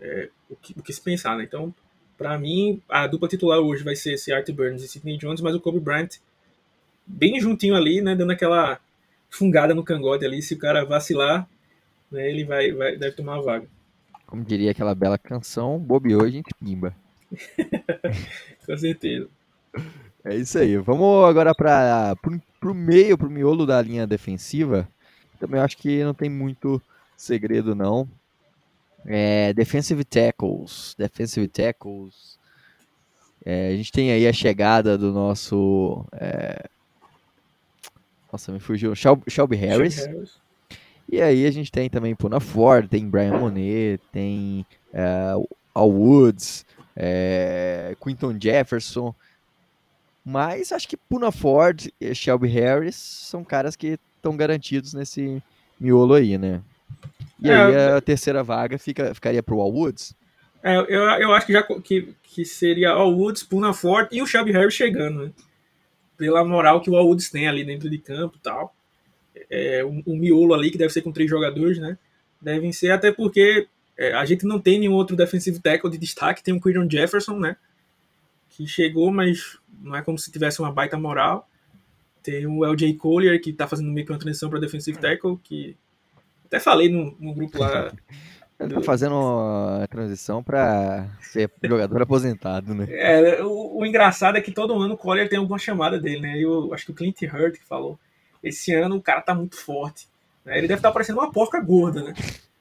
é, 0.00 0.28
o, 0.48 0.56
que, 0.56 0.78
o 0.78 0.82
que 0.82 0.92
se 0.92 1.00
pensar, 1.00 1.36
né? 1.36 1.44
Então, 1.44 1.74
para 2.16 2.38
mim, 2.38 2.80
a 2.88 3.06
dupla 3.06 3.28
titular 3.28 3.58
hoje 3.58 3.82
vai 3.82 3.96
ser 3.96 4.14
esse 4.14 4.32
Art 4.32 4.48
Burns 4.50 4.82
e 4.82 4.88
Sidney 4.88 5.18
Jones, 5.18 5.40
mas 5.40 5.54
o 5.54 5.60
Kobe 5.60 5.80
Bryant 5.80 6.18
bem 7.06 7.40
juntinho 7.40 7.74
ali, 7.74 8.00
né? 8.00 8.14
Dando 8.14 8.32
aquela 8.32 8.80
fungada 9.28 9.74
no 9.74 9.82
cangote 9.82 10.24
ali. 10.24 10.40
Se 10.40 10.54
o 10.54 10.58
cara 10.58 10.84
vacilar, 10.84 11.48
né, 12.10 12.28
ele 12.28 12.44
vai, 12.44 12.72
vai, 12.72 12.96
deve 12.96 13.16
tomar 13.16 13.38
a 13.38 13.42
vaga. 13.42 13.66
Como 14.26 14.44
diria 14.44 14.70
aquela 14.70 14.94
bela 14.94 15.18
canção, 15.18 15.78
bobeou, 15.78 16.22
a 16.22 16.30
gente 16.30 16.50
pimba. 16.58 16.94
Com 18.66 18.76
certeza. 18.76 19.28
É 20.24 20.34
isso 20.34 20.58
aí. 20.58 20.76
Vamos 20.78 21.28
agora 21.28 21.54
para 21.54 22.16
o 22.64 22.74
meio, 22.74 23.18
para 23.18 23.26
o 23.26 23.30
miolo 23.30 23.66
da 23.66 23.80
linha 23.82 24.06
defensiva. 24.06 24.88
Também 25.38 25.60
acho 25.60 25.76
que 25.76 26.02
não 26.02 26.14
tem 26.14 26.30
muito 26.30 26.80
segredo, 27.16 27.74
não. 27.74 28.08
É, 29.04 29.52
defensive 29.52 30.04
tackles. 30.04 30.94
Defensive 30.98 31.46
tackles. 31.48 32.38
É, 33.44 33.68
a 33.68 33.76
gente 33.76 33.92
tem 33.92 34.10
aí 34.10 34.26
a 34.26 34.32
chegada 34.32 34.96
do 34.96 35.12
nosso. 35.12 36.06
É... 36.12 36.68
Nossa, 38.32 38.50
me 38.50 38.58
fugiu. 38.58 38.94
Shelby 38.94 39.56
Harris. 39.56 39.94
Shelby 39.96 40.12
Harris. 40.14 40.43
E 41.10 41.20
aí 41.20 41.46
a 41.46 41.50
gente 41.50 41.70
tem 41.70 41.88
também 41.88 42.14
Puna 42.14 42.40
Ford, 42.40 42.88
tem 42.88 43.08
Brian 43.08 43.38
Monet, 43.38 44.00
tem 44.10 44.66
uh, 44.92 45.48
Al 45.74 45.90
Woods, 45.90 46.64
é, 46.96 47.96
Quinton 48.02 48.36
Jefferson. 48.40 49.14
Mas 50.24 50.72
acho 50.72 50.88
que 50.88 50.96
Puna 50.96 51.30
Ford 51.30 51.88
e 52.00 52.14
Shelby 52.14 52.48
Harris 52.48 52.96
são 52.96 53.44
caras 53.44 53.76
que 53.76 53.98
estão 54.16 54.36
garantidos 54.36 54.94
nesse 54.94 55.42
miolo 55.78 56.14
aí, 56.14 56.38
né? 56.38 56.62
E 57.40 57.50
É, 57.50 57.54
aí 57.54 57.76
a 57.96 58.00
terceira 58.00 58.42
vaga 58.42 58.78
fica, 58.78 59.14
ficaria 59.14 59.42
pro 59.42 59.60
Al 59.60 59.70
Woods? 59.70 60.16
É, 60.62 60.76
eu, 60.76 61.02
eu 61.02 61.32
acho 61.34 61.46
que 61.46 61.52
já 61.52 61.62
que, 61.62 62.14
que 62.22 62.44
seria 62.44 62.90
All 62.90 63.12
Woods, 63.12 63.42
Puna 63.42 63.74
Ford 63.74 64.08
e 64.10 64.22
o 64.22 64.26
Shelby 64.26 64.52
Harris 64.52 64.72
chegando, 64.72 65.26
né? 65.26 65.32
Pela 66.16 66.42
moral 66.42 66.80
que 66.80 66.88
o 66.88 66.96
All 66.96 67.06
Woods 67.06 67.28
tem 67.28 67.46
ali 67.46 67.64
dentro 67.64 67.90
de 67.90 67.98
campo 67.98 68.36
e 68.36 68.40
tal. 68.40 68.74
É, 69.50 69.84
o, 69.84 70.02
o 70.06 70.16
miolo 70.16 70.54
ali, 70.54 70.70
que 70.70 70.78
deve 70.78 70.92
ser 70.92 71.02
com 71.02 71.12
três 71.12 71.28
jogadores, 71.28 71.78
né? 71.78 71.98
Devem 72.40 72.72
ser, 72.72 72.90
até 72.90 73.10
porque 73.10 73.66
é, 73.96 74.12
a 74.12 74.24
gente 74.24 74.44
não 74.44 74.60
tem 74.60 74.78
nenhum 74.78 74.94
outro 74.94 75.16
defensive 75.16 75.58
tackle 75.58 75.90
de 75.90 75.98
destaque. 75.98 76.42
Tem 76.42 76.54
o 76.54 76.60
Quidon 76.60 76.88
Jefferson, 76.90 77.38
né? 77.38 77.56
Que 78.50 78.66
chegou, 78.66 79.10
mas 79.10 79.58
não 79.82 79.96
é 79.96 80.02
como 80.02 80.18
se 80.18 80.30
tivesse 80.30 80.60
uma 80.60 80.72
baita 80.72 80.98
moral. 80.98 81.48
Tem 82.22 82.46
o 82.46 82.64
LJ 82.64 82.94
Collier, 82.94 83.40
que 83.40 83.52
tá 83.52 83.66
fazendo 83.66 83.90
meio 83.90 84.06
que 84.06 84.12
uma 84.12 84.18
transição 84.18 84.48
para 84.48 84.60
defensive 84.60 84.98
tackle, 84.98 85.38
que 85.42 85.76
até 86.46 86.58
falei 86.58 86.88
no, 86.88 87.16
no 87.18 87.34
grupo 87.34 87.58
lá 87.58 87.92
Ele 88.58 88.72
tá 88.72 88.80
fazendo 88.82 89.16
a 89.82 89.86
transição 89.88 90.42
pra 90.42 91.08
ser 91.20 91.50
jogador 91.62 92.02
aposentado, 92.02 92.72
né? 92.72 92.86
É, 92.88 93.42
o, 93.42 93.78
o 93.78 93.86
engraçado 93.86 94.38
é 94.38 94.40
que 94.40 94.52
todo 94.52 94.78
ano 94.80 94.94
o 94.94 94.96
Collier 94.96 95.28
tem 95.28 95.38
alguma 95.38 95.58
chamada 95.58 95.98
dele, 95.98 96.20
né? 96.20 96.38
Eu 96.38 96.72
acho 96.72 96.86
que 96.86 96.92
o 96.92 96.94
Clint 96.94 97.20
Hurt 97.22 97.58
que 97.58 97.64
falou. 97.64 97.98
Esse 98.44 98.74
ano 98.74 98.96
o 98.96 99.02
cara 99.02 99.22
tá 99.22 99.34
muito 99.34 99.56
forte. 99.56 100.06
né? 100.44 100.58
Ele 100.58 100.68
deve 100.68 100.78
estar 100.78 100.92
parecendo 100.92 101.18
uma 101.18 101.32
porca 101.32 101.58
gorda, 101.60 102.02
né? 102.02 102.14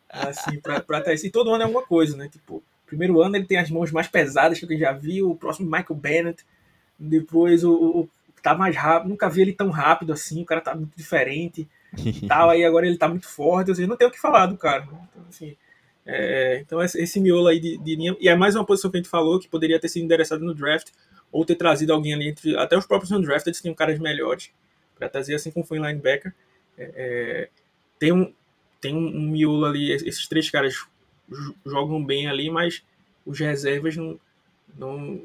Assim, 0.09 0.59
pra, 0.59 0.79
pra 0.79 1.01
ter 1.01 1.13
isso. 1.13 1.27
E 1.27 1.31
todo 1.31 1.51
ano 1.51 1.63
é 1.63 1.65
alguma 1.65 1.85
coisa, 1.85 2.15
né? 2.15 2.29
Tipo, 2.29 2.63
primeiro 2.85 3.21
ano 3.21 3.35
ele 3.35 3.45
tem 3.45 3.57
as 3.57 3.69
mãos 3.69 3.91
mais 3.91 4.07
pesadas 4.07 4.59
que 4.59 4.71
eu 4.71 4.79
já 4.79 4.93
vi. 4.93 5.21
O 5.21 5.35
próximo 5.35 5.65
Michael 5.69 5.95
Bennett. 5.95 6.45
Depois 6.97 7.63
o, 7.63 7.73
o, 7.73 8.09
tá 8.41 8.55
mais 8.55 8.75
rápido. 8.75 9.09
Nunca 9.09 9.29
vi 9.29 9.41
ele 9.41 9.53
tão 9.53 9.69
rápido 9.69 10.13
assim. 10.13 10.41
O 10.41 10.45
cara 10.45 10.61
tá 10.61 10.73
muito 10.73 10.95
diferente. 10.95 11.67
Tal, 12.27 12.49
aí 12.49 12.63
agora 12.63 12.87
ele 12.87 12.97
tá 12.97 13.07
muito 13.07 13.27
forte. 13.27 13.71
Assim, 13.71 13.85
não 13.85 13.97
tem 13.97 14.07
o 14.07 14.11
que 14.11 14.21
falar 14.21 14.45
do 14.45 14.57
cara. 14.57 14.85
né? 14.85 14.99
Então, 15.09 15.23
assim, 15.27 15.57
é, 16.05 16.59
então 16.59 16.81
esse, 16.81 17.19
miolo 17.19 17.47
aí 17.47 17.59
de, 17.59 17.77
de 17.77 17.95
linha. 17.95 18.15
E 18.19 18.29
é 18.29 18.35
mais 18.35 18.55
uma 18.55 18.65
posição 18.65 18.91
que 18.91 18.97
a 18.97 18.99
gente 19.01 19.09
falou 19.09 19.39
que 19.39 19.49
poderia 19.49 19.79
ter 19.79 19.89
sido 19.89 20.03
endereçado 20.03 20.45
no 20.45 20.53
draft. 20.53 20.89
Ou 21.31 21.43
ter 21.43 21.55
trazido 21.55 21.91
alguém 21.91 22.13
ali 22.13 22.29
entre. 22.29 22.55
Até 22.55 22.77
os 22.77 22.85
próprios 22.85 23.11
undrafted 23.11 23.59
tinham 23.59 23.73
caras 23.73 23.97
melhores. 23.97 24.51
Trazer 25.09 25.35
assim 25.35 25.51
como 25.51 25.65
foi 25.65 25.77
em 25.77 25.81
linebacker. 25.81 26.33
É, 26.77 26.91
é, 26.95 27.49
tem 27.99 28.11
um, 28.11 28.33
tem 28.81 28.95
um, 28.95 29.29
miolo 29.29 29.65
ali. 29.65 29.91
Esses 29.91 30.27
três 30.27 30.49
caras 30.49 30.73
jo- 31.29 31.55
jogam 31.65 32.03
bem 32.03 32.27
ali, 32.27 32.49
mas 32.49 32.83
os 33.25 33.39
reservas 33.39 33.95
não. 33.95 34.19
não... 34.77 35.21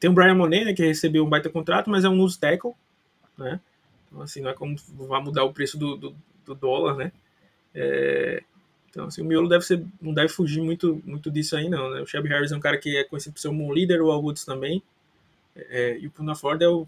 Tem 0.00 0.08
o 0.08 0.12
Brian 0.12 0.34
Monet, 0.34 0.64
né, 0.64 0.72
que 0.72 0.84
recebeu 0.84 1.24
um 1.24 1.28
baita 1.28 1.50
contrato, 1.50 1.90
mas 1.90 2.04
é 2.04 2.08
um 2.08 2.16
nose 2.16 2.38
tackle, 2.38 2.72
né? 3.36 3.60
Então, 4.06 4.22
assim, 4.22 4.40
não 4.40 4.50
é 4.50 4.54
como 4.54 4.76
vai 5.08 5.22
mudar 5.22 5.44
o 5.44 5.52
preço 5.52 5.78
do, 5.78 5.96
do, 5.96 6.16
do 6.46 6.54
dólar, 6.54 6.96
né? 6.96 7.12
É, 7.74 8.42
então, 8.92 9.06
assim, 9.06 9.22
o 9.22 9.24
miolo 9.24 9.48
deve 9.48 9.64
ser, 9.64 9.82
não 10.00 10.12
deve 10.12 10.28
fugir 10.28 10.62
muito, 10.62 11.02
muito 11.04 11.30
disso 11.30 11.56
aí, 11.56 11.68
não, 11.68 11.90
né? 11.90 12.02
O 12.02 12.06
Shelby 12.06 12.28
Harris 12.28 12.52
é 12.52 12.56
um 12.56 12.60
cara 12.60 12.76
que 12.76 12.94
é 12.96 13.04
conhecido 13.04 13.32
por 13.32 13.40
ser 13.40 13.48
um 13.48 13.56
bom 13.56 13.72
líder, 13.72 14.02
o 14.02 14.10
Al 14.10 14.22
Woods 14.22 14.44
também, 14.44 14.82
é, 15.56 15.98
e 15.98 16.06
o 16.06 16.10
Puna 16.10 16.34
Ford 16.34 16.60
é 16.60 16.68
o, 16.68 16.86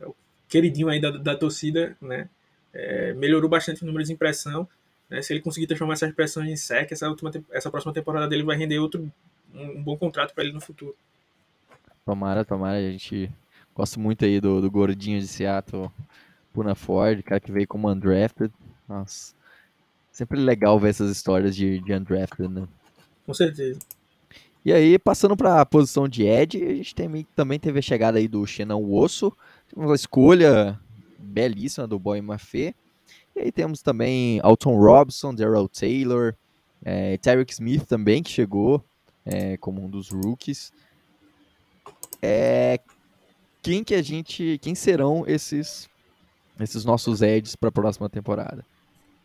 é 0.00 0.06
o 0.06 0.14
queridinho 0.52 0.90
aí 0.90 1.00
da, 1.00 1.10
da 1.10 1.34
torcida, 1.34 1.96
né? 2.00 2.28
É, 2.74 3.14
melhorou 3.14 3.48
bastante 3.48 3.82
o 3.82 3.86
número 3.86 4.04
de 4.04 4.12
impressão, 4.12 4.68
né? 5.08 5.22
Se 5.22 5.32
ele 5.32 5.40
conseguir 5.40 5.66
transformar 5.66 5.94
essas 5.94 6.12
pressões 6.12 6.50
em 6.50 6.56
sec, 6.56 6.92
essa, 6.92 7.08
última, 7.08 7.30
essa 7.50 7.70
próxima 7.70 7.92
temporada 7.92 8.28
dele 8.28 8.42
vai 8.42 8.56
render 8.56 8.78
outro, 8.78 9.10
um, 9.54 9.62
um 9.78 9.82
bom 9.82 9.96
contrato 9.96 10.34
para 10.34 10.44
ele 10.44 10.52
no 10.52 10.60
futuro. 10.60 10.94
Tomara, 12.04 12.44
tomara, 12.44 12.76
a 12.76 12.90
gente 12.90 13.30
gosta 13.74 13.98
muito 13.98 14.24
aí 14.24 14.40
do, 14.40 14.60
do 14.60 14.70
gordinho 14.70 15.18
de 15.18 15.26
Seattle, 15.26 15.90
Puna 16.52 16.74
Ford, 16.74 17.22
cara 17.22 17.40
que 17.40 17.50
veio 17.50 17.66
como 17.66 17.90
undrafted. 17.90 18.52
Nossa, 18.86 19.34
sempre 20.10 20.38
legal 20.38 20.78
ver 20.78 20.90
essas 20.90 21.10
histórias 21.10 21.56
de, 21.56 21.80
de 21.80 21.94
undrafted, 21.94 22.48
né? 22.48 22.68
Com 23.24 23.32
certeza. 23.32 23.80
E 24.64 24.72
aí, 24.72 24.96
passando 24.98 25.36
para 25.36 25.60
a 25.60 25.66
posição 25.66 26.08
de 26.08 26.24
Ed, 26.24 26.62
a 26.62 26.74
gente 26.74 26.94
tem, 26.94 27.26
também 27.34 27.58
teve 27.58 27.80
a 27.80 27.82
chegada 27.82 28.18
aí 28.18 28.28
do 28.28 28.46
Xenan 28.46 28.76
Osso, 28.76 29.36
uma 29.74 29.94
escolha 29.94 30.78
belíssima 31.18 31.86
do 31.86 31.98
Boy 31.98 32.20
Maffei. 32.20 32.74
E 33.34 33.40
aí 33.40 33.52
temos 33.52 33.82
também 33.82 34.40
Alton 34.42 34.76
Robson, 34.76 35.34
Daryl 35.34 35.68
Taylor, 35.68 36.34
é, 36.84 37.16
Tarek 37.18 37.52
Smith 37.52 37.86
também, 37.86 38.22
que 38.22 38.30
chegou 38.30 38.84
é, 39.24 39.56
como 39.56 39.82
um 39.82 39.88
dos 39.88 40.10
rookies. 40.10 40.72
É, 42.20 42.78
quem 43.62 43.82
que 43.82 43.94
a 43.94 44.02
gente, 44.02 44.58
quem 44.60 44.74
serão 44.74 45.24
esses 45.26 45.90
esses 46.60 46.84
nossos 46.84 47.22
Eds 47.22 47.56
para 47.56 47.70
a 47.70 47.72
próxima 47.72 48.08
temporada? 48.08 48.64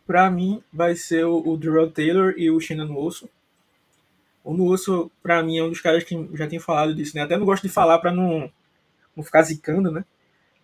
Pra 0.06 0.30
mim, 0.30 0.62
vai 0.72 0.96
ser 0.96 1.24
o, 1.24 1.56
Darrell 1.56 1.90
Taylor 1.90 2.34
e 2.36 2.50
o 2.50 2.58
Shannon 2.58 2.96
Osso. 2.96 3.28
O 4.42 4.54
Nuosso, 4.54 5.10
pra 5.22 5.42
mim, 5.42 5.58
é 5.58 5.62
um 5.62 5.68
dos 5.68 5.80
caras 5.80 6.02
que 6.04 6.28
já 6.32 6.46
tem 6.46 6.58
falado 6.58 6.94
disso, 6.94 7.14
né? 7.14 7.22
Até 7.22 7.36
não 7.36 7.44
gosto 7.44 7.64
de 7.64 7.68
falar 7.68 7.98
pra 7.98 8.10
não, 8.10 8.50
não 9.14 9.22
ficar 9.22 9.42
zicando, 9.42 9.90
né? 9.90 10.04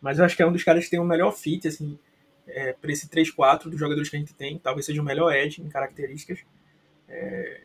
Mas 0.05 0.19
eu 0.19 0.27
acho 0.27 0.37
que 0.37 0.43
é 0.43 0.47
um 0.47 0.53
dos 0.53 0.63
caras 0.63 0.85
que 0.85 0.91
tem 0.91 1.01
o 1.01 1.05
melhor 1.05 1.33
fit, 1.33 1.67
assim, 1.67 1.99
é, 2.47 2.75
pra 2.75 2.93
esse 2.93 3.09
3-4 3.09 3.71
dos 3.71 3.81
jogadores 3.81 4.11
que 4.11 4.17
a 4.17 4.19
gente 4.19 4.35
tem. 4.35 4.59
Talvez 4.59 4.85
seja 4.85 5.01
o 5.01 5.05
melhor 5.05 5.33
edge 5.35 5.63
em 5.63 5.69
características. 5.71 6.41
É, 7.09 7.63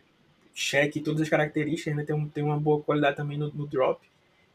cheque 0.54 1.02
todas 1.02 1.20
as 1.20 1.28
características, 1.28 1.94
né? 1.98 2.06
Tem, 2.06 2.16
um, 2.16 2.30
tem 2.30 2.42
uma 2.42 2.58
boa 2.58 2.82
qualidade 2.82 3.18
também 3.18 3.38
no, 3.38 3.52
no 3.52 3.68
drop. 3.68 4.00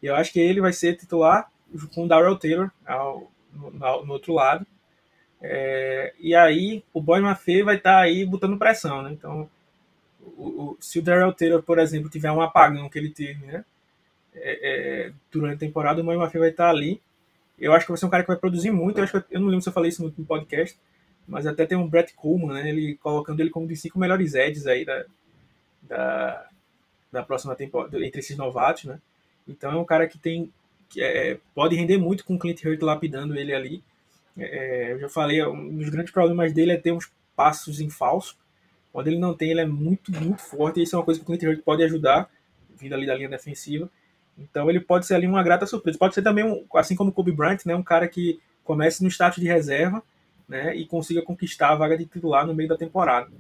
E 0.02 0.06
eu 0.06 0.16
acho 0.16 0.32
que 0.32 0.40
ele 0.40 0.62
vai 0.62 0.72
ser 0.72 0.96
titular 0.96 1.52
com 1.94 2.06
o 2.06 2.08
Darrell 2.08 2.38
Taylor 2.38 2.70
ao, 2.86 3.30
no, 3.52 3.70
no, 3.70 4.12
outro 4.14 4.32
lado. 4.32 4.66
É, 5.42 6.14
e 6.18 6.34
aí 6.34 6.82
o 6.90 7.02
Boy 7.02 7.20
Maffei 7.20 7.62
vai 7.62 7.76
estar 7.76 8.00
aí 8.00 8.24
botando 8.24 8.56
pressão, 8.56 9.02
né? 9.02 9.12
Então, 9.12 9.50
o, 10.38 10.42
o, 10.42 10.76
se 10.80 11.00
o 11.00 11.02
Darrell 11.02 11.34
Taylor, 11.34 11.62
por 11.62 11.78
exemplo, 11.78 12.08
tiver 12.08 12.32
um 12.32 12.40
apagão 12.40 12.88
que 12.88 12.98
ele 12.98 13.10
teve, 13.10 13.44
né? 13.44 13.62
É, 14.34 15.08
é, 15.08 15.12
durante 15.30 15.56
a 15.56 15.66
temporada, 15.66 16.00
o 16.00 16.04
Boy 16.04 16.16
Maffei 16.16 16.40
vai 16.40 16.48
estar 16.48 16.70
ali. 16.70 16.98
Eu 17.58 17.72
acho 17.72 17.86
que 17.86 17.92
vai 17.92 17.98
ser 17.98 18.06
um 18.06 18.10
cara 18.10 18.22
que 18.22 18.28
vai 18.28 18.36
produzir 18.36 18.70
muito. 18.70 18.98
Eu 18.98 19.04
acho 19.04 19.20
que 19.22 19.34
eu, 19.34 19.40
não 19.40 19.48
lembro 19.48 19.62
se 19.62 19.68
eu 19.68 19.72
falei 19.72 19.88
isso 19.88 20.02
no, 20.16 20.24
podcast, 20.24 20.78
mas 21.26 21.46
até 21.46 21.64
tem 21.66 21.78
um 21.78 21.88
Brett 21.88 22.14
Coleman, 22.14 22.54
né? 22.54 22.68
Ele 22.68 22.96
colocando 22.96 23.40
ele 23.40 23.50
como 23.50 23.64
um 23.64 23.68
dos 23.68 23.80
cinco 23.80 23.98
melhores 23.98 24.34
edges 24.34 24.66
aí 24.66 24.84
da, 24.84 25.04
da, 25.82 26.48
da 27.12 27.22
próxima 27.22 27.54
temporada, 27.54 28.04
entre 28.04 28.20
esses 28.20 28.36
novatos, 28.36 28.84
né? 28.84 29.00
Então 29.46 29.72
é 29.72 29.76
um 29.76 29.84
cara 29.84 30.06
que 30.08 30.18
tem 30.18 30.52
que 30.88 31.02
é, 31.02 31.38
pode 31.54 31.74
render 31.74 31.98
muito 31.98 32.24
com 32.24 32.34
o 32.34 32.38
Clint 32.38 32.64
Hurt 32.64 32.80
lapidando 32.82 33.36
ele 33.36 33.52
ali. 33.52 33.82
É, 34.36 34.92
eu 34.92 35.00
já 35.00 35.08
falei, 35.08 35.44
um 35.44 35.76
dos 35.76 35.88
grandes 35.88 36.12
problemas 36.12 36.52
dele 36.52 36.72
é 36.72 36.76
ter 36.76 36.92
uns 36.92 37.10
passos 37.34 37.80
em 37.80 37.90
falso. 37.90 38.36
Quando 38.92 39.08
ele 39.08 39.18
não 39.18 39.34
tem, 39.34 39.50
ele 39.50 39.60
é 39.60 39.66
muito, 39.66 40.12
muito 40.12 40.40
forte. 40.40 40.78
E 40.78 40.84
isso 40.84 40.94
é 40.94 40.98
uma 40.98 41.04
coisa 41.04 41.18
que 41.18 41.24
o 41.24 41.26
Clint 41.26 41.42
Hurt 41.42 41.64
pode 41.64 41.82
ajudar, 41.82 42.30
vindo 42.76 42.94
ali 42.94 43.06
da 43.06 43.14
linha 43.14 43.28
defensiva. 43.28 43.90
Então 44.38 44.68
ele 44.68 44.80
pode 44.80 45.06
ser 45.06 45.14
ali 45.14 45.26
uma 45.26 45.42
grata 45.42 45.66
surpresa. 45.66 45.98
Pode 45.98 46.14
ser 46.14 46.22
também, 46.22 46.44
um, 46.44 46.66
assim 46.74 46.96
como 46.96 47.10
o 47.10 47.12
Kobe 47.12 47.32
Bryant, 47.32 47.64
né, 47.64 47.74
um 47.74 47.82
cara 47.82 48.08
que 48.08 48.40
comece 48.64 49.02
no 49.02 49.08
status 49.08 49.40
de 49.40 49.48
reserva 49.48 50.02
né, 50.48 50.74
e 50.74 50.86
consiga 50.86 51.22
conquistar 51.22 51.70
a 51.70 51.74
vaga 51.74 51.96
de 51.96 52.06
titular 52.06 52.46
no 52.46 52.54
meio 52.54 52.68
da 52.68 52.76
temporada. 52.76 53.30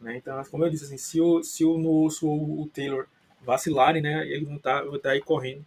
Né? 0.00 0.16
Então, 0.16 0.42
como 0.50 0.64
eu 0.64 0.70
disse, 0.70 0.84
assim, 0.84 0.98
se 0.98 1.20
o, 1.20 1.42
se 1.42 1.64
o 1.64 1.76
Nusso 1.76 2.26
ou 2.28 2.62
o 2.62 2.68
Taylor 2.68 3.06
vacilarem, 3.44 4.02
né, 4.02 4.26
eles 4.26 4.46
vão 4.46 4.56
estar, 4.56 4.82
vão 4.82 4.96
estar 4.96 5.10
aí 5.10 5.20
correndo 5.20 5.64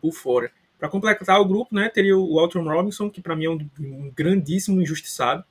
por 0.00 0.12
fora. 0.12 0.50
Para 0.78 0.88
completar 0.88 1.40
o 1.40 1.44
grupo, 1.44 1.74
né, 1.74 1.88
teria 1.88 2.16
o 2.16 2.34
Walter 2.34 2.62
Robinson, 2.62 3.10
que 3.10 3.20
para 3.20 3.34
mim 3.34 3.46
é 3.46 3.50
um, 3.50 3.70
um, 3.80 4.12
grandíssimo 4.14 4.80
injustiçado. 4.80 5.44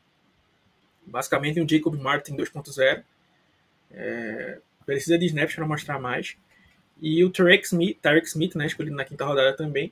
Basicamente 1.05 1.59
um 1.59 1.67
Jacob 1.67 1.95
Martin 1.95 2.35
2.0. 2.35 3.03
É, 3.91 4.59
precisa 4.85 5.17
de 5.17 5.25
snaps 5.25 5.55
para 5.55 5.67
mostrar 5.67 5.99
mais. 5.99 6.37
E 7.01 7.23
o 7.23 7.29
Tarek 7.29 7.65
Smith, 7.65 7.99
Tarek 8.01 8.27
Smith 8.27 8.55
né, 8.55 8.65
escolhido 8.65 8.95
na 8.95 9.05
quinta 9.05 9.25
rodada 9.25 9.55
também, 9.55 9.91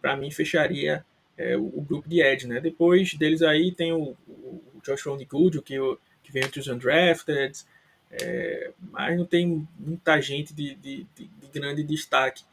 para 0.00 0.16
mim 0.16 0.30
fecharia 0.30 1.04
é, 1.36 1.56
o, 1.56 1.64
o, 1.66 1.82
grupo 1.82 2.08
de 2.08 2.20
Ed. 2.20 2.46
Né? 2.46 2.60
Depois 2.60 3.14
deles 3.14 3.42
aí 3.42 3.72
tem 3.72 3.92
o, 3.92 4.16
o 4.28 4.62
Josh 4.84 5.04
Good, 5.28 5.62
que, 5.62 5.76
que 6.22 6.32
vem 6.32 6.44
entre 6.44 6.60
os 6.60 6.68
undrafted, 6.68 7.58
é, 8.10 8.70
mas 8.90 9.16
não 9.16 9.24
tem 9.24 9.66
muita 9.78 10.20
gente 10.20 10.54
de, 10.54 10.74
de, 10.76 11.06
de, 11.14 11.26
de 11.26 11.48
grande 11.52 11.82
destaque. 11.82 12.44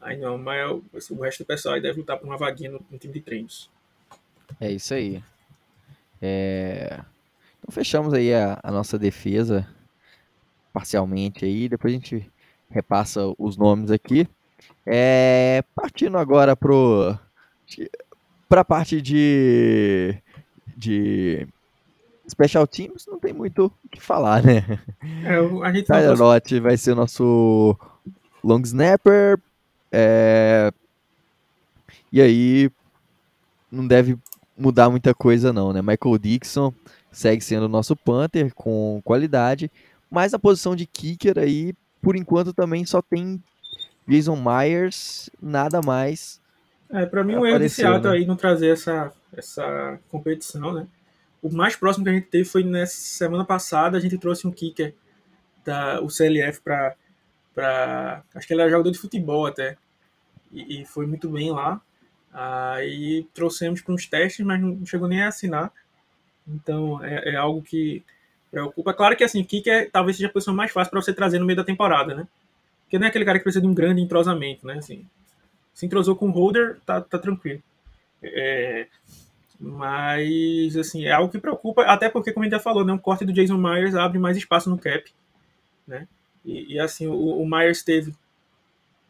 Aí 0.00 0.16
não, 0.16 0.38
mas 0.38 1.10
o 1.10 1.20
resto 1.20 1.42
do 1.42 1.46
pessoal 1.46 1.74
aí 1.74 1.80
deve 1.80 1.98
lutar 1.98 2.16
por 2.18 2.26
uma 2.26 2.38
vaguinha 2.38 2.70
no, 2.70 2.84
no 2.90 2.98
time 2.98 3.12
de 3.12 3.20
treinos. 3.20 3.70
É 4.58 4.70
isso 4.70 4.94
aí. 4.94 5.22
É... 6.22 7.00
Então 7.58 7.70
fechamos 7.70 8.14
aí 8.14 8.32
a, 8.32 8.58
a, 8.62 8.70
nossa 8.70 8.98
defesa 8.98 9.66
parcialmente 10.72 11.44
aí, 11.44 11.68
depois 11.68 11.92
a 11.92 11.96
gente 11.96 12.30
repassa 12.70 13.20
os 13.38 13.56
nomes 13.56 13.90
aqui. 13.90 14.28
É... 14.86 15.62
Partindo 15.74 16.16
agora 16.18 16.56
pro 16.56 17.16
para 18.48 18.62
a 18.62 18.64
parte 18.64 19.00
de 19.00 20.16
de 20.76 21.46
special 22.28 22.66
teams, 22.66 23.06
não 23.06 23.18
tem 23.18 23.32
muito 23.32 23.66
o 23.66 23.88
que 23.88 24.00
falar, 24.00 24.42
né? 24.42 24.64
É, 25.24 25.36
a 25.64 25.72
gente 25.72 25.86
Tyler 25.86 26.16
Lott 26.16 26.60
vai 26.60 26.76
ser 26.76 26.92
o 26.92 26.96
nosso 26.96 27.76
long 28.42 28.60
snapper, 28.62 29.38
é... 29.92 30.72
E 32.12 32.20
aí 32.20 32.70
não 33.70 33.86
deve 33.86 34.18
mudar 34.56 34.90
muita 34.90 35.14
coisa 35.14 35.52
não, 35.52 35.72
né? 35.72 35.80
Michael 35.80 36.18
Dixon 36.18 36.72
segue 37.10 37.42
sendo 37.42 37.64
o 37.64 37.68
nosso 37.68 37.96
punter 37.96 38.52
com 38.54 39.00
qualidade, 39.04 39.70
mas 40.10 40.34
a 40.34 40.38
posição 40.38 40.76
de 40.76 40.86
kicker 40.86 41.38
aí, 41.38 41.74
por 42.00 42.16
enquanto 42.16 42.52
também 42.52 42.84
só 42.84 43.02
tem 43.02 43.42
Jason 44.06 44.36
Myers, 44.36 45.30
nada 45.40 45.80
mais. 45.80 46.40
É, 46.90 47.06
para 47.06 47.22
mim 47.22 47.36
o 47.36 47.46
erro 47.46 47.58
né? 47.58 48.10
aí 48.10 48.26
não 48.26 48.36
trazer 48.36 48.68
essa, 48.68 49.12
essa 49.36 49.98
competição, 50.08 50.72
né? 50.72 50.86
O 51.42 51.50
mais 51.50 51.76
próximo 51.76 52.04
que 52.04 52.10
a 52.10 52.14
gente 52.14 52.26
teve 52.26 52.44
foi 52.44 52.64
nessa 52.64 52.96
semana 52.96 53.44
passada, 53.44 53.96
a 53.96 54.00
gente 54.00 54.18
trouxe 54.18 54.46
um 54.46 54.50
kicker 54.50 54.94
da 55.64 56.00
o 56.02 56.10
CLF 56.10 56.60
para 56.60 56.94
para 57.54 58.22
acho 58.34 58.46
que 58.46 58.52
ele 58.52 58.62
era 58.62 58.70
jogador 58.70 58.90
de 58.90 58.98
futebol 58.98 59.46
até. 59.46 59.76
E, 60.52 60.82
e 60.82 60.84
foi 60.84 61.06
muito 61.06 61.28
bem 61.28 61.50
lá. 61.50 61.80
Aí 62.32 63.26
trouxemos 63.34 63.80
para 63.80 63.94
uns 63.94 64.06
testes, 64.06 64.44
mas 64.44 64.60
não 64.60 64.84
chegou 64.84 65.08
nem 65.08 65.22
a 65.22 65.28
assinar. 65.28 65.72
Então 66.46 67.02
é, 67.04 67.30
é 67.30 67.36
algo 67.36 67.62
que 67.62 68.04
preocupa. 68.50 68.92
Claro 68.92 69.16
que 69.16 69.24
assim, 69.24 69.44
kicker 69.44 69.90
talvez 69.90 70.16
seja 70.16 70.28
a 70.28 70.32
posição 70.32 70.54
mais 70.54 70.72
fácil 70.72 70.90
para 70.90 71.00
você 71.00 71.12
trazer 71.12 71.38
no 71.38 71.46
meio 71.46 71.56
da 71.56 71.64
temporada, 71.64 72.14
né? 72.14 72.26
Porque 72.82 72.98
não 72.98 73.06
é 73.06 73.08
aquele 73.08 73.24
cara 73.24 73.38
que 73.38 73.44
precisa 73.44 73.62
de 73.62 73.68
um 73.68 73.74
grande 73.74 74.02
entrosamento, 74.02 74.66
né? 74.66 74.78
Assim, 74.78 75.06
se 75.72 75.86
entrosou 75.86 76.16
com 76.16 76.28
o 76.28 76.32
holder, 76.32 76.78
tá, 76.84 77.00
tá 77.00 77.18
tranquilo. 77.18 77.62
É, 78.22 78.86
mas, 79.60 80.74
assim, 80.76 81.04
é 81.04 81.12
algo 81.12 81.30
que 81.30 81.38
preocupa, 81.38 81.82
até 81.82 82.08
porque, 82.08 82.32
como 82.32 82.44
a 82.44 82.46
gente 82.46 82.56
já 82.56 82.60
falou, 82.60 82.84
né, 82.84 82.92
um 82.92 82.98
corte 82.98 83.26
do 83.26 83.32
Jason 83.32 83.58
Myers 83.58 83.94
abre 83.94 84.18
mais 84.18 84.36
espaço 84.36 84.70
no 84.70 84.78
cap, 84.78 85.04
né? 85.86 86.08
E, 86.44 86.74
e 86.74 86.80
assim, 86.80 87.06
o, 87.06 87.42
o, 87.42 87.46
Myers 87.46 87.82
teve 87.82 88.14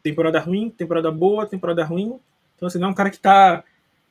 temporada 0.03 0.39
ruim, 0.39 0.69
temporada 0.69 1.09
boa, 1.09 1.45
temporada 1.45 1.85
ruim. 1.85 2.19
Então, 2.55 2.67
assim, 2.67 2.79
não 2.79 2.89
é 2.89 2.91
um 2.91 2.95
cara 2.95 3.09
que 3.09 3.19
tá 3.19 3.63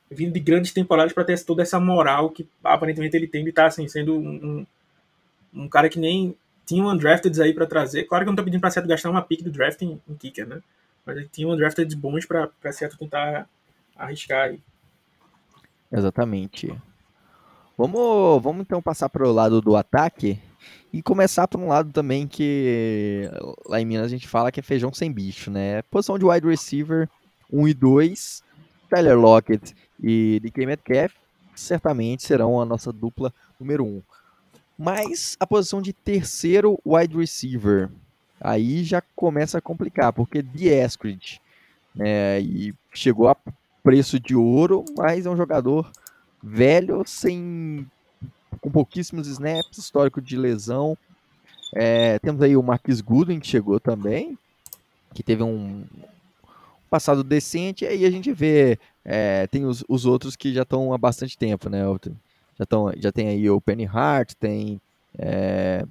vindo 0.09 0.33
de 0.33 0.39
grandes 0.39 0.73
temporadas 0.73 1.13
para 1.13 1.23
ter 1.23 1.39
toda 1.45 1.61
essa 1.61 1.79
moral 1.79 2.31
que 2.31 2.47
aparentemente 2.63 3.15
ele 3.15 3.27
tem 3.27 3.43
de 3.43 3.51
estar, 3.51 3.63
tá, 3.63 3.67
assim, 3.67 3.87
sendo 3.87 4.17
um, 4.17 4.29
um, 4.29 4.67
um 5.53 5.67
cara 5.67 5.89
que 5.89 5.99
nem 5.99 6.35
tinha 6.65 6.83
um 6.83 6.89
undrafted 6.89 7.41
aí 7.41 7.53
para 7.53 7.65
trazer. 7.65 8.05
Claro 8.05 8.23
que 8.23 8.29
eu 8.29 8.31
não 8.31 8.37
tô 8.37 8.43
pedindo 8.43 8.61
para 8.61 8.71
Seattle 8.71 8.89
gastar 8.89 9.09
uma 9.09 9.21
pick 9.21 9.43
do 9.43 9.51
draft 9.51 9.81
em, 9.81 10.01
em 10.07 10.15
kicker, 10.15 10.47
né? 10.47 10.61
Mas 11.05 11.17
ele 11.17 11.29
tinha 11.31 11.47
um 11.47 11.51
undrafted 11.51 11.93
bons 11.95 12.25
para 12.25 12.49
Seattle 12.71 12.99
tentar 12.99 13.47
arriscar 13.95 14.49
aí. 14.49 14.59
Exatamente. 15.91 16.73
Vamos, 17.77 18.41
vamos 18.41 18.61
então 18.61 18.81
passar 18.81 19.09
para 19.09 19.27
o 19.27 19.33
lado 19.33 19.59
do 19.61 19.75
ataque 19.75 20.39
e 20.93 21.01
começar 21.01 21.47
por 21.47 21.59
um 21.59 21.67
lado 21.67 21.91
também 21.91 22.27
que 22.27 23.29
lá 23.65 23.81
em 23.81 23.85
Minas 23.85 24.05
a 24.05 24.09
gente 24.09 24.27
fala 24.27 24.51
que 24.51 24.59
é 24.59 24.63
feijão 24.63 24.93
sem 24.93 25.11
bicho, 25.11 25.49
né? 25.49 25.81
Posição 25.83 26.19
de 26.19 26.25
wide 26.25 26.47
receiver 26.47 27.09
1 27.51 27.67
e 27.67 27.73
2, 27.73 28.43
Tyler 28.89 29.17
Lockett 29.17 29.75
e 30.01 30.39
DK 30.41 30.65
Metcalf 30.65 31.13
certamente 31.55 32.23
serão 32.23 32.61
a 32.61 32.65
nossa 32.65 32.91
dupla 32.91 33.33
número 33.59 33.85
1. 33.85 34.01
Mas 34.81 35.37
a 35.39 35.45
posição 35.45 35.79
de 35.79 35.93
terceiro 35.93 36.79
wide 36.83 37.15
receiver, 37.15 37.87
aí 38.39 38.83
já 38.83 38.99
começa 39.15 39.59
a 39.59 39.61
complicar, 39.61 40.11
porque 40.11 40.41
The 40.41 40.83
Eskridge, 40.83 41.39
né, 41.93 42.41
e 42.41 42.73
chegou 42.91 43.27
a 43.27 43.37
preço 43.83 44.19
de 44.19 44.35
ouro, 44.35 44.83
mas 44.97 45.27
é 45.27 45.29
um 45.29 45.37
jogador 45.37 45.91
velho, 46.41 47.03
sem 47.05 47.85
com 48.59 48.71
pouquíssimos 48.71 49.27
snaps, 49.27 49.77
histórico 49.77 50.19
de 50.19 50.35
lesão. 50.35 50.97
É, 51.75 52.17
temos 52.17 52.41
aí 52.41 52.57
o 52.57 52.63
Marquis 52.63 53.01
Goodwin, 53.01 53.39
que 53.39 53.47
chegou 53.47 53.79
também, 53.79 54.35
que 55.13 55.21
teve 55.21 55.43
um 55.43 55.83
passado 56.89 57.23
decente, 57.23 57.85
e 57.85 57.87
aí 57.87 58.03
a 58.03 58.09
gente 58.09 58.33
vê, 58.33 58.79
é, 59.05 59.45
tem 59.45 59.63
os, 59.63 59.83
os 59.87 60.07
outros 60.07 60.35
que 60.35 60.51
já 60.51 60.63
estão 60.63 60.91
há 60.91 60.97
bastante 60.97 61.37
tempo, 61.37 61.69
né? 61.69 61.83
Já, 62.61 62.65
tão, 62.67 62.91
já 62.95 63.11
tem 63.11 63.27
aí 63.27 63.49
o 63.49 63.59
Penny 63.59 63.87
Hart, 63.91 64.33
tem 64.39 64.79
é, 65.17 65.83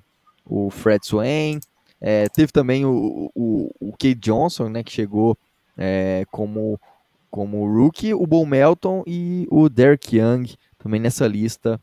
o 0.46 0.70
Fred 0.70 1.04
Swain, 1.04 1.58
é, 2.00 2.28
teve 2.28 2.52
também 2.52 2.86
o, 2.86 3.28
o, 3.34 3.74
o 3.80 3.90
Kate 3.92 4.14
Johnson, 4.14 4.68
né, 4.68 4.84
que 4.84 4.92
chegou 4.92 5.36
é, 5.76 6.24
como, 6.30 6.80
como 7.28 7.66
rookie, 7.66 8.14
o 8.14 8.24
Bo 8.24 8.46
Melton 8.46 9.02
e 9.04 9.48
o 9.50 9.68
Derek 9.68 10.16
Young, 10.16 10.54
também 10.78 11.00
nessa 11.00 11.26
lista 11.26 11.80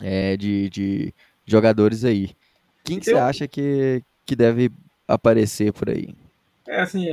é, 0.00 0.36
de, 0.36 0.68
de 0.70 1.14
jogadores 1.46 2.04
aí. 2.04 2.30
Quem 2.82 2.98
que 2.98 3.04
você 3.04 3.14
acha 3.14 3.46
que, 3.46 4.02
que 4.26 4.34
deve 4.34 4.72
aparecer 5.06 5.72
por 5.72 5.88
aí? 5.88 6.16
É 6.66 6.80
assim, 6.80 7.06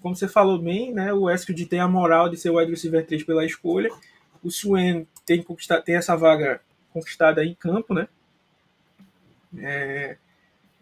como 0.00 0.16
você 0.16 0.26
falou 0.26 0.58
bem, 0.58 0.94
né, 0.94 1.12
o 1.12 1.28
Eskridge 1.28 1.66
tem 1.66 1.80
a 1.80 1.88
moral 1.88 2.30
de 2.30 2.38
ser 2.38 2.48
o 2.48 2.56
wide 2.56 2.70
receiver 2.70 3.04
3 3.04 3.22
pela 3.24 3.44
escolha, 3.44 3.90
o 4.42 4.50
Swain 4.50 5.06
tem, 5.24 5.44
tem 5.84 5.96
essa 5.96 6.16
vaga 6.16 6.60
conquistada 6.92 7.44
em 7.44 7.54
campo, 7.54 7.94
né? 7.94 8.08
É, 9.58 10.16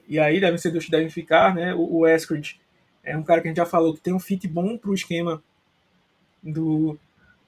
e 0.08 0.18
aí 0.18 0.40
devem 0.40 0.58
ser 0.58 0.72
que 0.72 0.90
devem 0.90 1.10
ficar, 1.10 1.54
né? 1.54 1.74
O, 1.74 1.98
o 1.98 2.06
Eskridge 2.06 2.60
é 3.02 3.16
um 3.16 3.22
cara 3.22 3.40
que 3.40 3.48
a 3.48 3.50
gente 3.50 3.58
já 3.58 3.66
falou 3.66 3.94
que 3.94 4.00
tem 4.00 4.14
um 4.14 4.20
fit 4.20 4.46
bom 4.48 4.76
para 4.76 4.90
o 4.90 4.94
esquema 4.94 5.42
do, 6.42 6.98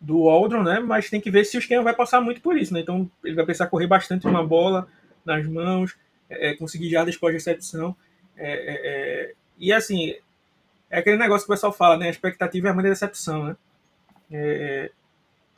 do 0.00 0.28
Aldron, 0.28 0.62
né? 0.62 0.80
Mas 0.80 1.10
tem 1.10 1.20
que 1.20 1.30
ver 1.30 1.44
se 1.44 1.56
o 1.56 1.60
esquema 1.60 1.82
vai 1.82 1.94
passar 1.94 2.20
muito 2.20 2.40
por 2.40 2.56
isso, 2.56 2.72
né? 2.72 2.80
Então 2.80 3.10
ele 3.24 3.34
vai 3.34 3.44
precisar 3.44 3.66
correr 3.66 3.86
bastante 3.86 4.26
uma 4.26 4.46
bola 4.46 4.88
nas 5.24 5.46
mãos, 5.46 5.96
é, 6.28 6.54
conseguir 6.54 6.90
jardas 6.90 7.16
pós-recepção. 7.16 7.96
É, 8.36 8.52
é, 8.52 8.80
é, 8.84 9.34
e 9.58 9.72
assim, 9.72 10.14
é 10.90 10.98
aquele 10.98 11.16
negócio 11.16 11.46
que 11.46 11.52
o 11.52 11.54
pessoal 11.54 11.72
fala, 11.72 11.96
né? 11.96 12.06
A 12.06 12.10
expectativa 12.10 12.68
é 12.68 12.70
a 12.70 12.74
mãe 12.74 12.84
da 12.84 12.90
decepção, 12.90 13.44
né? 13.44 13.56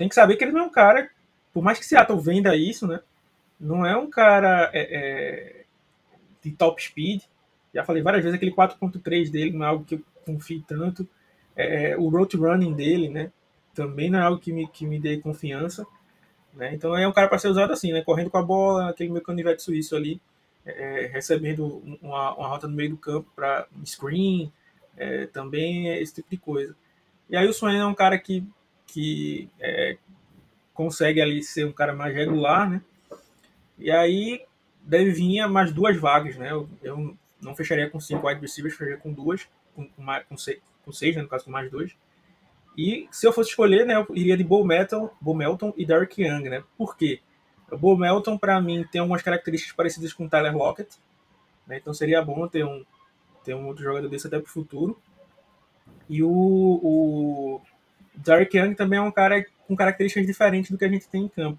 É, 0.01 0.05
tem 0.05 0.09
que 0.09 0.14
saber 0.14 0.36
que 0.36 0.44
ele 0.44 0.53
não 0.53 0.62
é 0.62 0.64
um 0.64 0.70
cara, 0.70 1.11
por 1.53 1.62
mais 1.62 1.78
que 1.78 1.84
Seattle 1.84 2.18
venda 2.18 2.57
isso, 2.57 2.86
né? 2.86 3.01
Não 3.61 3.84
é 3.84 3.94
um 3.96 4.09
cara 4.09 4.70
é, 4.72 4.80
é, 4.80 5.64
de 6.42 6.51
top 6.53 6.82
speed. 6.82 7.22
Já 7.74 7.84
falei 7.84 8.03
várias 8.03 8.24
vezes, 8.24 8.36
aquele 8.36 8.53
4.3 8.53 9.30
dele 9.30 9.53
não 9.53 9.64
é 9.64 9.68
algo 9.68 9.84
que 9.84 9.96
eu 9.96 10.03
confio 10.24 10.64
tanto. 10.66 11.07
É, 11.55 11.96
o 11.96 12.09
road 12.09 12.34
running 12.36 12.72
dele, 12.72 13.11
né? 13.11 13.30
Também 13.74 14.11
não 14.11 14.18
é 14.18 14.22
algo 14.22 14.40
que 14.40 14.53
me, 14.53 14.66
que 14.66 14.86
me 14.86 14.98
dê 14.98 15.18
confiança. 15.18 15.86
Né? 16.55 16.74
Então 16.74 16.96
é 16.96 17.07
um 17.07 17.12
cara 17.12 17.28
para 17.28 17.38
ser 17.38 17.48
usado 17.48 17.72
assim, 17.72 17.92
né? 17.92 18.03
Correndo 18.03 18.30
com 18.30 18.38
a 18.38 18.42
bola, 18.42 18.88
aquele 18.88 19.11
meu 19.11 19.22
canivete 19.22 19.62
suíço 19.62 19.94
ali, 19.94 20.20
é, 20.64 21.11
recebendo 21.12 21.82
uma, 22.03 22.34
uma 22.34 22.48
rota 22.48 22.66
no 22.66 22.74
meio 22.74 22.90
do 22.90 22.96
campo 22.96 23.30
para 23.36 23.66
screen, 23.84 24.51
é, 24.96 25.26
também 25.26 25.90
é 25.90 26.01
esse 26.01 26.14
tipo 26.14 26.30
de 26.30 26.38
coisa. 26.38 26.74
E 27.28 27.36
aí 27.36 27.46
o 27.46 27.53
Swain 27.53 27.78
é 27.78 27.86
um 27.86 27.94
cara 27.94 28.18
que, 28.18 28.44
que 28.93 29.49
é, 29.61 29.97
consegue 30.74 31.20
ali 31.20 31.43
ser 31.43 31.66
um 31.66 31.72
cara 31.72 31.95
mais 31.95 32.14
regular, 32.14 32.68
né? 32.68 32.82
E 33.78 33.91
aí 33.91 34.45
deve 34.82 35.11
vir 35.11 35.47
mais 35.47 35.72
duas 35.72 35.97
vagas, 35.97 36.36
né? 36.36 36.51
Eu, 36.51 36.68
eu 36.82 37.16
não 37.41 37.55
fecharia 37.55 37.88
com 37.88 38.01
cinco 38.01 38.26
wide 38.26 38.41
receivers, 38.41 38.76
fecharia 38.76 38.99
com 38.99 39.12
duas, 39.12 39.49
com, 39.74 39.86
com, 39.88 40.05
com, 40.28 40.36
seis, 40.36 40.61
com 40.84 40.93
seis, 40.93 41.16
né? 41.16 41.22
no 41.22 41.28
caso 41.28 41.45
com 41.45 41.51
mais 41.51 41.70
dois. 41.70 41.95
E 42.76 43.09
se 43.11 43.26
eu 43.26 43.32
fosse 43.32 43.51
escolher, 43.51 43.84
né, 43.84 43.95
eu 43.97 44.07
iria 44.14 44.36
de 44.36 44.45
Bo 44.45 44.64
Melton, 44.64 45.11
Bo 45.20 45.34
Melton 45.34 45.72
e 45.76 45.84
Derek 45.84 46.22
Young, 46.22 46.49
né? 46.49 46.64
Por 46.76 46.97
quê? 46.97 47.20
O 47.70 47.76
Bo 47.76 47.97
Melton, 47.97 48.38
para 48.38 48.61
mim, 48.61 48.84
tem 48.91 49.01
algumas 49.01 49.22
características 49.22 49.74
parecidas 49.74 50.12
com 50.12 50.24
o 50.24 50.28
Tyler 50.28 50.57
Lockett, 50.57 50.97
né? 51.66 51.78
Então 51.78 51.93
seria 51.95 52.22
bom 52.22 52.47
ter 52.49 52.64
um, 52.64 52.84
ter 53.45 53.55
um 53.55 53.66
outro 53.66 53.82
jogador 53.82 54.09
desse 54.09 54.26
até 54.26 54.38
para 54.38 54.49
o 54.49 54.53
futuro. 54.53 54.99
E 56.09 56.22
o, 56.22 56.30
o 56.30 57.61
Derek 58.15 58.57
Young 58.57 58.75
também 58.75 58.99
é 58.99 59.03
um 59.03 59.11
cara 59.11 59.45
com 59.67 59.77
características 59.77 60.27
diferentes 60.27 60.71
do 60.71 60.79
que 60.79 60.85
a 60.85 60.89
gente 60.89 61.09
tem 61.09 61.25
em 61.25 61.29
campo, 61.29 61.59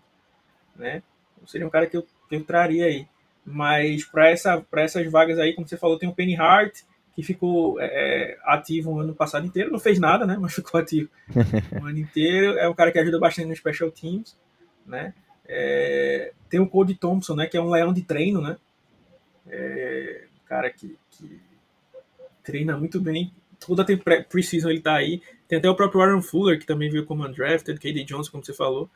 né? 0.75 1.01
seria 1.47 1.65
um 1.65 1.69
cara 1.69 1.87
que 1.87 1.97
eu, 1.97 2.05
que 2.29 2.35
eu 2.35 2.43
traria 2.43 2.85
aí. 2.85 3.07
Mas 3.45 4.05
para 4.05 4.29
essa, 4.29 4.63
essas 4.73 5.11
vagas 5.11 5.39
aí, 5.39 5.53
como 5.53 5.67
você 5.67 5.77
falou, 5.77 5.97
tem 5.97 6.07
o 6.07 6.13
Penny 6.13 6.35
Hart, 6.35 6.81
que 7.15 7.23
ficou 7.23 7.79
é, 7.79 7.85
é 7.85 8.37
ativo 8.43 8.91
o 8.91 8.99
ano 8.99 9.15
passado 9.15 9.45
inteiro, 9.45 9.71
não 9.71 9.79
fez 9.79 9.99
nada, 9.99 10.25
né? 10.25 10.37
Mas 10.39 10.53
ficou 10.53 10.79
ativo 10.79 11.09
o 11.81 11.85
ano 11.85 11.97
inteiro. 11.97 12.57
É 12.57 12.69
um 12.69 12.73
cara 12.73 12.91
que 12.91 12.99
ajuda 12.99 13.19
bastante 13.19 13.47
no 13.47 13.55
Special 13.55 13.91
Teams, 13.91 14.37
né? 14.85 15.13
É, 15.47 16.31
tem 16.49 16.59
o 16.59 16.67
Cody 16.67 16.95
Thompson, 16.95 17.35
né? 17.35 17.47
Que 17.47 17.57
é 17.57 17.61
um 17.61 17.69
leão 17.69 17.91
de 17.91 18.03
treino, 18.03 18.41
né? 18.41 18.57
É, 19.49 20.25
um 20.43 20.47
cara 20.47 20.69
que, 20.69 20.95
que 21.09 21.41
treina 22.43 22.77
muito 22.77 23.01
bem. 23.01 23.33
Toda 23.65 23.83
a 23.83 24.23
pre-season 24.23 24.69
ele 24.69 24.81
tá 24.81 24.95
aí. 24.95 25.21
Tem 25.47 25.59
até 25.59 25.69
o 25.69 25.75
próprio 25.75 26.01
Aaron 26.01 26.21
Fuller, 26.21 26.59
que 26.59 26.65
também 26.65 26.89
veio 26.89 27.05
como 27.05 27.25
undrafted, 27.25 27.79
KD 27.79 28.03
Johnson, 28.03 28.31
como 28.31 28.43
você 28.43 28.53
falou. 28.53 28.89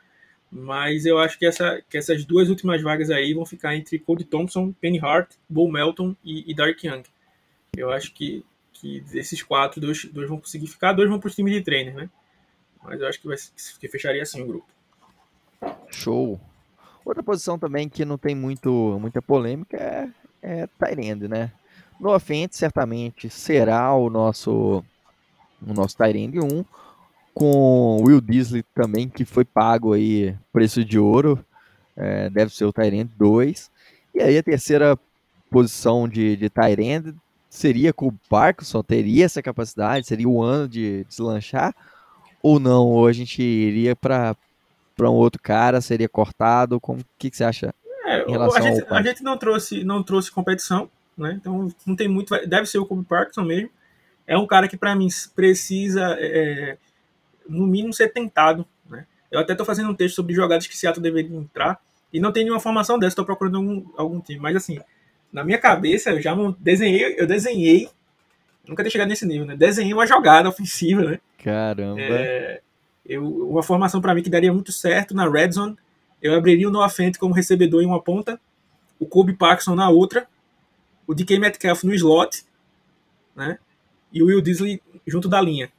Mas 0.50 1.06
eu 1.06 1.18
acho 1.18 1.38
que, 1.38 1.46
essa, 1.46 1.82
que 1.88 1.98
essas 1.98 2.24
duas 2.24 2.48
últimas 2.48 2.82
vagas 2.82 3.10
aí 3.10 3.34
vão 3.34 3.44
ficar 3.44 3.76
entre 3.76 3.98
Cody 3.98 4.24
Thompson, 4.24 4.72
Penny 4.72 4.98
Hart, 4.98 5.34
Bo 5.48 5.70
Melton 5.70 6.14
e, 6.24 6.50
e 6.50 6.54
Dark 6.54 6.82
Young. 6.82 7.02
Eu 7.76 7.90
acho 7.90 8.12
que, 8.12 8.44
que 8.72 9.00
desses 9.00 9.42
quatro, 9.42 9.80
dois, 9.80 10.04
dois 10.06 10.28
vão 10.28 10.38
conseguir 10.38 10.66
ficar, 10.66 10.92
dois 10.92 11.08
vão 11.08 11.18
para 11.18 11.28
os 11.28 11.34
de 11.34 11.60
treino, 11.62 11.92
né? 11.92 12.08
Mas 12.82 13.00
eu 13.00 13.08
acho 13.08 13.20
que, 13.20 13.26
vai, 13.26 13.36
que 13.80 13.88
fecharia 13.88 14.22
assim 14.22 14.42
o 14.42 14.46
grupo. 14.46 14.66
Show. 15.90 16.40
Outra 17.04 17.22
posição 17.22 17.58
também 17.58 17.88
que 17.88 18.04
não 18.04 18.18
tem 18.18 18.34
muito, 18.34 18.98
muita 19.00 19.20
polêmica 19.20 19.76
é, 19.76 20.08
é 20.42 20.68
Tyrande, 20.78 21.28
né? 21.28 21.52
No 21.98 22.14
offense, 22.14 22.58
certamente 22.58 23.30
será 23.30 23.94
o 23.94 24.10
nosso, 24.10 24.84
o 25.66 25.72
nosso 25.72 25.96
Tyrande 25.96 26.40
1. 26.40 26.64
com 27.34 28.02
Will 28.02 28.20
Disley 28.20 28.64
também, 28.74 29.08
que 29.08 29.24
foi 29.24 29.44
pago 29.44 29.92
aí 29.92 30.36
preço 30.52 30.84
de 30.84 30.98
ouro. 30.98 31.44
É, 31.96 32.28
deve 32.28 32.54
ser 32.54 32.66
o 32.66 32.72
Tyrant 32.72 33.08
2. 33.16 33.70
E 34.14 34.20
aí 34.20 34.36
a 34.36 34.42
terceira 34.42 34.98
posição 35.50 36.06
de, 36.06 36.36
de 36.36 36.50
Tyrant 36.50 37.14
seria 37.48 37.92
com 37.92 38.08
o 38.08 38.18
Parkinson, 38.28 38.82
teria 38.82 39.24
essa 39.24 39.42
capacidade, 39.42 40.06
seria 40.06 40.28
o 40.28 40.42
ano 40.42 40.68
de 40.68 41.04
deslanchar, 41.04 41.74
ou 42.42 42.60
não? 42.60 42.86
Ou 42.86 43.06
a 43.06 43.12
gente 43.12 43.42
iria 43.42 43.96
para 43.96 44.36
um 45.00 45.14
outro 45.14 45.40
cara, 45.42 45.80
seria 45.80 46.08
cortado? 46.08 46.78
Como 46.78 47.02
que, 47.18 47.30
que 47.30 47.36
você 47.36 47.44
acha 47.44 47.74
é, 48.04 48.24
em 48.24 48.32
relação 48.32 48.58
a 48.58 48.70
gente, 48.70 48.86
a 48.88 49.02
gente 49.02 49.22
não 49.22 49.38
trouxe, 49.38 49.84
não 49.84 50.02
trouxe 50.02 50.30
competição, 50.30 50.90
né? 51.16 51.36
Então 51.40 51.68
não 51.86 51.96
tem 51.96 52.08
muito, 52.08 52.34
deve 52.46 52.66
ser 52.66 52.78
o 52.78 52.86
Kobe 52.86 53.04
Parkinson 53.04 53.42
mesmo. 53.42 53.70
É 54.26 54.36
um 54.36 54.46
cara 54.46 54.68
que 54.68 54.76
para 54.76 54.94
mim 54.94 55.08
precisa 55.34 56.16
é, 56.18 56.76
no 57.48 57.66
mínimo 57.66 57.92
ser 57.92 58.12
tentado, 58.12 58.66
né? 58.88 59.06
Eu 59.30 59.40
até 59.40 59.52
estou 59.52 59.66
fazendo 59.66 59.90
um 59.90 59.94
texto 59.94 60.16
sobre 60.16 60.34
jogadas 60.34 60.66
que 60.66 60.76
Seattle 60.76 61.02
deveria 61.02 61.36
entrar 61.36 61.80
e 62.12 62.20
não 62.20 62.32
tem 62.32 62.44
nenhuma 62.44 62.60
formação 62.60 62.98
dessa, 62.98 63.12
estou 63.12 63.24
procurando 63.24 63.56
algum, 63.56 63.84
algum 63.96 64.20
time, 64.20 64.38
mas 64.38 64.56
assim, 64.56 64.78
na 65.32 65.44
minha 65.44 65.58
cabeça, 65.58 66.10
eu 66.10 66.20
já 66.20 66.34
desenhei, 66.58 67.16
eu 67.18 67.26
desenhei, 67.26 67.88
nunca 68.66 68.82
tinha 68.82 68.90
chegado 68.90 69.08
nesse 69.08 69.26
nível, 69.26 69.46
né? 69.46 69.56
Desenhei 69.56 69.92
uma 69.92 70.06
jogada 70.06 70.48
ofensiva, 70.48 71.02
né? 71.02 71.20
Caramba. 71.42 72.00
É, 72.00 72.60
eu, 73.04 73.24
uma 73.50 73.62
formação 73.62 74.00
para 74.00 74.14
mim 74.14 74.22
que 74.22 74.30
daria 74.30 74.52
muito 74.52 74.72
certo 74.72 75.14
na 75.14 75.28
red 75.28 75.52
zone. 75.52 75.76
Eu 76.20 76.34
abriria 76.34 76.68
o 76.68 76.70
Noah 76.70 76.88
Fent 76.88 77.18
como 77.18 77.34
recebedor 77.34 77.82
em 77.82 77.86
uma 77.86 78.00
ponta, 78.00 78.40
o 78.98 79.06
Kobe 79.06 79.34
Paxson 79.34 79.74
na 79.74 79.90
outra, 79.90 80.26
o 81.06 81.14
DK 81.14 81.38
Metcalf 81.38 81.84
no 81.84 81.94
slot, 81.94 82.44
né? 83.34 83.58
E 84.12 84.22
o 84.22 84.26
Will 84.26 84.40
Disley 84.40 84.80
junto 85.06 85.28
da 85.28 85.40
linha. 85.40 85.70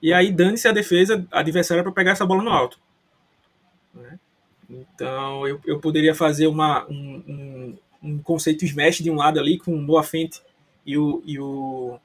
E 0.00 0.12
aí 0.12 0.30
dane-se 0.30 0.68
a 0.68 0.72
defesa 0.72 1.26
adversária 1.30 1.82
para 1.82 1.92
pegar 1.92 2.12
essa 2.12 2.26
bola 2.26 2.42
no 2.42 2.50
alto. 2.50 2.78
Né? 3.94 4.18
Então 4.68 5.46
eu, 5.46 5.60
eu 5.64 5.78
poderia 5.80 6.14
fazer 6.14 6.46
uma, 6.46 6.84
um, 6.86 7.22
um, 7.26 7.78
um 8.02 8.18
conceito 8.18 8.64
smash 8.64 8.98
de 8.98 9.10
um 9.10 9.16
lado 9.16 9.38
ali 9.38 9.58
com 9.58 9.74
o 9.74 9.80
Noah 9.80 10.06
Fent 10.06 10.40
e 10.84 10.98
o, 10.98 11.22
e 11.24 11.38
o, 11.38 11.98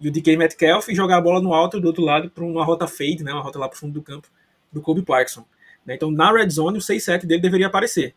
e 0.00 0.08
o 0.08 0.12
DK 0.12 0.36
Metcalf 0.36 0.88
e 0.88 0.94
jogar 0.94 1.18
a 1.18 1.20
bola 1.20 1.40
no 1.40 1.54
alto 1.54 1.80
do 1.80 1.86
outro 1.86 2.02
lado 2.02 2.30
para 2.30 2.44
uma 2.44 2.64
rota 2.64 2.86
fade, 2.86 3.22
né, 3.22 3.32
uma 3.32 3.42
rota 3.42 3.58
lá 3.58 3.68
para 3.68 3.76
o 3.76 3.78
fundo 3.78 3.94
do 3.94 4.02
campo 4.02 4.28
do 4.72 4.80
Kobe 4.80 5.02
Parkinson. 5.02 5.44
Né? 5.86 5.94
Então 5.94 6.10
na 6.10 6.32
red 6.32 6.50
zone 6.50 6.78
o 6.78 6.80
6-7 6.80 7.26
dele 7.26 7.40
deveria 7.40 7.68
aparecer. 7.68 8.14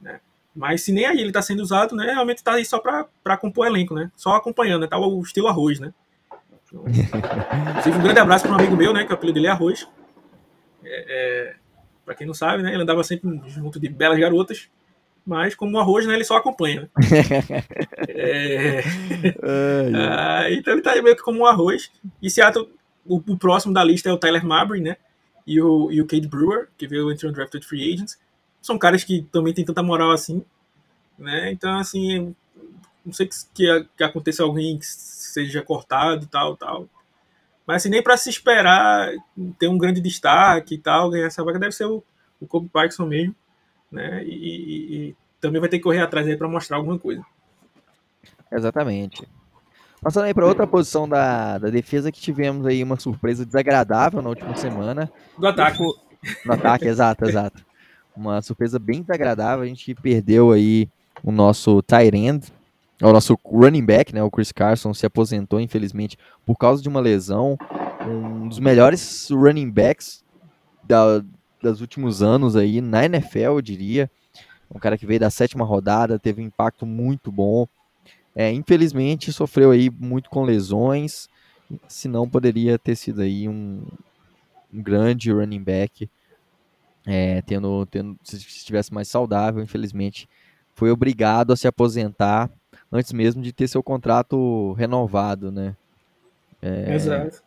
Né? 0.00 0.20
Mas 0.54 0.82
se 0.82 0.92
nem 0.92 1.06
aí 1.06 1.18
ele 1.18 1.28
está 1.28 1.40
sendo 1.40 1.60
usado, 1.60 1.94
né, 1.96 2.12
realmente 2.12 2.38
está 2.38 2.54
aí 2.54 2.64
só 2.64 2.78
para 2.78 3.36
compor 3.36 3.66
elenco, 3.66 3.94
né? 3.94 4.10
só 4.14 4.34
acompanhando, 4.36 4.82
né? 4.82 4.86
tá 4.86 4.98
o 4.98 5.22
estilo 5.22 5.48
arroz. 5.48 5.80
Né? 5.80 5.92
Então, 6.66 6.84
inclusive 7.70 7.98
um 7.98 8.02
grande 8.02 8.20
abraço 8.20 8.44
para 8.44 8.52
um 8.52 8.58
amigo 8.58 8.76
meu, 8.76 8.92
né, 8.92 9.04
que 9.04 9.10
o 9.10 9.14
apelido 9.14 9.34
dele 9.34 9.46
é 9.46 9.50
Arroz. 9.50 9.88
É, 10.84 11.06
é, 11.08 11.54
para 12.04 12.14
quem 12.14 12.26
não 12.26 12.34
sabe, 12.34 12.62
né, 12.62 12.72
ele 12.72 12.82
andava 12.82 13.02
sempre 13.02 13.40
junto 13.46 13.80
de 13.80 13.88
belas 13.88 14.18
garotas 14.18 14.68
mas 15.24 15.54
como 15.54 15.76
o 15.76 15.80
arroz, 15.80 16.06
né, 16.06 16.14
ele 16.14 16.24
só 16.24 16.36
acompanha. 16.36 16.90
É... 18.14 18.82
ah, 20.10 20.50
então 20.50 20.74
ele 20.74 20.82
tá 20.82 21.00
meio 21.00 21.16
que 21.16 21.22
como 21.22 21.40
um 21.40 21.46
arroz. 21.46 21.90
E 22.20 22.28
Seattle, 22.28 22.68
o, 23.06 23.16
o, 23.16 23.38
próximo 23.38 23.72
da 23.72 23.82
lista 23.82 24.08
é 24.08 24.12
o 24.12 24.18
Tyler 24.18 24.44
Mabry, 24.44 24.80
né? 24.80 24.96
E 25.46 25.60
o, 25.60 25.90
e 25.90 26.00
o 26.00 26.06
Cade 26.06 26.28
Brewer, 26.28 26.68
que 26.76 26.86
veio 26.86 27.10
entre 27.10 27.26
o 27.26 27.32
Drafted 27.32 27.64
Free 27.64 27.92
Agents. 27.92 28.18
São 28.62 28.78
caras 28.78 29.04
que 29.04 29.22
também 29.32 29.52
têm 29.52 29.64
tanta 29.64 29.82
moral 29.82 30.12
assim. 30.12 30.42
Né? 31.18 31.52
Então, 31.52 31.78
assim, 31.78 32.34
não 33.04 33.12
sei 33.12 33.26
que, 33.26 33.36
que, 33.52 33.86
que 33.96 34.04
aconteça 34.04 34.42
alguém 34.42 34.78
que 34.78 34.86
seja 34.86 35.62
cortado 35.62 36.26
tal, 36.26 36.56
tal. 36.56 36.88
Mas 37.66 37.82
assim, 37.82 37.90
nem 37.90 38.02
para 38.02 38.16
se 38.16 38.30
esperar 38.30 39.12
ter 39.58 39.68
um 39.68 39.76
grande 39.76 40.00
destaque 40.00 40.76
e 40.76 40.78
tal, 40.78 41.10
ganhar 41.10 41.26
essa 41.26 41.44
vaga 41.44 41.58
deve 41.58 41.72
ser 41.72 41.84
o, 41.84 42.02
o 42.40 42.46
Kobe 42.46 42.68
Parkinson 42.68 43.06
mesmo 43.06 43.34
né? 43.92 44.24
E, 44.24 44.30
e, 44.30 44.96
e 44.96 45.16
também 45.40 45.60
vai 45.60 45.68
ter 45.68 45.76
que 45.76 45.84
correr 45.84 46.00
atrás 46.00 46.26
aí 46.26 46.36
para 46.36 46.48
mostrar 46.48 46.78
alguma 46.78 46.98
coisa. 46.98 47.22
Exatamente. 48.50 49.28
Passando 50.00 50.24
aí 50.24 50.34
para 50.34 50.46
outra 50.46 50.66
posição 50.66 51.08
da, 51.08 51.58
da 51.58 51.68
defesa 51.68 52.10
que 52.10 52.20
tivemos 52.20 52.66
aí 52.66 52.82
uma 52.82 52.98
surpresa 52.98 53.46
desagradável 53.46 54.20
na 54.22 54.30
última 54.30 54.56
semana. 54.56 55.12
Do 55.38 55.46
ataque. 55.46 55.78
No 56.44 56.52
ataque, 56.54 56.88
exato, 56.88 57.24
exato. 57.24 57.64
Uma 58.16 58.42
surpresa 58.42 58.78
bem 58.78 59.00
desagradável. 59.00 59.64
A 59.64 59.66
gente 59.66 59.94
perdeu 59.94 60.52
aí 60.52 60.88
o 61.22 61.32
nosso 61.32 61.82
tight 61.82 62.16
end, 62.16 62.52
o 63.00 63.12
nosso 63.12 63.38
running 63.44 63.84
back, 63.84 64.14
né? 64.14 64.22
O 64.22 64.30
Chris 64.30 64.52
Carson 64.52 64.92
se 64.92 65.06
aposentou, 65.06 65.60
infelizmente, 65.60 66.18
por 66.44 66.56
causa 66.56 66.82
de 66.82 66.88
uma 66.88 67.00
lesão. 67.00 67.56
Um 68.06 68.48
dos 68.48 68.58
melhores 68.58 69.28
running 69.30 69.70
backs 69.70 70.24
da, 70.82 71.22
dos 71.62 71.80
últimos 71.80 72.22
anos 72.22 72.56
aí 72.56 72.80
na 72.80 73.04
NFL, 73.04 73.38
eu 73.38 73.62
diria. 73.62 74.10
Um 74.74 74.78
cara 74.78 74.96
que 74.96 75.06
veio 75.06 75.20
da 75.20 75.30
sétima 75.30 75.64
rodada, 75.64 76.18
teve 76.18 76.42
um 76.42 76.46
impacto 76.46 76.86
muito 76.86 77.30
bom. 77.30 77.66
É, 78.34 78.50
infelizmente 78.50 79.30
sofreu 79.30 79.70
aí 79.70 79.90
muito 79.90 80.30
com 80.30 80.42
lesões, 80.42 81.28
senão 81.86 82.26
poderia 82.26 82.78
ter 82.78 82.96
sido 82.96 83.20
aí 83.20 83.46
um, 83.46 83.82
um 84.72 84.82
grande 84.82 85.30
running 85.30 85.62
back, 85.62 86.08
é, 87.06 87.42
tendo, 87.42 87.84
tendo, 87.86 88.16
se 88.22 88.36
estivesse 88.36 88.92
mais 88.92 89.08
saudável, 89.08 89.62
infelizmente 89.62 90.28
foi 90.74 90.90
obrigado 90.90 91.52
a 91.52 91.56
se 91.56 91.66
aposentar 91.66 92.50
antes 92.90 93.12
mesmo 93.12 93.42
de 93.42 93.52
ter 93.52 93.68
seu 93.68 93.82
contrato 93.82 94.72
renovado, 94.74 95.50
né? 95.50 95.76
É, 96.60 96.94
Exato. 96.94 97.42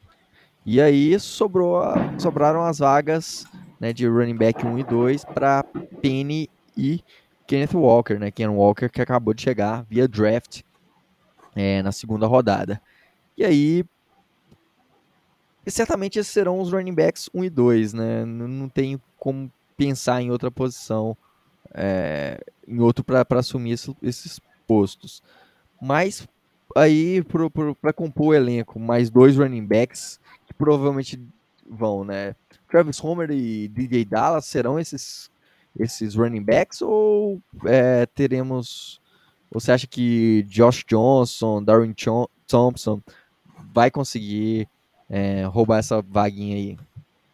E 0.66 0.82
aí 0.82 1.18
sobrou, 1.20 1.84
sobraram 2.18 2.64
as 2.64 2.80
vagas 2.80 3.46
né, 3.80 3.94
de 3.94 4.08
running 4.08 4.36
back 4.36 4.66
1 4.66 4.80
e 4.80 4.84
2 4.84 5.24
para 5.26 5.64
Penny 6.02 6.50
e 6.76 7.02
Kenneth 7.48 7.76
Walker, 7.76 8.18
né? 8.18 8.32
Ken 8.32 8.50
Walker 8.50 8.90
que 8.90 9.02
acabou 9.02 9.34
de 9.34 9.44
chegar 9.44 9.86
via 9.88 10.08
draft 10.08 10.62
é, 11.56 11.82
na 11.84 11.92
segunda 11.92 12.26
rodada. 12.26 12.82
E 13.38 13.46
aí, 13.46 13.86
certamente 15.72 16.20
esses 16.20 16.32
serão 16.32 16.60
os 16.60 16.72
running 16.72 16.94
backs 16.94 17.30
1 17.34 17.44
e 17.44 17.50
2, 17.50 17.94
né? 17.94 18.26
Não, 18.26 18.48
não 18.48 18.70
tenho 18.70 19.02
como 19.18 19.52
pensar 19.76 20.22
em 20.22 20.32
outra 20.32 20.52
posição, 20.52 21.18
é, 21.74 22.40
em 22.68 22.80
outro 22.80 23.04
para 23.04 23.26
assumir 23.40 23.72
esse, 23.72 23.96
esses 24.02 24.40
postos. 24.68 25.24
Mas 25.82 26.28
aí, 26.76 27.24
para 27.82 27.94
compor 27.94 28.28
o 28.28 28.34
elenco, 28.34 28.80
mais 28.80 29.10
dois 29.10 29.38
running 29.38 29.66
backs 29.66 30.20
que 30.46 30.54
provavelmente 30.54 31.20
vão, 31.68 32.04
né? 32.04 32.36
Travis 32.70 33.04
Homer 33.04 33.32
e 33.32 33.68
DJ 33.68 34.06
Dallas 34.06 34.46
serão 34.46 34.80
esses, 34.80 35.32
esses 35.78 36.16
running 36.16 36.44
backs 36.44 36.82
ou 36.82 37.42
é, 37.66 38.06
teremos. 38.06 39.02
Você 39.52 39.72
acha 39.72 39.88
que 39.88 40.44
Josh 40.48 40.84
Johnson, 40.86 41.64
Darwin 41.64 41.96
Thompson 42.48 43.02
vai 43.74 43.90
conseguir 43.90 44.68
é, 45.10 45.44
roubar 45.46 45.80
essa 45.80 46.02
vaguinha 46.02 46.56
aí? 46.56 46.78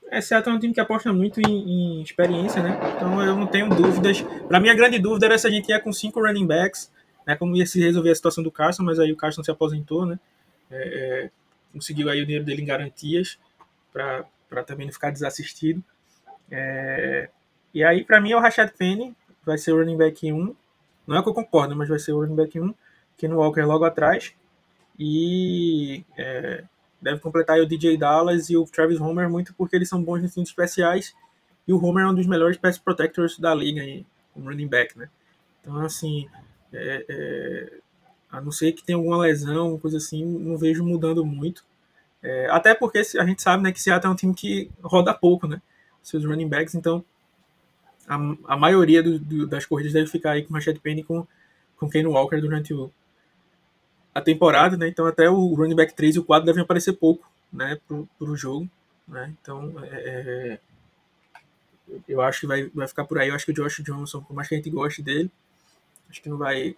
É, 0.09 0.19
Seattle 0.19 0.53
é 0.53 0.57
um 0.57 0.59
time 0.59 0.73
que 0.73 0.79
aposta 0.81 1.13
muito 1.13 1.39
em, 1.39 1.99
em 1.99 2.01
experiência, 2.01 2.61
né? 2.61 2.77
Então 2.95 3.21
eu 3.23 3.35
não 3.35 3.47
tenho 3.47 3.69
dúvidas. 3.69 4.21
Para 4.47 4.59
mim, 4.59 4.69
a 4.69 4.73
grande 4.73 4.99
dúvida 4.99 5.25
era 5.25 5.37
se 5.37 5.47
a 5.47 5.49
gente 5.49 5.69
ia 5.69 5.79
com 5.79 5.93
cinco 5.93 6.19
running 6.19 6.45
backs, 6.45 6.91
né? 7.25 7.35
Como 7.35 7.55
ia 7.55 7.65
se 7.65 7.79
resolver 7.79 8.11
a 8.11 8.15
situação 8.15 8.43
do 8.43 8.51
Carson, 8.51 8.83
mas 8.83 8.99
aí 8.99 9.11
o 9.11 9.15
Carson 9.15 9.41
se 9.41 9.49
aposentou, 9.49 10.05
né? 10.05 10.19
É, 10.69 10.75
é, 11.25 11.29
conseguiu 11.73 12.09
aí 12.09 12.21
o 12.21 12.25
dinheiro 12.25 12.43
dele 12.43 12.61
em 12.61 12.65
garantias 12.65 13.39
para 13.93 14.63
também 14.65 14.85
não 14.85 14.93
ficar 14.93 15.11
desassistido. 15.11 15.81
É, 16.49 17.29
e 17.73 17.83
aí, 17.83 18.03
para 18.03 18.19
mim, 18.19 18.31
é 18.31 18.35
o 18.35 18.41
Rashad 18.41 18.69
Penny, 18.77 19.15
vai 19.45 19.57
ser 19.57 19.71
o 19.71 19.77
running 19.77 19.97
back 19.97 20.31
1. 20.31 20.55
Não 21.07 21.17
é 21.17 21.23
que 21.23 21.29
eu 21.29 21.33
concordo, 21.33 21.73
mas 21.73 21.87
vai 21.87 21.99
ser 21.99 22.11
o 22.11 22.19
running 22.19 22.35
back 22.35 22.59
1. 22.59 22.73
Ken 23.17 23.33
Walker 23.33 23.61
logo 23.61 23.85
atrás. 23.85 24.33
E 24.99 26.03
é, 26.17 26.63
deve 27.01 27.19
completar 27.19 27.59
o 27.59 27.65
DJ 27.65 27.97
Dallas 27.97 28.49
e 28.49 28.55
o 28.55 28.65
Travis 28.65 28.99
Homer 28.99 29.29
muito 29.29 29.53
porque 29.55 29.75
eles 29.75 29.89
são 29.89 30.03
bons 30.03 30.21
nos 30.21 30.33
times 30.33 30.49
especiais. 30.49 31.15
E 31.67 31.73
o 31.73 31.83
Homer 31.83 32.05
é 32.05 32.09
um 32.09 32.15
dos 32.15 32.27
melhores 32.27 32.57
pass 32.57 32.77
protectors 32.77 33.39
da 33.39 33.53
liga, 33.53 33.81
um 34.35 34.43
running 34.43 34.67
back, 34.67 34.97
né? 34.97 35.09
Então, 35.61 35.77
assim, 35.81 36.27
é, 36.73 37.05
é, 37.07 37.73
a 38.31 38.41
não 38.41 38.51
ser 38.51 38.71
que 38.73 38.83
tenha 38.83 38.97
alguma 38.97 39.17
lesão, 39.17 39.77
coisa 39.77 39.97
assim, 39.97 40.23
não 40.23 40.57
vejo 40.57 40.83
mudando 40.83 41.25
muito. 41.25 41.63
É, 42.23 42.47
até 42.49 42.73
porque 42.73 42.99
a 42.99 43.25
gente 43.25 43.41
sabe 43.41 43.63
né, 43.63 43.71
que 43.71 43.81
Seattle 43.81 44.09
é 44.09 44.13
um 44.13 44.15
time 44.15 44.33
que 44.33 44.69
roda 44.83 45.13
pouco, 45.13 45.47
né? 45.47 45.61
Seus 46.03 46.25
running 46.25 46.47
backs, 46.47 46.75
então 46.75 47.03
a, 48.07 48.15
a 48.53 48.57
maioria 48.57 49.03
do, 49.03 49.19
do, 49.19 49.47
das 49.47 49.65
corridas 49.65 49.93
deve 49.93 50.07
ficar 50.07 50.31
aí 50.31 50.43
com 50.43 50.53
Rashad 50.53 50.77
Penny 50.79 51.03
com, 51.03 51.25
com 51.77 51.89
Kane 51.89 52.07
Walker 52.07 52.39
durante 52.41 52.73
o, 52.73 52.91
a 54.13 54.21
temporada, 54.21 54.77
né? 54.77 54.87
Então 54.87 55.05
até 55.05 55.29
o 55.29 55.53
running 55.53 55.75
back 55.75 55.93
3 55.93 56.15
e 56.15 56.19
o 56.19 56.23
4 56.23 56.45
devem 56.45 56.63
aparecer 56.63 56.93
pouco, 56.93 57.29
né? 57.51 57.79
Pro, 57.87 58.07
pro 58.17 58.35
jogo, 58.35 58.69
né? 59.07 59.33
Então 59.41 59.73
é, 59.83 60.59
é, 61.87 62.01
eu 62.07 62.21
acho 62.21 62.41
que 62.41 62.47
vai, 62.47 62.69
vai 62.69 62.87
ficar 62.87 63.05
por 63.05 63.19
aí. 63.19 63.29
Eu 63.29 63.35
acho 63.35 63.45
que 63.45 63.51
o 63.51 63.55
Josh 63.55 63.81
Johnson, 63.83 64.21
por 64.21 64.33
mais 64.33 64.47
que 64.47 64.55
a 64.55 64.57
gente 64.57 64.69
goste 64.69 65.01
dele, 65.01 65.31
acho 66.09 66.21
que 66.21 66.29
não 66.29 66.37
vai, 66.37 66.75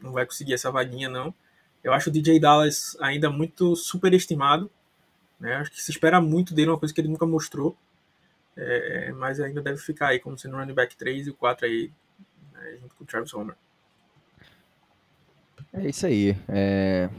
não 0.00 0.12
vai 0.12 0.26
conseguir 0.26 0.54
essa 0.54 0.70
vaguinha, 0.70 1.08
não. 1.08 1.34
Eu 1.82 1.92
acho 1.92 2.08
o 2.08 2.12
DJ 2.12 2.40
Dallas 2.40 2.96
ainda 3.00 3.30
muito 3.30 3.76
superestimado. 3.76 4.70
Né? 5.38 5.56
Acho 5.56 5.70
que 5.70 5.82
se 5.82 5.90
espera 5.90 6.20
muito 6.20 6.54
dele, 6.54 6.70
uma 6.70 6.78
coisa 6.78 6.94
que 6.94 7.00
ele 7.00 7.08
nunca 7.08 7.26
mostrou. 7.26 7.76
É, 8.56 9.12
mas 9.12 9.40
ainda 9.40 9.60
deve 9.60 9.78
ficar 9.78 10.08
aí 10.08 10.20
como 10.20 10.38
sendo 10.38 10.56
running 10.56 10.74
back 10.74 10.96
3 10.96 11.26
e 11.26 11.30
o 11.30 11.34
4 11.34 11.66
aí, 11.66 11.90
né, 12.52 12.78
junto 12.80 12.94
com 12.94 13.02
o 13.02 13.06
Travis 13.06 13.34
Homer. 13.34 13.56
É 15.76 15.88
isso 15.88 16.06
aí. 16.06 16.36
É... 16.48 17.10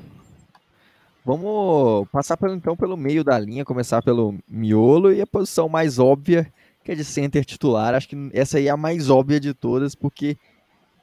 Vamos 1.26 2.08
passar 2.10 2.38
pelo, 2.38 2.54
então 2.54 2.78
pelo 2.78 2.96
meio 2.96 3.24
da 3.24 3.38
linha, 3.38 3.66
começar 3.66 4.02
pelo 4.02 4.36
miolo 4.48 5.12
e 5.12 5.20
a 5.20 5.28
posição 5.28 5.68
mais 5.68 6.00
óbvia, 6.00 6.52
que 6.84 6.92
é 6.92 6.96
de 6.96 7.04
center 7.04 7.44
titular. 7.44 7.94
Acho 7.94 8.08
que 8.08 8.30
essa 8.32 8.58
aí 8.58 8.68
é 8.68 8.70
a 8.70 8.78
mais 8.78 9.10
óbvia 9.10 9.40
de 9.40 9.54
todas, 9.54 9.94
porque 9.94 10.38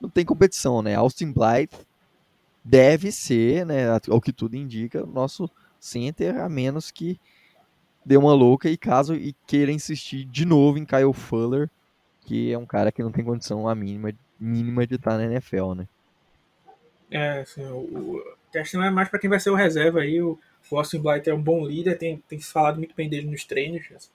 não 0.00 0.08
tem 0.08 0.24
competição, 0.24 0.80
né? 0.80 0.94
Austin 0.94 1.30
Blythe 1.32 1.76
deve 2.64 3.12
ser, 3.12 3.66
né, 3.66 3.86
ao 4.08 4.20
que 4.20 4.32
tudo 4.32 4.56
indica, 4.56 5.04
nosso 5.04 5.50
center, 5.80 6.40
a 6.40 6.48
menos 6.48 6.90
que 6.90 7.18
dê 8.06 8.16
uma 8.16 8.32
louca 8.32 8.70
e 8.70 8.76
caso 8.76 9.14
e 9.14 9.34
queira 9.46 9.72
insistir 9.72 10.24
de 10.24 10.46
novo 10.46 10.78
em 10.78 10.84
Kyle 10.84 11.12
Fuller, 11.12 11.68
que 12.24 12.52
é 12.52 12.56
um 12.56 12.66
cara 12.66 12.92
que 12.92 13.02
não 13.02 13.10
tem 13.10 13.24
condição 13.24 13.68
a 13.68 13.74
mínima, 13.74 14.12
mínima 14.38 14.86
de 14.86 14.94
estar 14.94 15.18
na 15.18 15.24
NFL, 15.24 15.74
né? 15.74 15.88
É, 17.12 17.40
assim, 17.40 17.62
o, 17.64 17.76
o 17.76 18.24
questão 18.50 18.82
é 18.82 18.90
mais 18.90 19.08
para 19.08 19.18
quem 19.18 19.28
vai 19.28 19.38
ser 19.38 19.50
o 19.50 19.54
reserva 19.54 20.00
aí. 20.00 20.20
O, 20.20 20.38
o 20.70 20.78
Austin 20.78 21.00
Blight 21.00 21.28
é 21.28 21.34
um 21.34 21.42
bom 21.42 21.66
líder, 21.66 21.98
tem, 21.98 22.22
tem 22.28 22.40
se 22.40 22.50
falado 22.50 22.78
muito 22.78 22.94
bem 22.94 23.08
dele 23.08 23.30
nos 23.30 23.44
treinos. 23.44 24.10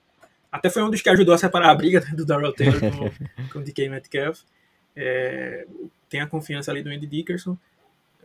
Até 0.52 0.70
foi 0.70 0.82
um 0.82 0.89
dos 0.89 1.02
que 1.02 1.10
ajudou 1.10 1.36
a 1.36 1.38
separar 1.38 1.70
a 1.70 1.76
briga 1.76 2.00
né, 2.00 2.12
do 2.16 2.26
Darrell 2.26 2.54
Taylor 2.54 2.80
com, 2.80 3.50
com 3.54 3.60
o 3.60 3.64
DK 3.64 3.89
Metcalf. 3.89 4.41
É, 4.95 5.68
tem 6.10 6.22
a 6.22 6.28
confiança 6.28 6.72
ali 6.72 6.82
do 6.82 6.89
Andy 6.89 7.06
Dickerson. 7.06 7.56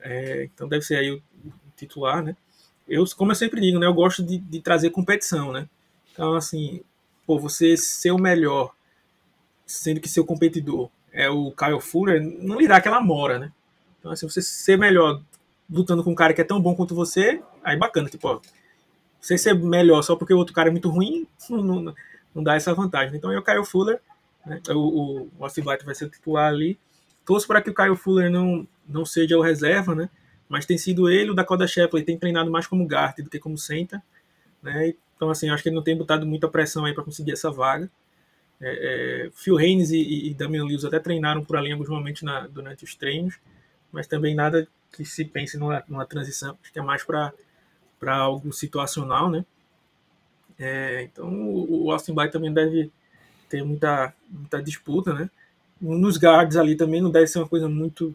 É, 0.01 0.45
então 0.45 0.67
deve 0.67 0.83
ser 0.83 0.97
aí 0.97 1.11
o, 1.11 1.17
o, 1.17 1.53
titular, 1.77 2.23
né? 2.23 2.35
Eu, 2.89 3.05
como 3.17 3.31
eu 3.31 3.37
sempre 3.37 3.61
digo, 3.61 3.79
né? 3.79 3.87
Eu 3.87 3.95
gosto 3.95 4.23
de, 4.23 4.39
de 4.39 4.61
trazer 4.61 4.91
competição, 4.91 5.53
né? 5.53 5.69
Então, 6.13 6.35
assim, 6.35 6.81
pô, 7.27 7.39
você 7.39 7.77
ser 7.77 8.11
o 8.11 8.19
melhor, 8.19 8.75
sendo 9.67 10.01
que 10.01 10.09
seu 10.09 10.25
competidor 10.25 10.91
é 11.13 11.29
o 11.29 11.53
Kyle 11.53 11.81
Fuller, 11.81 12.23
não 12.23 12.59
lhe 12.59 12.67
dá 12.67 12.77
aquela 12.77 13.01
mora, 13.01 13.39
né? 13.39 13.53
Então, 14.03 14.11
assim, 14.11 14.29
você 14.29 14.43
ser 14.43 14.77
melhor 14.77 15.23
lutando 15.71 16.03
com 16.03 16.11
um 16.11 16.15
cara 16.15 16.35
que 16.35 16.41
é 16.41 16.45
tão 16.45 16.61
bom 16.61 16.75
quanto 16.75 16.93
você, 16.93 17.41
aí 17.63 17.77
bacana. 17.77 18.09
Tipo, 18.09 18.29
ó, 18.29 18.41
você 19.21 19.39
ser 19.39 19.55
melhor 19.55 20.03
só 20.03 20.17
porque 20.17 20.35
o 20.35 20.39
outro 20.39 20.53
cara 20.53 20.69
é 20.69 20.73
muito 20.73 20.91
ruim, 20.91 21.25
não, 21.49 21.63
não, 21.63 21.95
não 22.35 22.43
dá 22.43 22.57
essa 22.57 22.75
vantagem. 22.75 23.17
Então, 23.17 23.31
o 23.31 23.43
Kyle 23.43 23.65
Fuller, 23.65 24.01
né, 24.45 24.61
o, 24.71 24.73
o, 24.73 25.31
o 25.39 25.45
Austin 25.45 25.63
Blight 25.63 25.85
vai 25.85 25.95
ser 25.95 26.11
titular 26.11 26.49
ali. 26.49 26.77
Torço 27.25 27.47
para 27.47 27.63
que 27.63 27.71
o 27.71 27.75
Kyle 27.75 27.97
Fuller 27.97 28.29
não, 28.29 28.67
não 28.89 29.07
seja 29.07 29.39
o 29.39 29.41
reserva, 29.41 29.95
né? 29.95 30.11
Mas 30.49 30.67
tem 30.67 30.77
sido 30.77 31.09
ele, 31.09 31.31
o 31.31 31.35
Dakota 31.35 31.65
Shepley 31.65 32.03
tem 32.03 32.19
treinado 32.19 32.51
mais 32.51 32.67
como 32.67 32.85
guard 32.85 33.15
do 33.19 33.31
que 33.31 33.39
como 33.39 33.57
center, 33.57 34.03
né? 34.61 34.95
Então, 35.15 35.31
assim, 35.31 35.49
acho 35.49 35.63
que 35.63 35.69
ele 35.69 35.77
não 35.77 35.83
tem 35.85 35.97
botado 35.97 36.27
muita 36.27 36.49
pressão 36.49 36.85
aí 36.85 36.93
para 36.93 37.05
conseguir 37.05 37.31
essa 37.31 37.53
vaga. 37.53 37.89
É, 38.61 39.27
é, 39.27 39.31
Phil 39.33 39.57
Haynes 39.57 39.93
e, 39.93 40.31
e 40.31 40.35
Damian 40.35 40.65
Lewis 40.65 40.85
até 40.85 40.99
treinaram 40.99 41.45
por 41.45 41.57
ali 41.57 41.71
alguns 41.71 41.89
momentos 41.89 42.23
na, 42.23 42.49
durante 42.49 42.83
os 42.83 42.97
treinos 42.97 43.39
mas 43.93 44.07
também 44.07 44.35
nada 44.35 44.67
que 44.91 45.05
se 45.05 45.25
pense 45.25 45.57
numa, 45.57 45.83
numa 45.89 46.07
transição, 46.07 46.57
acho 46.63 46.73
que 46.73 46.79
é 46.79 46.83
mais 46.83 47.05
para 47.05 47.33
algo 48.17 48.53
situacional, 48.53 49.31
né? 49.31 49.45
É, 50.59 51.03
então 51.03 51.29
o, 51.29 51.87
o 51.87 51.93
Austin 51.93 52.15
Blythe 52.15 52.33
também 52.33 52.53
deve 52.53 52.91
ter 53.49 53.65
muita, 53.65 54.15
muita 54.29 54.63
disputa, 54.63 55.13
né? 55.13 55.31
Nos 55.81 56.17
guards 56.17 56.57
ali 56.57 56.77
também 56.77 57.01
não 57.01 57.11
deve 57.11 57.27
ser 57.27 57.39
uma 57.39 57.49
coisa 57.49 57.69
muito 57.69 58.15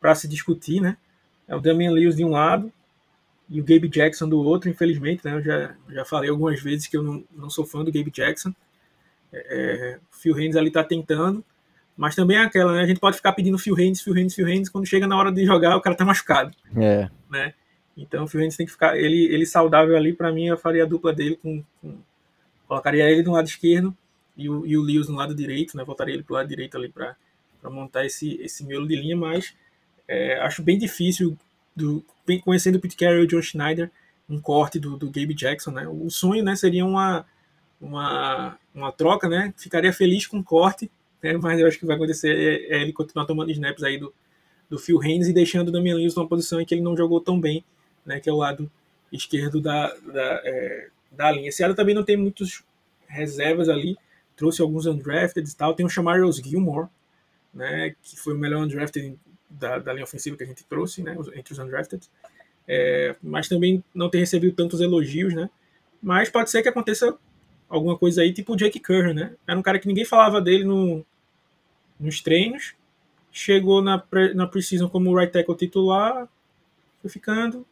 para 0.00 0.14
se 0.14 0.28
discutir, 0.28 0.80
né? 0.80 0.96
É 1.48 1.54
o 1.54 1.60
Damian 1.60 1.90
Lewis 1.90 2.16
de 2.16 2.24
um 2.24 2.30
lado 2.30 2.72
e 3.48 3.60
o 3.60 3.64
Gabe 3.64 3.88
Jackson 3.88 4.28
do 4.28 4.40
outro, 4.40 4.68
infelizmente, 4.68 5.24
né? 5.24 5.34
Eu 5.34 5.42
já, 5.42 5.74
já 5.88 6.04
falei 6.04 6.30
algumas 6.30 6.60
vezes 6.60 6.86
que 6.86 6.96
eu 6.96 7.02
não, 7.02 7.24
não 7.32 7.50
sou 7.50 7.64
fã 7.64 7.84
do 7.84 7.92
Gabe 7.92 8.10
Jackson. 8.10 8.52
É, 9.32 9.38
é 9.38 10.00
Phil 10.12 10.34
Haynes 10.36 10.56
ali 10.56 10.70
tá 10.70 10.84
tentando, 10.84 11.44
mas 11.96 12.14
também 12.14 12.36
é 12.36 12.40
aquela, 12.42 12.74
né? 12.74 12.82
A 12.82 12.86
gente 12.86 13.00
pode 13.00 13.16
ficar 13.16 13.32
pedindo 13.32 13.58
Phil 13.58 13.74
Haynes, 13.74 14.02
Phil 14.02 14.14
Haynes, 14.14 14.34
Phil 14.34 14.46
Haynes, 14.46 14.68
quando 14.68 14.86
chega 14.86 15.06
na 15.06 15.16
hora 15.16 15.32
de 15.32 15.46
jogar, 15.46 15.76
o 15.76 15.80
cara 15.80 15.96
tá 15.96 16.04
machucado. 16.04 16.54
É. 16.76 17.08
Né? 17.30 17.54
Então 17.96 18.24
o 18.24 18.26
Phil 18.28 18.40
Haynes 18.40 18.56
tem 18.56 18.66
que 18.66 18.72
ficar. 18.72 18.98
Ele, 18.98 19.24
ele 19.32 19.46
saudável 19.46 19.96
ali, 19.96 20.12
para 20.12 20.30
mim, 20.30 20.46
eu 20.46 20.58
faria 20.58 20.82
a 20.82 20.86
dupla 20.86 21.12
dele 21.12 21.36
com, 21.36 21.64
com. 21.80 21.96
Colocaria 22.68 23.08
ele 23.10 23.22
no 23.22 23.32
lado 23.32 23.46
esquerdo 23.46 23.96
e 24.36 24.50
o, 24.50 24.66
e 24.66 24.76
o 24.76 24.82
Lewis 24.82 25.08
no 25.08 25.16
lado 25.16 25.34
direito, 25.34 25.76
né? 25.76 25.84
Voltaria 25.84 26.14
ele 26.14 26.22
pro 26.22 26.34
lado 26.34 26.48
direito 26.48 26.76
ali 26.76 26.88
para 26.90 27.16
montar 27.64 28.04
esse, 28.04 28.34
esse 28.42 28.64
miolo 28.64 28.86
de 28.86 28.96
linha, 28.96 29.16
mas 29.16 29.54
é, 30.06 30.38
acho 30.40 30.62
bem 30.62 30.76
difícil, 30.76 31.36
do, 31.74 32.04
bem, 32.26 32.40
conhecendo 32.40 32.76
o 32.76 32.80
Pete 32.80 32.96
Carroll 32.96 33.22
e 33.22 33.24
o 33.24 33.26
John 33.26 33.40
Schneider, 33.40 33.90
um 34.28 34.40
corte 34.40 34.78
do, 34.78 34.96
do 34.96 35.06
Gabe 35.06 35.32
Jackson, 35.34 35.70
né? 35.70 35.88
O 35.88 36.10
sonho, 36.10 36.44
né, 36.44 36.56
seria 36.56 36.84
uma, 36.84 37.24
uma, 37.80 38.58
uma 38.74 38.92
troca, 38.92 39.28
né? 39.28 39.54
Ficaria 39.56 39.92
feliz 39.92 40.26
com 40.26 40.38
um 40.38 40.42
corte 40.42 40.90
né? 41.22 41.36
mas 41.36 41.60
eu 41.60 41.66
acho 41.66 41.78
que 41.78 41.86
vai 41.86 41.96
acontecer 41.96 42.30
é, 42.30 42.76
é 42.76 42.82
ele 42.82 42.92
continuar 42.92 43.26
tomando 43.26 43.50
snaps 43.50 43.82
aí 43.82 43.98
do, 43.98 44.12
do 44.68 44.78
Phil 44.78 45.00
Haynes 45.00 45.28
e 45.28 45.32
deixando 45.32 45.68
o 45.68 45.72
Damian 45.72 45.96
Lewis 45.96 46.14
numa 46.14 46.28
posição 46.28 46.60
em 46.60 46.64
que 46.64 46.74
ele 46.74 46.82
não 46.82 46.96
jogou 46.96 47.20
tão 47.20 47.40
bem, 47.40 47.64
né, 48.04 48.20
que 48.20 48.28
é 48.28 48.32
o 48.32 48.36
lado 48.36 48.70
esquerdo 49.12 49.60
da, 49.60 49.94
da, 49.94 50.42
é, 50.44 50.88
da 51.10 51.30
linha. 51.30 51.50
Ano 51.62 51.74
também 51.74 51.94
não 51.94 52.04
tem 52.04 52.16
muitos 52.16 52.62
reservas 53.06 53.68
ali, 53.68 53.96
trouxe 54.36 54.60
alguns 54.60 54.86
undrafted 54.86 55.48
e 55.48 55.56
tal, 55.56 55.74
tem 55.74 55.86
o 55.86 55.88
Chamarius 55.88 56.36
Gilmore, 56.36 56.88
né, 57.54 57.94
que 58.02 58.16
foi 58.16 58.34
o 58.34 58.38
melhor 58.38 58.64
undrafted 58.64 59.16
da, 59.48 59.78
da 59.78 59.92
linha 59.92 60.04
ofensiva 60.04 60.36
que 60.36 60.42
a 60.42 60.46
gente 60.46 60.64
trouxe, 60.64 61.02
né, 61.02 61.16
entre 61.34 61.52
os 61.52 61.58
undrafted, 61.58 62.08
é, 62.68 63.14
mas 63.22 63.48
também 63.48 63.82
não 63.94 64.10
tem 64.10 64.20
recebido 64.20 64.54
tantos 64.54 64.80
elogios, 64.80 65.32
né, 65.32 65.48
mas 66.02 66.28
pode 66.28 66.50
ser 66.50 66.62
que 66.62 66.68
aconteça 66.68 67.16
alguma 67.68 67.96
coisa 67.96 68.22
aí, 68.22 68.32
tipo 68.32 68.52
o 68.52 68.56
Jake 68.56 68.80
Curran, 68.80 69.14
né? 69.14 69.34
Era 69.46 69.58
um 69.58 69.62
cara 69.62 69.78
que 69.78 69.88
ninguém 69.88 70.04
falava 70.04 70.40
dele 70.40 70.64
no, 70.64 71.04
nos 71.98 72.20
treinos, 72.20 72.74
chegou 73.32 73.82
na, 73.82 73.98
pre, 73.98 74.34
na 74.34 74.46
Precision 74.46 74.88
como 74.88 75.16
right 75.16 75.32
tackle 75.32 75.56
titular, 75.56 76.28
foi 77.00 77.10
ficando, 77.10 77.66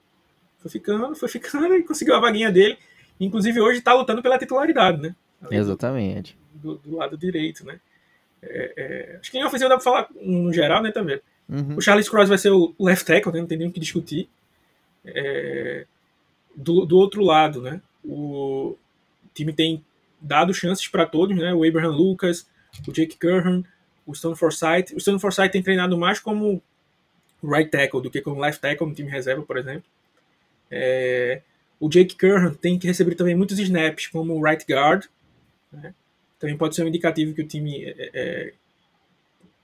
foi 0.59 0.71
ficando, 0.71 1.15
foi 1.15 1.29
ficando 1.29 1.75
e 1.77 1.83
conseguiu 1.83 2.15
a 2.15 2.21
vaguinha 2.21 2.51
dele. 2.51 2.79
Inclusive 3.19 3.61
hoje 3.61 3.79
está 3.79 3.95
lutando 3.95 4.23
pela 4.23 4.39
titularidade, 4.39 5.01
né? 5.01 5.15
Exatamente. 5.51 6.37
Do, 6.53 6.77
do, 6.77 6.97
lado 6.97 7.17
direito, 7.17 7.65
né? 7.65 7.79
É, 8.43 8.73
é, 8.77 9.17
acho 9.21 9.31
que 9.31 9.39
em 9.39 9.45
ofensiva 9.45 9.69
dá 9.69 9.77
para 9.77 9.85
falar 9.85 10.09
no 10.21 10.53
geral, 10.53 10.83
né, 10.83 10.91
também. 10.91 11.21
Uhum. 11.49 11.77
O 11.77 11.81
Charles 11.81 12.09
Cross 12.09 12.29
vai 12.29 12.39
ser 12.39 12.51
o 12.51 12.75
left 12.79 13.07
tackle, 13.07 13.33
né? 13.33 13.41
Não 13.41 13.47
tem 13.47 13.59
nem 13.59 13.69
o 13.69 13.73
que 13.73 13.81
discutir. 13.81 14.29
É, 15.05 15.87
do, 16.57 16.85
do 16.87 16.97
outro 16.97 17.23
lado, 17.23 17.61
né? 17.61 17.81
O, 18.03 18.77
time 19.35 19.53
tem 19.53 19.85
dado 20.21 20.55
chances 20.55 20.87
para 20.89 21.07
todos, 21.07 21.37
né? 21.37 21.53
O 21.53 21.65
Abraham 21.65 21.91
Lucas, 21.91 22.47
o 22.87 22.93
Jake 22.93 23.19
Curran, 23.19 23.63
o 24.07 24.15
Stone 24.15 24.37
Forsythe. 24.37 24.95
O 24.95 25.01
Stone 25.01 25.21
Forsythe 25.21 25.51
tem 25.53 25.63
treinado 25.63 25.97
mais 25.99 26.19
como 26.19 26.63
right 27.43 27.71
tackle 27.71 28.03
do 28.03 28.11
que 28.11 28.21
como 28.21 28.41
left 28.41 28.61
tackle 28.61 28.87
no 28.87 28.95
time 28.95 29.11
reserva, 29.11 29.43
por 29.43 29.57
exemplo. 29.57 29.85
É, 30.71 31.43
o 31.79 31.89
Jake 31.89 32.17
Curran 32.17 32.55
tem 32.55 32.79
que 32.79 32.87
receber 32.87 33.15
também 33.15 33.35
muitos 33.35 33.59
snaps 33.59 34.07
como 34.07 34.43
right 34.43 34.65
guard. 34.69 35.07
Né? 35.71 35.95
Também 36.39 36.57
pode 36.57 36.75
ser 36.75 36.83
um 36.83 36.89
indicativo 36.89 37.35
que 37.35 37.43
o 37.43 37.47
time 37.47 37.85
é, 37.85 38.11
é, 38.15 38.53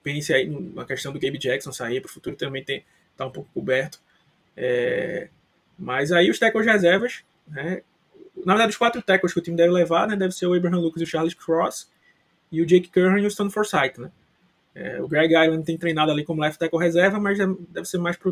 pense 0.03 0.33
aí 0.33 0.49
na 0.75 0.85
questão 0.85 1.13
do 1.13 1.21
Gabe 1.21 1.39
Jackson 1.39 1.73
sair 1.73 2.01
para 2.01 2.09
o 2.09 2.13
futuro 2.13 2.37
também 2.37 2.65
tem 2.65 2.85
tá 3.17 3.27
um 3.27 3.31
pouco 3.31 3.51
coberto. 3.53 4.01
É, 4.57 5.29
mas 5.79 6.13
aí 6.13 6.31
os 6.31 6.39
tackles 6.39 6.67
reservas, 6.67 7.23
né, 7.49 7.83
na 8.45 8.55
verdade, 8.55 8.71
os 8.71 8.77
quatro 8.77 9.03
tackles 9.03 9.33
que 9.33 9.39
o 9.39 9.43
time 9.43 9.57
deve 9.57 9.73
levar, 9.73 10.07
né, 10.09 10.17
deve 10.17 10.33
ser 10.33 10.47
o 10.47 10.55
Abraham 10.55 10.81
Lucas 10.81 11.01
e 11.01 11.05
o 11.05 11.07
Charles 11.07 11.35
Cross, 11.35 11.89
e 12.51 12.61
o 12.61 12.67
Jake 12.67 12.91
Curran 12.91 13.21
e 13.21 13.27
o 13.27 13.31
Stone 13.31 13.51
Forsythe, 13.51 14.01
né? 14.01 14.11
É, 14.75 15.01
o 15.01 15.09
Greg 15.09 15.35
Island 15.35 15.65
tem 15.65 15.77
treinado 15.77 16.11
ali 16.11 16.25
como 16.25 16.41
left 16.41 16.59
tackle 16.59 16.79
reserva, 16.79 17.19
mas 17.19 17.39
deve 17.39 17.87
ser 17.87 17.99
mais 17.99 18.17
para 18.17 18.31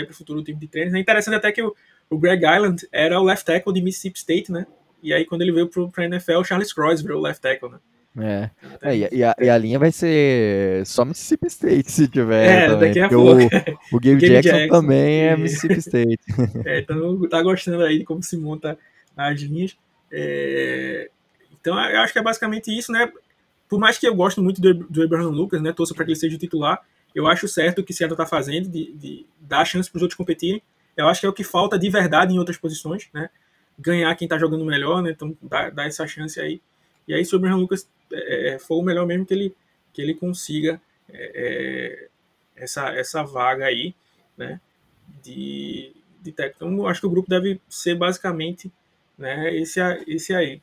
ir 0.00 0.04
para 0.06 0.12
o 0.12 0.14
futuro 0.14 0.40
do 0.40 0.44
time 0.44 0.58
de 0.58 0.68
treinos. 0.68 0.94
É 0.94 0.98
interessante 0.98 1.34
até 1.34 1.50
que 1.50 1.62
o, 1.62 1.74
o, 2.08 2.18
Greg 2.18 2.44
Island 2.44 2.86
era 2.92 3.20
o 3.20 3.24
left 3.24 3.44
tackle 3.44 3.72
de 3.72 3.82
Mississippi 3.82 4.18
State, 4.18 4.52
né? 4.52 4.66
E 5.02 5.12
aí, 5.12 5.24
quando 5.24 5.42
ele 5.42 5.52
veio 5.52 5.68
para 5.68 6.04
a 6.04 6.06
NFL, 6.06 6.38
o 6.38 6.44
Charles 6.44 6.72
Cross 6.72 7.02
virou 7.02 7.18
o 7.18 7.22
left 7.22 7.42
tackle, 7.42 7.70
né? 7.70 7.78
É. 8.18 8.50
é 8.82 8.96
e, 8.96 9.08
e, 9.18 9.24
a, 9.24 9.36
e, 9.40 9.48
a, 9.48 9.56
linha 9.56 9.78
vai 9.78 9.92
ser 9.92 10.84
só 10.84 11.04
Mississippi 11.04 11.46
State 11.46 11.90
se 11.90 12.08
tiver. 12.08 12.64
É, 12.64 12.68
também, 12.68 12.88
daqui 12.88 13.00
a 13.00 13.08
pouco. 13.08 13.42
O, 13.92 13.96
o 13.96 14.00
Gabe, 14.00 14.18
Jackson, 14.18 14.50
Jackson, 14.50 14.68
também 14.68 15.22
é 15.22 15.36
Mississippi 15.38 15.78
State. 15.78 16.20
É, 16.64 16.80
então 16.80 17.28
tá 17.28 17.40
gostando 17.40 17.82
aí 17.84 17.98
de 17.98 18.04
como 18.04 18.22
se 18.22 18.36
monta 18.36 18.76
as 19.16 19.40
linhas. 19.40 19.76
É, 20.10 21.10
então 21.60 21.78
eu 21.78 22.00
acho 22.00 22.12
que 22.12 22.18
é 22.18 22.22
basicamente 22.22 22.76
isso, 22.76 22.90
né? 22.90 23.12
Por 23.68 23.78
mais 23.78 23.98
que 23.98 24.06
eu 24.06 24.14
goste 24.14 24.40
muito 24.40 24.60
do, 24.60 24.74
do 24.74 25.02
Abraham 25.02 25.28
Lucas, 25.28 25.62
né? 25.62 25.72
Torço 25.72 25.94
para 25.94 26.04
que 26.04 26.10
ele 26.10 26.18
seja 26.18 26.36
titular, 26.36 26.82
eu 27.14 27.26
acho 27.26 27.46
certo 27.48 27.80
o 27.80 27.84
que 27.84 27.92
o 27.92 27.94
Seattle 27.94 28.14
está 28.14 28.26
fazendo 28.26 28.68
de, 28.68 28.92
de, 28.92 29.26
dar 29.40 29.64
chance 29.64 29.90
para 29.90 29.98
os 29.98 30.02
outros 30.02 30.16
competirem. 30.16 30.62
Eu 30.96 31.08
acho 31.08 31.20
que 31.20 31.26
é 31.26 31.28
o 31.28 31.32
que 31.32 31.44
falta 31.44 31.78
de 31.78 31.88
verdade 31.88 32.34
em 32.34 32.38
outras 32.38 32.56
posições, 32.56 33.08
né? 33.12 33.30
Ganhar 33.78 34.14
quem 34.16 34.26
está 34.26 34.38
jogando 34.38 34.64
melhor, 34.64 35.02
né? 35.02 35.10
Então 35.10 35.36
dá, 35.42 35.70
dá, 35.70 35.84
essa 35.86 36.06
chance 36.06 36.40
aí. 36.40 36.60
E 37.06 37.14
aí, 37.14 37.24
se 37.24 37.34
o 37.34 37.38
Abraham 37.38 37.56
Lucas 37.56 37.88
é, 38.12 38.54
é 38.54 38.58
for 38.58 38.76
o 38.76 38.82
melhor 38.82 39.06
mesmo 39.06 39.26
que 39.26 39.34
ele, 39.34 39.54
que 39.92 40.02
ele 40.02 40.14
consiga 40.14 40.80
é, 41.08 41.32
é 41.34 42.08
essa, 42.56 42.88
essa 42.90 43.22
vaga 43.22 43.66
aí, 43.66 43.94
né? 44.36 44.60
De, 45.22 45.92
de 46.20 46.32
técnico. 46.32 46.64
Então, 46.64 46.86
acho 46.86 47.00
que 47.00 47.06
o 47.06 47.10
grupo 47.10 47.28
deve 47.28 47.60
ser 47.68 47.94
basicamente 47.94 48.70
né? 49.20 49.54
Esse, 49.54 49.80
esse 50.06 50.34
aí. 50.34 50.60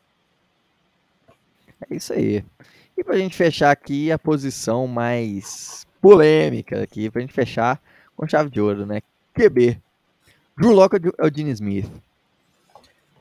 É 1.89 1.95
isso 1.95 2.11
aí. 2.11 2.43
E 2.97 3.03
pra 3.03 3.17
gente 3.17 3.35
fechar 3.35 3.71
aqui 3.71 4.11
a 4.11 4.17
posição 4.17 4.87
mais 4.87 5.85
polêmica 6.01 6.81
aqui, 6.81 7.09
pra 7.09 7.21
gente 7.21 7.33
fechar 7.33 7.81
com 8.15 8.27
chave 8.27 8.49
de 8.49 8.59
ouro, 8.59 8.85
né? 8.85 9.01
QB. 9.33 9.79
Drew 10.57 10.71
Locke 10.71 10.97
ou 11.19 11.33
Gene 11.33 11.51
Smith? 11.51 11.89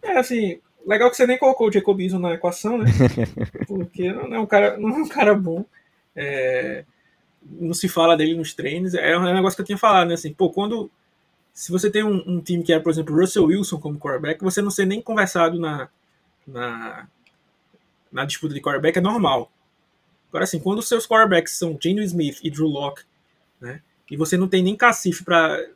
É, 0.02 0.18
assim, 0.18 0.58
legal 0.86 1.10
que 1.10 1.16
você 1.16 1.26
nem 1.26 1.36
colocou 1.36 1.68
o 1.68 1.72
Jacob 1.72 2.00
Eason 2.00 2.18
na 2.18 2.32
equação, 2.32 2.78
né? 2.78 2.86
Porque 3.68 4.10
não 4.12 4.34
é 4.34 4.40
um 4.40 4.46
cara, 4.46 4.78
não 4.78 4.88
é 4.88 4.98
um 5.02 5.08
cara 5.08 5.34
bom. 5.34 5.64
É, 6.14 6.84
não 7.42 7.74
se 7.74 7.88
fala 7.88 8.16
dele 8.16 8.34
nos 8.34 8.54
treinos. 8.54 8.94
É 8.94 9.18
um 9.18 9.22
negócio 9.22 9.56
que 9.56 9.62
eu 9.62 9.66
tinha 9.66 9.78
falado, 9.78 10.08
né? 10.08 10.14
Assim, 10.14 10.32
pô, 10.32 10.50
quando. 10.50 10.90
Se 11.56 11.72
você 11.72 11.90
tem 11.90 12.04
um, 12.04 12.22
um 12.26 12.38
time 12.38 12.62
que 12.62 12.70
é, 12.70 12.78
por 12.78 12.90
exemplo, 12.90 13.18
Russell 13.18 13.46
Wilson 13.46 13.80
como 13.80 13.98
quarterback, 13.98 14.44
você 14.44 14.60
não 14.60 14.70
ser 14.70 14.84
nem 14.84 15.00
conversado 15.00 15.58
na, 15.58 15.88
na, 16.46 17.08
na 18.12 18.26
disputa 18.26 18.52
de 18.52 18.60
quarterback 18.60 18.98
é 18.98 19.00
normal. 19.00 19.50
Agora, 20.28 20.44
assim, 20.44 20.60
quando 20.60 20.80
os 20.80 20.86
seus 20.86 21.06
quarterbacks 21.06 21.54
são 21.54 21.78
Geno 21.82 22.02
Smith 22.02 22.40
e 22.44 22.50
Drew 22.50 22.66
Locke, 22.66 23.04
né? 23.58 23.80
E 24.10 24.18
você 24.18 24.36
não 24.36 24.48
tem 24.48 24.62
nem 24.62 24.76
cacife 24.76 25.24
para 25.24 25.66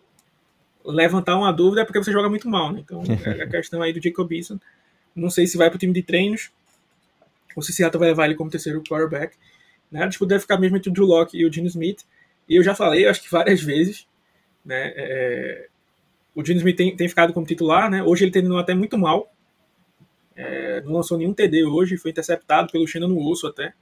levantar 0.84 1.34
uma 1.38 1.50
dúvida 1.50 1.80
é 1.80 1.84
porque 1.86 1.98
você 1.98 2.12
joga 2.12 2.28
muito 2.28 2.46
mal, 2.46 2.70
né? 2.70 2.80
Então, 2.80 3.02
é 3.24 3.42
a 3.42 3.48
questão 3.48 3.80
aí 3.80 3.94
do 3.94 4.02
Jacob 4.02 4.30
Eason. 4.30 4.60
Não 5.16 5.30
sei 5.30 5.46
se 5.46 5.56
vai 5.56 5.70
para 5.70 5.76
o 5.76 5.80
time 5.80 5.94
de 5.94 6.02
treinos 6.02 6.50
ou 7.56 7.62
se 7.62 7.72
Seattle 7.72 7.98
vai 7.98 8.10
levar 8.10 8.26
ele 8.26 8.34
como 8.34 8.50
terceiro 8.50 8.82
quarterback. 8.82 9.34
Né? 9.90 10.02
A 10.02 10.06
disputa 10.06 10.28
deve 10.28 10.42
ficar 10.42 10.58
mesmo 10.58 10.76
entre 10.76 10.90
o 10.90 10.92
Drew 10.92 11.06
Locke 11.06 11.38
e 11.38 11.46
o 11.46 11.50
Gene 11.50 11.68
Smith. 11.68 12.04
E 12.46 12.56
eu 12.56 12.62
já 12.62 12.74
falei, 12.74 13.08
acho 13.08 13.22
que 13.22 13.30
várias 13.30 13.62
vezes, 13.62 14.06
né? 14.64 14.92
É, 14.96 15.68
o 16.34 16.44
Gene 16.44 16.58
Smith 16.58 16.76
tem, 16.76 16.96
tem, 16.96 17.08
ficado 17.08 17.32
como 17.32 17.46
titular, 17.46 17.90
né? 17.90 18.02
Hoje 18.02 18.24
ele 18.24 18.30
terminou 18.30 18.58
até 18.58 18.74
muito 18.74 18.96
mal. 18.96 19.32
É, 20.36 20.80
não 20.82 20.92
lançou 20.92 21.18
nenhum 21.18 21.34
TD 21.34 21.64
hoje, 21.64 21.96
foi 21.96 22.10
interceptado 22.10 22.70
pelo 22.70 22.86
Shannon 22.86 23.08
no 23.08 23.28
osso 23.28 23.46
até. 23.46 23.74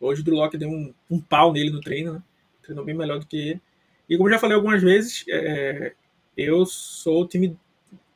Hoje 0.00 0.22
o 0.22 0.24
Drew 0.24 0.36
Locke 0.36 0.56
deu 0.56 0.68
um, 0.68 0.94
um 1.10 1.20
pau 1.20 1.52
nele 1.52 1.70
no 1.70 1.80
treino, 1.80 2.14
né? 2.14 2.22
Treinou 2.62 2.84
bem 2.84 2.94
melhor 2.94 3.18
do 3.18 3.26
que 3.26 3.36
ele. 3.36 3.60
E 4.08 4.16
como 4.16 4.30
já 4.30 4.38
falei 4.38 4.56
algumas 4.56 4.82
vezes, 4.82 5.24
é, 5.28 5.92
eu 6.36 6.64
sou 6.64 7.22
o 7.22 7.28
time 7.28 7.56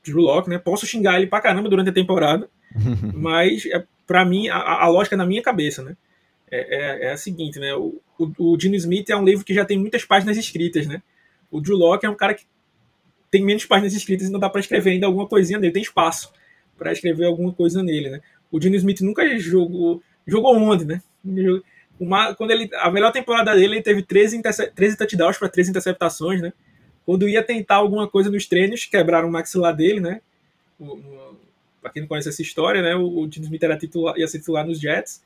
Drew 0.03 0.23
Locke, 0.23 0.49
né? 0.49 0.59
Posso 0.59 0.87
xingar 0.87 1.17
ele 1.17 1.27
pra 1.27 1.41
caramba 1.41 1.69
durante 1.69 1.91
a 1.91 1.93
temporada, 1.93 2.49
mas 3.15 3.67
é, 3.67 3.85
para 4.07 4.25
mim, 4.25 4.49
a, 4.49 4.57
a, 4.57 4.89
lógica 4.89 5.17
na 5.17 5.27
minha 5.27 5.43
cabeça, 5.43 5.83
né? 5.83 5.97
É, 6.51 6.77
é, 6.77 7.05
é 7.07 7.13
a 7.13 7.17
seguinte, 7.17 7.59
né? 7.59 7.75
O, 7.75 8.01
o, 8.19 8.53
o 8.53 8.61
Gene 8.61 8.77
Smith 8.77 9.11
é 9.11 9.17
um 9.17 9.25
livro 9.25 9.45
que 9.45 9.55
já 9.55 9.65
tem 9.65 9.79
muitas 9.79 10.05
páginas 10.05 10.37
escritas, 10.37 10.87
né? 10.87 11.03
O 11.51 11.61
Drew 11.61 11.77
Locke 11.77 12.07
é 12.07 12.11
um 12.11 12.15
cara 12.15 12.35
que 12.35 12.45
tem 13.31 13.45
menos 13.45 13.65
páginas 13.65 13.95
escritas 13.95 14.29
e 14.29 14.33
não 14.33 14.39
dá 14.39 14.49
para 14.49 14.61
escrever 14.61 14.91
ainda 14.91 15.07
alguma 15.07 15.27
coisinha 15.27 15.59
nele, 15.59 15.73
tem 15.73 15.83
espaço 15.83 16.33
para 16.79 16.93
escrever 16.93 17.27
alguma 17.27 17.53
coisa 17.53 17.83
nele, 17.83 18.11
né? 18.11 18.21
O 18.51 18.61
Gene 18.61 18.77
Smith 18.77 19.01
nunca 19.01 19.39
jogou, 19.39 20.03
jogou 20.27 20.57
onde, 20.57 20.85
né? 20.85 21.03
Uma, 21.99 22.35
quando 22.35 22.51
ele, 22.51 22.69
a 22.75 22.91
melhor 22.91 23.13
temporada 23.13 23.55
dele, 23.55 23.75
ele 23.75 23.83
teve 23.83 24.03
13, 24.03 24.41
13 24.75 24.97
touchdowns 24.97 25.39
para 25.39 25.49
13 25.49 25.71
interceptações, 25.71 26.41
né? 26.41 26.53
Quando 27.07 27.29
ia 27.29 27.43
tentar 27.43 27.77
alguma 27.77 28.09
coisa 28.09 28.31
nos 28.31 28.47
treinos, 28.47 28.85
quebraram 28.85 29.29
o 29.29 29.33
maxilar 29.33 29.75
dele, 29.75 30.01
né? 30.01 30.21
Para 31.81 31.91
quem 31.91 32.03
não 32.03 32.09
conhece 32.09 32.29
essa 32.29 32.43
história, 32.43 32.83
né? 32.83 32.97
O, 32.97 33.25
o 33.25 33.29
Smith 33.29 33.63
era 33.63 33.77
titular, 33.77 34.17
ia 34.17 34.27
ser 34.27 34.39
titular 34.39 34.67
nos 34.67 34.81
Jets. 34.81 35.23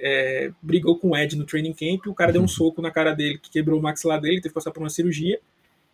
É, 0.00 0.50
brigou 0.62 0.98
com 0.98 1.10
o 1.10 1.16
Ed 1.16 1.36
no 1.36 1.44
training 1.44 1.72
camp, 1.72 2.06
o 2.06 2.14
cara 2.14 2.32
deu 2.32 2.40
um 2.40 2.44
uhum. 2.44 2.48
soco 2.48 2.80
na 2.80 2.90
cara 2.90 3.12
dele 3.14 3.38
que 3.38 3.50
quebrou 3.50 3.78
o 3.78 3.82
maxilar 3.82 4.20
dele, 4.20 4.36
teve 4.36 4.48
que 4.48 4.54
passar 4.54 4.70
por 4.70 4.82
uma 4.82 4.90
cirurgia. 4.90 5.40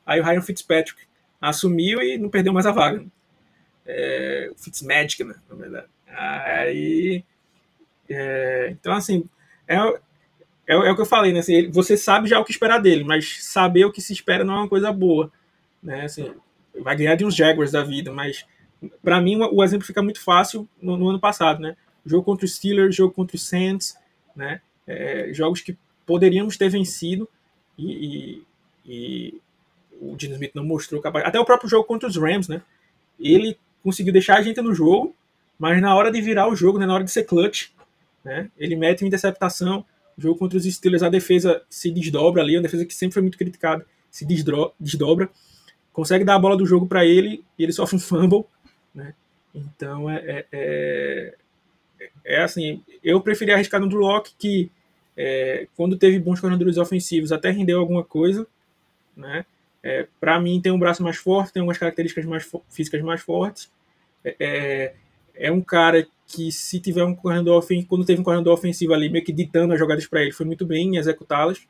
Aí 0.05 0.20
o 0.20 0.24
Ryan 0.24 0.42
Fitzpatrick 0.42 1.03
assumiu 1.40 2.03
e 2.03 2.18
não 2.18 2.28
perdeu 2.28 2.53
mais 2.53 2.66
a 2.66 2.72
vaga. 2.72 3.05
É, 3.86 4.51
Fitzmagic, 4.57 5.24
né? 5.24 5.34
Na 5.49 5.57
verdade. 5.57 5.86
Aí. 6.09 7.24
É, 8.09 8.68
então, 8.70 8.92
assim, 8.92 9.24
é, 9.66 9.76
é, 9.76 10.74
é, 10.74 10.76
o 10.76 10.94
que 10.94 11.01
eu 11.01 11.07
falei, 11.07 11.32
né? 11.32 11.40
Assim, 11.40 11.70
você 11.70 11.96
sabe 11.96 12.28
já 12.28 12.38
o 12.38 12.44
que 12.44 12.51
esperar 12.51 12.78
dele, 12.78 13.05
mas 13.05 13.44
saber 13.44 13.84
o 13.84 13.92
que 13.92 14.03
se 14.03 14.12
espera 14.12 14.44
não 14.44 14.55
é 14.55 14.59
uma 14.59 14.68
coisa 14.68 14.92
boa. 14.92 15.30
Né? 15.82 16.05
Assim, 16.05 16.32
vai 16.80 16.96
ganhar 16.96 17.14
de 17.14 17.24
uns 17.24 17.34
Jaguars 17.34 17.72
da 17.72 17.82
vida, 17.82 18.12
mas 18.12 18.44
para 19.03 19.20
mim 19.20 19.36
o, 19.36 19.64
exemplo 19.64 19.86
fica 19.86 20.03
muito 20.03 20.20
fácil 20.20 20.68
no, 20.80 20.96
no, 20.96 21.09
ano 21.09 21.18
passado, 21.18 21.61
né? 21.61 21.76
Jogo 22.09 22.24
contra 22.24 22.44
os 22.44 22.54
Steelers, 22.54 22.94
jogo 22.94 23.12
contra 23.12 23.36
os 23.36 23.42
Saints, 23.42 23.96
né? 24.34 24.61
É, 24.86 25.30
jogos 25.32 25.61
que 25.61 25.76
poderíamos 26.06 26.56
ter 26.56 26.70
vencido 26.70 27.28
e, 27.76 27.92
e, 28.06 28.42
e 28.86 29.40
o 30.00 30.16
Gene 30.18 30.34
Smith 30.34 30.52
não 30.54 30.64
mostrou 30.64 31.00
capaz. 31.00 31.26
Até 31.26 31.38
o 31.38 31.44
próprio 31.44 31.68
jogo 31.68 31.84
contra 31.84 32.09
os 32.09 32.16
Rams, 32.16 32.48
né? 32.48 32.62
Ele 33.20 33.59
conseguiu 33.82 34.12
deixar 34.12 34.38
a 34.38 34.42
gente 34.42 34.61
no 34.61 34.74
jogo, 34.74 35.14
mas 35.59 35.80
na 35.80 35.94
hora 35.94 36.11
de 36.11 36.20
virar 36.20 36.48
o 36.48 36.56
jogo, 36.56 36.78
né, 36.78 36.86
na 36.86 36.94
hora 36.94 37.04
de 37.04 37.11
ser 37.11 37.24
clutch, 37.24 37.68
né, 38.24 38.50
ele 38.56 38.76
mete 38.76 39.02
uma 39.02 39.09
interceptação, 39.09 39.84
jogo 40.16 40.38
contra 40.38 40.59
os 40.59 40.64
Steelers, 40.64 41.02
a 41.02 41.09
defesa 41.09 41.62
se 41.68 41.90
desdobra 41.90 42.42
ali, 42.42 42.56
uma 42.56 42.62
defesa 42.62 42.84
que 42.84 42.94
sempre 42.94 43.14
foi 43.14 43.22
muito 43.22 43.38
criticada, 43.38 43.86
se 44.11 44.26
desdobra, 44.26 45.28
consegue 45.92 46.24
dar 46.24 46.34
a 46.34 46.38
bola 46.38 46.56
do 46.56 46.66
jogo 46.66 46.86
para 46.86 47.04
ele 47.04 47.44
e 47.59 47.62
ele 47.62 47.72
sofre 47.72 47.96
um 47.96 48.00
fumble, 48.00 48.44
né? 48.94 49.14
Então 49.54 50.09
é, 50.09 50.16
é, 50.16 50.46
é, 50.52 51.34
é 52.24 52.42
assim, 52.42 52.82
eu 53.03 53.20
preferi 53.20 53.53
arriscar 53.53 53.80
no 53.80 53.88
Drew 53.88 54.01
Locke 54.01 54.34
que 54.38 54.70
é, 55.16 55.66
quando 55.76 55.96
teve 55.96 56.18
bons 56.18 56.40
corredores 56.40 56.76
ofensivos 56.76 57.32
até 57.32 57.51
rendeu 57.51 57.80
alguma 57.80 58.05
coisa, 58.05 58.46
né? 59.16 59.44
É, 59.82 60.07
para 60.20 60.40
mim 60.40 60.61
tem 60.61 60.72
um 60.72 60.78
braço 60.78 61.03
mais 61.03 61.16
forte, 61.16 61.53
tem 61.53 61.61
algumas 61.61 61.78
características 61.78 62.24
mais 62.24 62.51
físicas 62.68 63.01
mais 63.03 63.20
fortes. 63.20 63.70
É, 64.24 64.36
é, 64.38 64.94
é 65.34 65.53
um 65.53 65.61
cara 65.61 66.07
que 66.26 66.53
se 66.53 66.78
tiver 66.78 67.05
um 67.05 67.14
corredor 67.14 67.59
ofensivo, 67.59 67.88
quando 67.88 68.05
teve 68.05 68.20
um 68.20 68.24
corredor 68.24 68.53
ofensivo 68.53 68.92
ali, 68.92 69.09
meio 69.09 69.24
que 69.24 69.32
ditando 69.32 69.72
as 69.72 69.78
jogadas 69.78 70.07
para 70.07 70.22
ele, 70.22 70.32
foi 70.32 70.44
muito 70.44 70.66
bem 70.66 70.94
em 70.94 70.96
executá-las. 70.99 71.66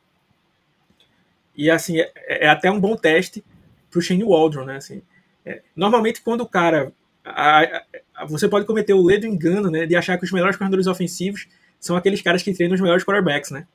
E 1.57 1.70
assim, 1.70 2.01
é, 2.01 2.11
é, 2.26 2.49
até 2.49 2.70
um 2.70 2.81
bom 2.81 2.97
teste 2.97 3.45
para 3.91 3.99
o 3.99 4.03
Shane 4.03 4.24
Waldron, 4.24 4.64
né? 4.64 4.76
Assim, 4.76 5.03
é, 5.45 5.62
normalmente 5.74 6.20
quando 6.22 6.43
o 6.43 6.49
cara. 6.49 6.93
A, 7.31 7.85
a, 8.14 8.26
você 8.26 8.49
pode 8.49 8.66
cometer 8.66 8.93
o 8.93 9.03
ledo 9.03 9.26
engano, 9.26 9.70
né? 9.70 9.87
De 9.87 9.97
achar 9.97 10.18
que 10.18 10.24
os 10.24 10.33
melhores 10.33 10.57
corredores 10.57 10.87
ofensivos 10.87 11.47
são 11.81 11.97
aqueles 11.97 12.20
caras 12.20 12.43
que 12.43 12.53
treinam 12.53 12.74
os 12.74 12.81
melhores 12.81 13.05
quarterbacks, 13.05 13.51
né? 13.51 13.66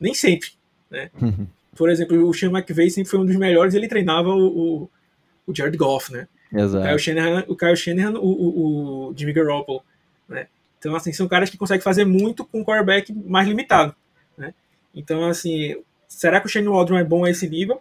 Nem 0.00 0.14
sempre, 0.14 0.50
né? 0.90 1.10
Por 1.76 1.88
exemplo, 1.88 2.28
o 2.28 2.34
Sean 2.34 2.50
McVay 2.50 2.90
sempre 2.90 3.10
foi 3.10 3.20
um 3.20 3.24
dos 3.24 3.36
melhores 3.36 3.74
e 3.74 3.76
ele 3.76 3.88
treinava 3.88 4.28
o, 4.30 4.82
o, 4.82 4.90
o 5.46 5.54
Jared 5.54 5.76
Goff, 5.76 6.12
né? 6.12 6.26
Exato. 6.52 6.84
O 6.84 6.88
Kyle 6.88 6.98
Shanahan, 6.98 7.44
o, 7.46 7.56
Kyle 7.56 7.76
Shanahan, 7.76 8.18
o, 8.18 8.26
o, 8.26 9.08
o 9.10 9.14
Jimmy 9.16 9.32
Garoppolo. 9.32 9.82
Né? 10.28 10.46
Então, 10.78 10.94
assim, 10.96 11.12
são 11.12 11.28
caras 11.28 11.48
que 11.48 11.56
conseguem 11.56 11.82
fazer 11.82 12.04
muito 12.04 12.44
com 12.44 12.60
um 12.60 12.64
quarterback 12.64 13.12
mais 13.12 13.46
limitado. 13.46 13.94
Né? 14.36 14.52
Então, 14.94 15.24
assim, 15.26 15.76
será 16.08 16.40
que 16.40 16.46
o 16.46 16.48
Shane 16.50 16.66
Waldron 16.66 16.98
é 16.98 17.04
bom 17.04 17.24
a 17.24 17.30
esse 17.30 17.48
nível? 17.48 17.80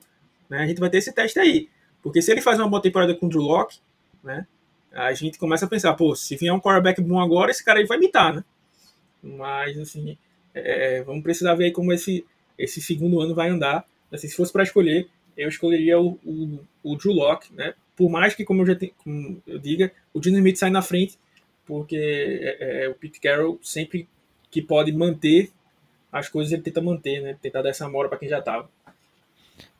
Né? 0.50 0.60
A 0.60 0.68
gente 0.68 0.80
vai 0.80 0.90
ter 0.90 0.98
esse 0.98 1.12
teste 1.12 1.40
aí. 1.40 1.68
Porque 2.02 2.22
se 2.22 2.32
ele 2.32 2.42
faz 2.42 2.60
uma 2.60 2.70
boa 2.70 2.82
temporada 2.82 3.14
com 3.16 3.26
o 3.26 3.30
Drew 3.30 3.42
Locke, 3.42 3.80
né? 4.24 4.46
A 4.92 5.14
gente 5.14 5.38
começa 5.38 5.66
a 5.66 5.70
pensar, 5.70 5.94
pô, 5.94 6.16
se 6.16 6.36
vier 6.36 6.54
um 6.54 6.60
quarterback 6.60 7.02
bom 7.02 7.20
agora, 7.20 7.52
esse 7.52 7.64
cara 7.64 7.80
aí 7.80 7.86
vai 7.86 7.98
imitar, 7.98 8.34
né? 8.34 8.44
Mas, 9.22 9.78
assim, 9.78 10.18
é, 10.54 11.02
vamos 11.04 11.24
precisar 11.24 11.56
ver 11.56 11.72
como 11.72 11.94
esse, 11.94 12.26
esse 12.58 12.82
segundo 12.82 13.20
ano 13.20 13.36
vai 13.36 13.50
andar. 13.50 13.86
Assim, 14.12 14.28
se 14.28 14.36
fosse 14.36 14.52
para 14.52 14.64
escolher, 14.64 15.08
eu 15.38 15.48
escolheria 15.48 16.00
o, 16.00 16.20
o, 16.26 16.60
o 16.84 16.96
Drew 16.96 17.14
Locke, 17.14 17.54
né? 17.54 17.74
Por 17.96 18.10
mais 18.10 18.34
que, 18.34 18.46
como 18.46 18.62
eu 18.62 18.68
já 18.68 18.76
tenho, 18.76 18.94
como 19.04 19.42
eu 19.46 19.60
diga, 19.60 19.92
o 20.14 20.20
Dino 20.20 20.38
Smith 20.38 20.58
sai 20.58 20.70
na 20.70 20.82
frente, 20.82 21.18
porque 21.66 21.98
é, 21.98 22.86
é, 22.86 22.90
o 22.90 22.96
Pete 22.96 23.20
Carroll 23.20 23.60
sempre 23.62 24.08
que 24.50 24.62
pode 24.62 24.92
manter 24.92 25.52
as 26.12 26.28
coisas 26.28 26.52
ele 26.52 26.64
tenta 26.64 26.82
manter, 26.82 27.22
né? 27.22 27.38
Tentar 27.40 27.62
dar 27.62 27.70
essa 27.70 27.88
mora 27.88 28.10
para 28.10 28.18
quem 28.18 28.28
já 28.28 28.42
tava. 28.42 28.70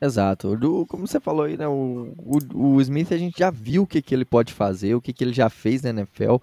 Exato. 0.00 0.56
Do, 0.56 0.86
como 0.86 1.06
você 1.06 1.20
falou 1.20 1.44
aí, 1.44 1.56
né? 1.56 1.66
O, 1.66 2.12
o, 2.18 2.74
o, 2.74 2.80
Smith 2.80 3.12
a 3.12 3.18
gente 3.18 3.38
já 3.38 3.50
viu 3.50 3.82
o 3.82 3.86
que, 3.86 4.02
que 4.02 4.14
ele 4.14 4.24
pode 4.24 4.52
fazer, 4.52 4.94
o 4.94 5.00
que, 5.00 5.12
que 5.12 5.24
ele 5.24 5.32
já 5.32 5.48
fez 5.48 5.82
na 5.82 5.90
NFL. 5.90 6.36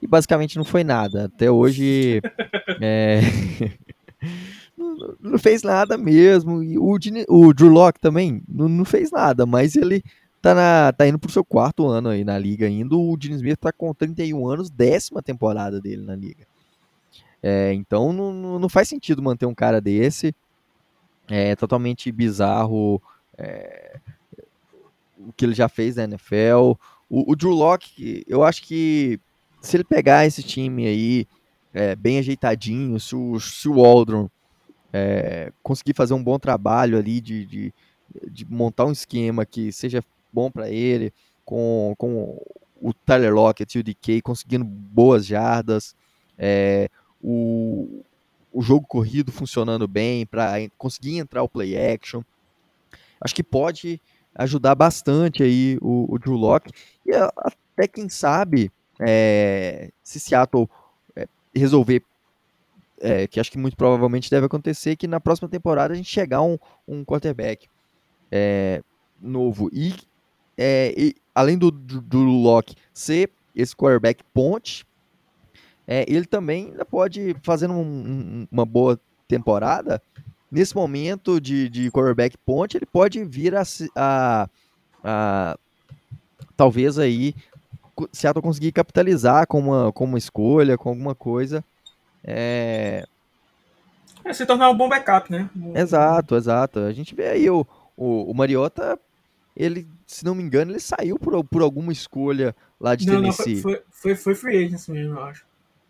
E 0.00 0.06
basicamente 0.06 0.56
não 0.56 0.64
foi 0.64 0.84
nada. 0.84 1.26
Até 1.26 1.50
hoje. 1.50 2.20
é... 2.80 3.20
não, 4.76 5.16
não, 5.20 5.38
fez 5.38 5.62
nada 5.62 5.96
mesmo. 5.96 6.62
E 6.62 6.78
o, 6.78 6.96
o 7.28 7.54
Drew 7.54 7.68
Locke 7.68 8.00
também 8.00 8.42
não, 8.48 8.68
não 8.68 8.84
fez 8.84 9.10
nada, 9.10 9.46
mas 9.46 9.76
ele 9.76 10.02
tá, 10.40 10.54
na, 10.54 10.92
tá 10.92 11.06
indo 11.06 11.18
pro 11.18 11.30
seu 11.30 11.44
quarto 11.44 11.86
ano 11.86 12.08
aí 12.08 12.24
na 12.24 12.38
liga 12.38 12.66
ainda. 12.66 12.96
O 12.96 13.16
Diniz 13.16 13.38
Smith 13.38 13.58
tá 13.58 13.72
com 13.72 13.92
31 13.92 14.48
anos, 14.48 14.70
décima 14.70 15.22
temporada 15.22 15.80
dele 15.80 16.02
na 16.02 16.14
liga. 16.14 16.46
É, 17.42 17.72
então 17.74 18.12
não, 18.12 18.58
não 18.58 18.68
faz 18.68 18.88
sentido 18.88 19.22
manter 19.22 19.46
um 19.46 19.54
cara 19.54 19.80
desse. 19.80 20.34
É 21.28 21.56
totalmente 21.56 22.10
bizarro 22.12 23.02
é, 23.36 23.98
o 25.18 25.32
que 25.32 25.44
ele 25.44 25.54
já 25.54 25.68
fez 25.68 25.96
na 25.96 26.04
NFL. 26.04 26.76
O, 27.08 27.32
o 27.32 27.36
Drew 27.36 27.52
Locke, 27.52 28.24
eu 28.26 28.44
acho 28.44 28.62
que 28.62 29.20
se 29.60 29.76
ele 29.76 29.84
pegar 29.84 30.26
esse 30.26 30.42
time 30.42 30.86
aí 30.86 31.26
é, 31.74 31.94
bem 31.94 32.18
ajeitadinho, 32.18 32.98
se 33.00 33.14
o, 33.14 33.38
se 33.40 33.68
o 33.68 33.82
Waldron 33.82 34.28
é, 34.92 35.52
conseguir 35.62 35.94
fazer 35.94 36.14
um 36.14 36.22
bom 36.22 36.38
trabalho 36.38 36.96
ali 36.98 37.20
de, 37.20 37.44
de, 37.44 37.74
de, 38.30 38.46
montar 38.46 38.86
um 38.86 38.92
esquema 38.92 39.44
que 39.44 39.70
seja 39.72 40.02
bom 40.32 40.50
para 40.50 40.70
ele, 40.70 41.12
com, 41.44 41.94
com 41.98 42.40
o 42.80 42.92
Tyler 42.92 43.34
Lockett 43.34 43.76
e 43.76 43.80
o 43.80 43.84
DK 43.84 44.22
conseguindo 44.22 44.64
boas 44.64 45.26
jardas, 45.26 45.94
é, 46.38 46.88
o, 47.22 48.02
o 48.56 48.62
jogo 48.62 48.86
corrido 48.86 49.30
funcionando 49.30 49.86
bem 49.86 50.24
para 50.24 50.54
conseguir 50.78 51.18
entrar 51.18 51.42
o 51.42 51.48
play 51.48 51.76
action. 51.76 52.22
Acho 53.20 53.34
que 53.34 53.42
pode 53.42 54.00
ajudar 54.34 54.74
bastante 54.74 55.42
aí 55.42 55.76
o, 55.82 56.06
o 56.08 56.18
Drew 56.18 56.36
Locke 56.36 56.72
e 57.04 57.12
até 57.14 57.86
quem 57.86 58.08
sabe 58.08 58.72
é, 58.98 59.90
se 60.02 60.18
Seattle 60.18 60.66
é, 61.14 61.28
resolver 61.54 62.02
é, 62.98 63.26
que 63.26 63.38
acho 63.38 63.52
que 63.52 63.58
muito 63.58 63.76
provavelmente 63.76 64.30
deve 64.30 64.46
acontecer, 64.46 64.96
que 64.96 65.06
na 65.06 65.20
próxima 65.20 65.50
temporada 65.50 65.92
a 65.92 65.96
gente 65.96 66.08
chegar 66.08 66.40
um, 66.40 66.56
um 66.88 67.04
quarterback 67.04 67.68
é, 68.32 68.82
novo. 69.20 69.68
E, 69.70 69.94
é, 70.56 70.94
e, 70.96 71.14
além 71.34 71.58
do, 71.58 71.70
do, 71.70 72.00
do 72.00 72.22
Locke 72.22 72.74
ser 72.90 73.30
esse 73.54 73.76
quarterback 73.76 74.24
ponte, 74.32 74.86
é, 75.86 76.04
ele 76.08 76.26
também 76.26 76.66
ainda 76.66 76.84
pode, 76.84 77.36
fazendo 77.42 77.74
um, 77.74 77.82
um, 77.82 78.48
uma 78.50 78.64
boa 78.64 78.98
temporada, 79.28 80.02
nesse 80.50 80.74
momento 80.74 81.40
de, 81.40 81.68
de 81.68 81.90
quarterback 81.90 82.36
ponte, 82.38 82.76
ele 82.76 82.86
pode 82.86 83.22
vir 83.24 83.54
a, 83.54 83.62
a, 83.94 84.48
a 85.04 85.58
talvez 86.56 86.98
aí 86.98 87.34
Seattle 88.12 88.42
conseguir 88.42 88.72
capitalizar 88.72 89.46
com 89.46 89.58
uma, 89.58 89.92
com 89.92 90.04
uma 90.04 90.18
escolha, 90.18 90.76
com 90.76 90.88
alguma 90.90 91.14
coisa. 91.14 91.64
É... 92.22 93.06
é 94.24 94.32
se 94.32 94.44
tornar 94.44 94.70
um 94.70 94.76
bom 94.76 94.88
backup, 94.88 95.30
né? 95.30 95.48
Exato, 95.74 96.36
exato. 96.36 96.80
A 96.80 96.92
gente 96.92 97.14
vê 97.14 97.28
aí 97.28 97.48
o, 97.48 97.66
o, 97.96 98.30
o 98.30 98.34
Mariota, 98.34 98.98
ele, 99.56 99.86
se 100.06 100.24
não 100.24 100.34
me 100.34 100.42
engano, 100.42 100.72
ele 100.72 100.80
saiu 100.80 101.18
por, 101.18 101.42
por 101.44 101.62
alguma 101.62 101.92
escolha 101.92 102.54
lá 102.80 102.94
de 102.94 103.06
não, 103.06 103.14
Tennessee. 103.14 103.54
Não, 103.54 103.62
foi, 103.62 103.82
foi, 103.90 104.14
foi 104.16 104.34
free 104.34 104.64
agency 104.64 104.90
mesmo, 104.90 105.14
eu 105.14 105.24
acho. 105.24 105.46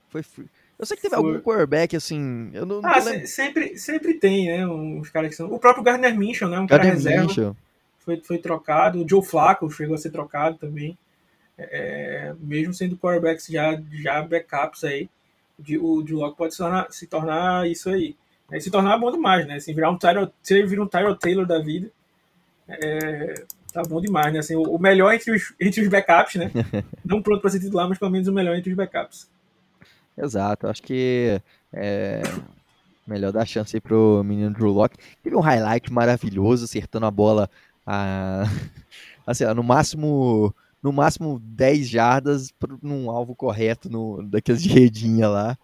Foi 0.08 0.22
free. 0.22 0.48
Eu 0.78 0.84
sei 0.84 0.96
que 0.96 1.02
teve 1.02 1.16
foi. 1.16 1.24
algum 1.24 1.40
quarterback, 1.40 1.96
assim. 1.96 2.50
Eu 2.52 2.66
não, 2.66 2.80
ah, 2.84 3.00
não 3.00 3.26
sempre, 3.26 3.78
sempre 3.78 4.14
tem, 4.14 4.46
né? 4.46 4.66
Uns 4.66 5.08
caras 5.10 5.30
que 5.30 5.36
são. 5.36 5.52
O 5.52 5.58
próprio 5.58 5.82
Gardner 5.82 6.16
Minshew, 6.16 6.48
né? 6.48 6.58
Um 6.58 6.66
Gardner 6.66 6.92
cara 6.92 7.22
reserva. 7.24 7.56
Foi, 7.98 8.20
foi 8.22 8.38
trocado. 8.38 9.02
O 9.02 9.08
Joe 9.08 9.24
Flacco 9.24 9.70
chegou 9.70 9.94
a 9.94 9.98
ser 9.98 10.10
trocado 10.10 10.58
também. 10.58 10.96
É, 11.58 12.34
mesmo 12.38 12.74
sendo 12.74 12.98
quarterbacks 12.98 13.46
já, 13.46 13.80
já 13.90 14.20
backups 14.20 14.84
aí, 14.84 15.08
de, 15.58 15.78
o 15.78 16.02
de 16.02 16.12
Locke 16.12 16.36
pode 16.36 16.52
se 16.52 16.58
tornar, 16.58 16.92
se 16.92 17.06
tornar 17.06 17.68
isso 17.68 17.88
aí. 17.88 18.14
É, 18.50 18.60
se 18.60 18.70
tornar 18.70 18.98
bom 18.98 19.10
demais, 19.10 19.46
né? 19.46 19.56
Assim, 19.56 19.74
virar 19.74 19.90
um 19.90 19.98
Tyro, 19.98 20.30
se 20.42 20.54
ele 20.54 20.66
virar 20.66 20.82
um 20.84 20.86
Taylor 20.86 21.46
da 21.46 21.58
vida, 21.58 21.90
é, 22.68 23.34
tá 23.72 23.82
bom 23.82 24.00
demais, 24.00 24.32
né? 24.32 24.40
Assim, 24.40 24.54
o, 24.54 24.62
o, 24.62 24.78
melhor 24.78 25.12
entre 25.12 25.32
os, 25.34 25.54
entre 25.58 25.80
os 25.80 25.88
backups, 25.88 26.36
né? 26.36 26.50
Não 27.04 27.22
pronto 27.22 27.40
para 27.40 27.50
ser 27.50 27.60
titular, 27.60 27.88
mas 27.88 27.98
pelo 27.98 28.10
menos 28.10 28.28
o 28.28 28.32
melhor 28.32 28.56
entre 28.56 28.70
os 28.70 28.76
backups. 28.76 29.28
Exato, 30.16 30.66
acho 30.66 30.82
que 30.82 31.40
é 31.72 32.22
melhor 33.06 33.32
dar 33.32 33.46
chance 33.46 33.76
aí 33.76 33.80
pro 33.80 34.22
menino 34.24 34.52
Drew 34.52 34.72
Locke. 34.72 34.96
Teve 35.22 35.36
um 35.36 35.40
highlight 35.40 35.92
maravilhoso, 35.92 36.64
acertando 36.64 37.06
a 37.06 37.10
bola 37.10 37.48
a, 37.86 38.44
assim, 39.26 39.44
no 39.44 39.62
máximo 39.62 40.54
no 40.82 40.92
máximo 40.92 41.40
10 41.40 41.88
jardas 41.88 42.52
num 42.82 43.10
alvo 43.10 43.34
correto 43.34 43.90
no, 43.90 44.22
daqueles 44.22 44.62
de 44.62 44.68
redinha 44.68 45.28
lá. 45.28 45.58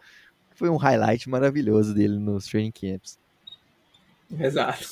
Foi 0.55 0.69
um 0.69 0.77
highlight 0.77 1.29
maravilhoso 1.29 1.95
dele 1.95 2.19
nos 2.19 2.47
training 2.47 2.73
camps. 2.73 3.19
Exato. 4.39 4.87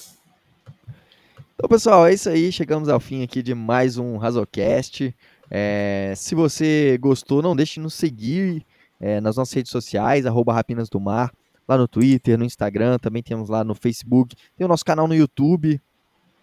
Então, 1.55 1.69
pessoal, 1.69 2.07
é 2.07 2.15
isso 2.15 2.29
aí. 2.29 2.51
Chegamos 2.53 2.89
ao 2.89 3.01
fim 3.01 3.23
aqui 3.23 3.43
de 3.43 3.55
mais 3.55 3.99
um 3.99 4.17
Razocast. 4.17 5.15
É, 5.51 6.15
se 6.17 6.35
você 6.35 6.97
gostou, 6.99 7.43
não 7.43 7.57
deixe 7.57 7.75
de 7.75 7.81
nos 7.81 7.95
seguir 7.95 8.65
é, 9.01 9.21
nas 9.21 9.37
nossas 9.37 9.55
redes 9.55 9.73
sociais, 9.73 10.27
arroba 10.27 10.53
Rapinas 10.53 10.89
do 10.89 11.01
Mar, 11.01 11.33
lá 11.67 11.79
no 11.79 11.89
Twitter, 11.89 12.39
no 12.39 12.45
Instagram, 12.45 12.99
também 12.99 13.23
temos 13.23 13.49
lá 13.49 13.65
no 13.65 13.75
Facebook, 13.75 14.37
tem 14.57 14.65
o 14.65 14.69
nosso 14.69 14.85
canal 14.85 15.09
no 15.09 15.15
YouTube. 15.15 15.81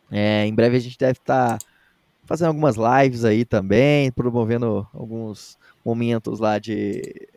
É, 0.10 0.46
em 0.46 0.56
breve 0.56 0.78
a 0.78 0.80
gente 0.80 0.98
deve 0.98 1.20
estar 1.20 1.58
tá 1.58 1.66
fazendo 2.26 2.48
algumas 2.48 2.76
lives 2.76 3.24
aí 3.24 3.46
também, 3.46 4.12
promovendo 4.12 4.88
alguns 4.94 5.58
momentos 5.86 6.40
lá 6.40 6.58
de, 6.58 7.28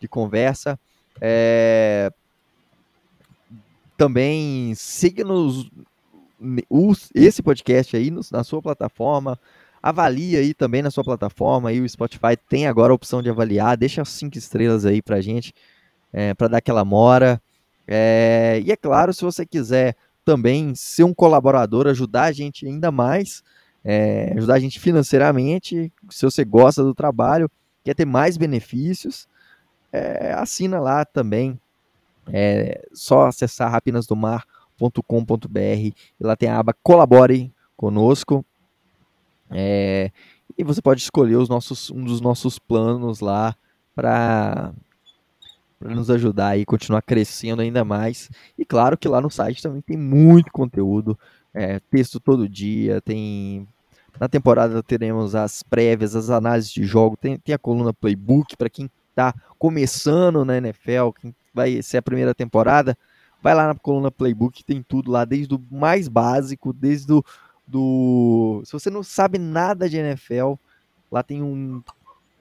de 0.00 0.08
conversa. 0.08 0.78
É, 1.20 2.10
também 3.96 4.74
siga-nos 4.74 5.70
esse 7.14 7.42
podcast 7.42 7.96
aí 7.96 8.10
na 8.32 8.42
sua 8.42 8.62
plataforma. 8.62 9.38
Avalie 9.82 10.36
aí 10.36 10.52
também 10.52 10.82
na 10.82 10.90
sua 10.90 11.04
plataforma. 11.04 11.70
Aí 11.70 11.80
o 11.80 11.88
Spotify 11.88 12.36
tem 12.48 12.66
agora 12.66 12.92
a 12.92 12.94
opção 12.94 13.22
de 13.22 13.30
avaliar. 13.30 13.76
Deixa 13.76 14.04
cinco 14.04 14.36
estrelas 14.36 14.84
aí 14.84 15.00
pra 15.00 15.20
gente, 15.20 15.54
é, 16.12 16.34
para 16.34 16.48
dar 16.48 16.58
aquela 16.58 16.84
mora. 16.84 17.40
É, 17.86 18.62
e 18.64 18.70
é 18.70 18.76
claro, 18.76 19.12
se 19.12 19.24
você 19.24 19.44
quiser 19.44 19.96
também 20.24 20.74
ser 20.74 21.04
um 21.04 21.14
colaborador, 21.14 21.86
ajudar 21.88 22.24
a 22.24 22.32
gente 22.32 22.66
ainda 22.66 22.92
mais, 22.92 23.42
é, 23.84 24.32
ajudar 24.36 24.54
a 24.54 24.60
gente 24.60 24.78
financeiramente. 24.78 25.92
Se 26.10 26.24
você 26.24 26.44
gosta 26.44 26.84
do 26.84 26.94
trabalho, 26.94 27.50
quer 27.82 27.94
ter 27.94 28.04
mais 28.04 28.36
benefícios, 28.36 29.26
é, 29.92 30.32
assina 30.34 30.78
lá 30.78 31.04
também. 31.04 31.58
É 32.32 32.86
só 32.92 33.26
acessar 33.26 33.72
rapinasdomar.com.br 33.72 35.58
e 35.58 35.94
lá 36.20 36.36
tem 36.36 36.48
a 36.48 36.58
aba 36.58 36.74
Colabore 36.82 37.52
conosco. 37.76 38.44
É, 39.50 40.10
e 40.56 40.64
você 40.64 40.80
pode 40.80 41.00
escolher 41.00 41.36
os 41.36 41.48
nossos, 41.48 41.90
um 41.90 42.04
dos 42.04 42.20
nossos 42.20 42.58
planos 42.58 43.20
lá 43.20 43.54
para 43.94 44.72
nos 45.80 46.10
ajudar 46.10 46.48
aí 46.48 46.64
continuar 46.64 47.02
crescendo 47.02 47.62
ainda 47.62 47.84
mais. 47.84 48.30
E 48.58 48.64
claro 48.64 48.98
que 48.98 49.08
lá 49.08 49.20
no 49.20 49.30
site 49.30 49.62
também 49.62 49.80
tem 49.80 49.96
muito 49.96 50.52
conteúdo 50.52 51.18
é, 51.54 51.80
texto 51.90 52.20
todo 52.20 52.48
dia, 52.48 53.00
tem. 53.00 53.66
Na 54.18 54.28
temporada 54.28 54.82
teremos 54.82 55.34
as 55.34 55.62
prévias, 55.62 56.14
as 56.14 56.30
análises 56.30 56.70
de 56.70 56.84
jogo, 56.84 57.16
tem, 57.16 57.38
tem 57.38 57.54
a 57.54 57.58
coluna 57.58 57.92
Playbook 57.92 58.56
para 58.56 58.68
quem 58.68 58.90
está 59.08 59.32
começando 59.58 60.44
na 60.44 60.58
NFL, 60.58 61.10
quem 61.20 61.34
vai 61.54 61.80
ser 61.80 61.98
a 61.98 62.02
primeira 62.02 62.34
temporada, 62.34 62.98
vai 63.42 63.54
lá 63.54 63.68
na 63.68 63.74
coluna 63.74 64.10
Playbook, 64.10 64.64
tem 64.64 64.82
tudo 64.82 65.10
lá, 65.10 65.24
desde 65.24 65.54
o 65.54 65.62
mais 65.70 66.08
básico, 66.08 66.72
desde 66.72 67.12
o 67.12 67.24
do. 67.70 68.62
Se 68.64 68.72
você 68.72 68.90
não 68.90 69.02
sabe 69.02 69.38
nada 69.38 69.88
de 69.88 69.96
NFL, 69.96 70.54
lá 71.10 71.22
tem 71.22 71.42
um 71.42 71.82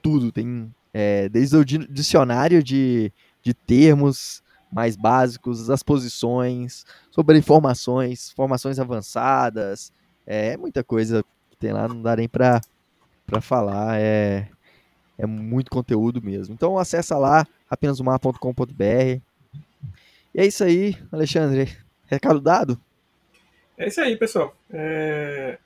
tudo, 0.02 0.32
tem 0.32 0.74
é, 0.94 1.30
desde 1.30 1.56
o 1.56 1.64
dicionário 1.64 2.64
de, 2.64 3.12
de 3.44 3.54
termos, 3.54 4.42
mais 4.72 4.96
básicos, 4.96 5.70
as 5.70 5.84
posições, 5.84 6.86
sobre 7.12 7.38
informações, 7.38 8.32
formações 8.32 8.80
avançadas, 8.80 9.92
é, 10.26 10.54
é 10.54 10.58
muita 10.58 10.84
coisa 10.84 11.24
que 11.50 11.58
tem 11.58 11.72
lá, 11.72 11.88
não 11.88 12.02
dá 12.02 12.16
nem 12.16 12.28
para 12.28 12.62
falar, 13.42 14.00
é, 14.00 14.48
é 15.18 15.26
muito 15.26 15.72
conteúdo 15.72 16.22
mesmo. 16.22 16.54
Então 16.54 16.78
acessa 16.78 17.18
lá, 17.18 17.46
apenasumar.com.br. 17.70 19.22
E 20.34 20.40
é 20.40 20.46
isso 20.46 20.64
aí, 20.64 20.98
Alexandre. 21.12 21.76
Recado 22.06 22.40
dado? 22.40 22.80
É 23.80 23.88
isso 23.88 24.00
aí, 24.02 24.16
pessoal. 24.16 24.56
É... 24.70 25.58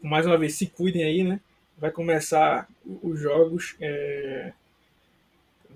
Mais 0.00 0.24
uma 0.24 0.38
vez, 0.38 0.54
se 0.54 0.66
cuidem 0.66 1.04
aí, 1.04 1.24
né? 1.24 1.40
Vai 1.76 1.90
começar 1.90 2.66
os 3.02 3.20
jogos. 3.20 3.76
É 3.78 4.52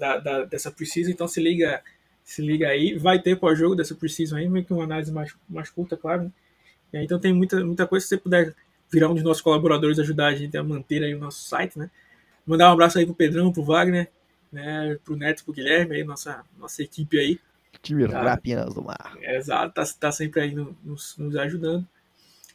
da, 0.02 0.18
da, 0.18 0.44
dessa 0.44 0.70
Precision, 0.70 1.12
então 1.12 1.28
se 1.28 1.40
liga, 1.40 1.80
se 2.24 2.42
liga 2.42 2.68
aí. 2.68 2.98
Vai 2.98 3.20
ter 3.20 3.38
pós-jogo 3.38 3.76
dessa 3.76 3.94
Precision 3.94 4.38
aí, 4.38 4.48
meio 4.48 4.64
que 4.64 4.72
uma 4.72 4.82
análise 4.82 5.12
mais, 5.12 5.34
mais 5.48 5.70
curta, 5.70 5.96
claro. 5.96 6.24
Né? 6.24 6.30
Aí, 6.94 7.04
então 7.04 7.20
tem 7.20 7.32
muita, 7.32 7.64
muita 7.64 7.86
coisa, 7.86 8.04
se 8.04 8.10
você 8.10 8.18
puder 8.18 8.54
virar 8.90 9.08
um 9.08 9.14
dos 9.14 9.22
nossos 9.22 9.42
colaboradores, 9.42 9.98
ajudar 9.98 10.26
a 10.26 10.34
gente 10.34 10.56
a 10.56 10.64
manter 10.64 11.02
aí 11.04 11.14
o 11.14 11.18
nosso 11.18 11.48
site, 11.48 11.78
né? 11.78 11.90
Mandar 12.44 12.68
um 12.68 12.72
abraço 12.72 12.98
aí 12.98 13.06
pro 13.06 13.14
Pedrão, 13.14 13.52
pro 13.52 13.62
Wagner, 13.62 14.10
né? 14.50 14.98
Pro 15.04 15.16
Neto, 15.16 15.44
pro 15.44 15.54
Guilherme, 15.54 15.96
aí, 15.96 16.04
nossa, 16.04 16.44
nossa 16.58 16.82
equipe 16.82 17.18
aí. 17.18 17.38
Time 17.80 18.06
tá, 18.08 18.22
Rapinas 18.22 18.74
do 18.74 18.82
Mar. 18.82 19.16
Exato, 19.20 19.74
tá, 19.74 19.84
tá 19.98 20.12
sempre 20.12 20.40
aí 20.40 20.54
no, 20.54 20.76
nos, 20.84 21.16
nos 21.16 21.34
ajudando. 21.36 21.86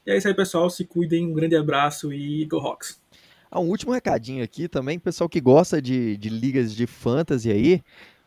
E 0.06 0.12
é 0.12 0.18
isso 0.18 0.28
aí, 0.28 0.34
pessoal. 0.34 0.70
Se 0.70 0.86
cuidem, 0.86 1.28
um 1.28 1.34
grande 1.34 1.56
abraço 1.56 2.14
e 2.14 2.46
Go 2.46 2.60
Rocks! 2.60 3.02
Ah, 3.50 3.60
um 3.60 3.70
último 3.70 3.94
recadinho 3.94 4.44
aqui 4.44 4.68
também, 4.68 5.00
pessoal 5.00 5.30
que 5.30 5.40
gosta 5.40 5.82
de, 5.82 6.18
de 6.18 6.30
ligas 6.30 6.74
de 6.76 6.86
fantasy 6.86 7.50
aí, 7.50 7.82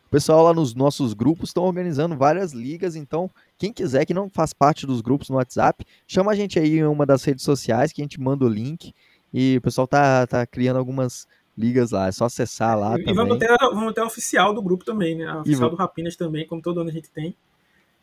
o 0.07 0.09
pessoal 0.09 0.43
lá 0.43 0.53
nos 0.53 0.73
nossos 0.73 1.13
grupos 1.13 1.49
estão 1.49 1.63
organizando 1.63 2.17
várias 2.17 2.53
ligas, 2.53 2.95
então 2.95 3.29
quem 3.57 3.71
quiser 3.71 4.05
que 4.05 4.13
não 4.13 4.29
faz 4.29 4.51
parte 4.51 4.85
dos 4.85 4.99
grupos 4.99 5.29
no 5.29 5.35
WhatsApp, 5.35 5.85
chama 6.07 6.31
a 6.31 6.35
gente 6.35 6.57
aí 6.57 6.79
em 6.79 6.83
uma 6.83 7.05
das 7.05 7.23
redes 7.23 7.45
sociais 7.45 7.93
que 7.93 8.01
a 8.01 8.03
gente 8.03 8.19
manda 8.19 8.45
o 8.45 8.49
link 8.49 8.93
e 9.33 9.57
o 9.57 9.61
pessoal 9.61 9.87
tá, 9.87 10.25
tá 10.25 10.45
criando 10.45 10.77
algumas 10.77 11.27
ligas 11.57 11.91
lá, 11.91 12.07
é 12.07 12.11
só 12.11 12.25
acessar 12.25 12.77
lá 12.77 12.95
e, 12.95 12.99
também. 12.99 13.15
Vamos 13.15 13.37
ter, 13.37 13.55
vamos 13.59 13.93
ter 13.93 14.01
a 14.01 14.05
oficial 14.05 14.53
do 14.53 14.61
grupo 14.61 14.85
também, 14.85 15.15
né? 15.15 15.25
A 15.25 15.41
oficial 15.41 15.67
e... 15.67 15.71
do 15.71 15.75
Rapinas 15.75 16.15
também, 16.15 16.47
como 16.47 16.61
todo 16.61 16.79
ano 16.79 16.89
a 16.89 16.93
gente 16.93 17.09
tem. 17.09 17.35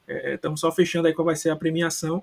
Estamos 0.07 0.61
é, 0.61 0.63
só 0.63 0.73
fechando 0.73 1.07
aí 1.07 1.15
qual 1.15 1.27
vai 1.27 1.37
ser 1.37 1.51
a 1.51 1.57
premiação 1.57 2.23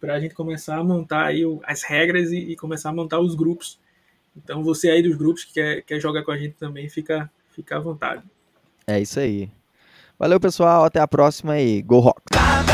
para 0.00 0.14
a 0.14 0.20
gente 0.20 0.34
começar 0.34 0.76
a 0.76 0.84
montar 0.84 1.26
aí 1.26 1.42
as 1.64 1.82
regras 1.82 2.30
e, 2.30 2.38
e 2.38 2.56
começar 2.56 2.90
a 2.90 2.92
montar 2.92 3.18
os 3.20 3.34
grupos 3.34 3.78
Então 4.36 4.62
você 4.62 4.90
aí 4.90 5.02
dos 5.02 5.16
grupos 5.16 5.44
que 5.44 5.54
quer, 5.54 5.82
quer 5.82 6.00
jogar 6.00 6.22
com 6.22 6.30
a 6.30 6.36
gente 6.36 6.54
também, 6.54 6.88
fica, 6.88 7.30
fica 7.50 7.76
à 7.76 7.80
vontade. 7.80 8.22
É 8.86 9.00
isso 9.00 9.18
aí. 9.18 9.50
Valeu, 10.18 10.38
pessoal. 10.38 10.84
Até 10.84 11.00
a 11.00 11.08
próxima 11.08 11.58
e 11.58 11.82
Go 11.82 12.00
Rock! 12.00 12.73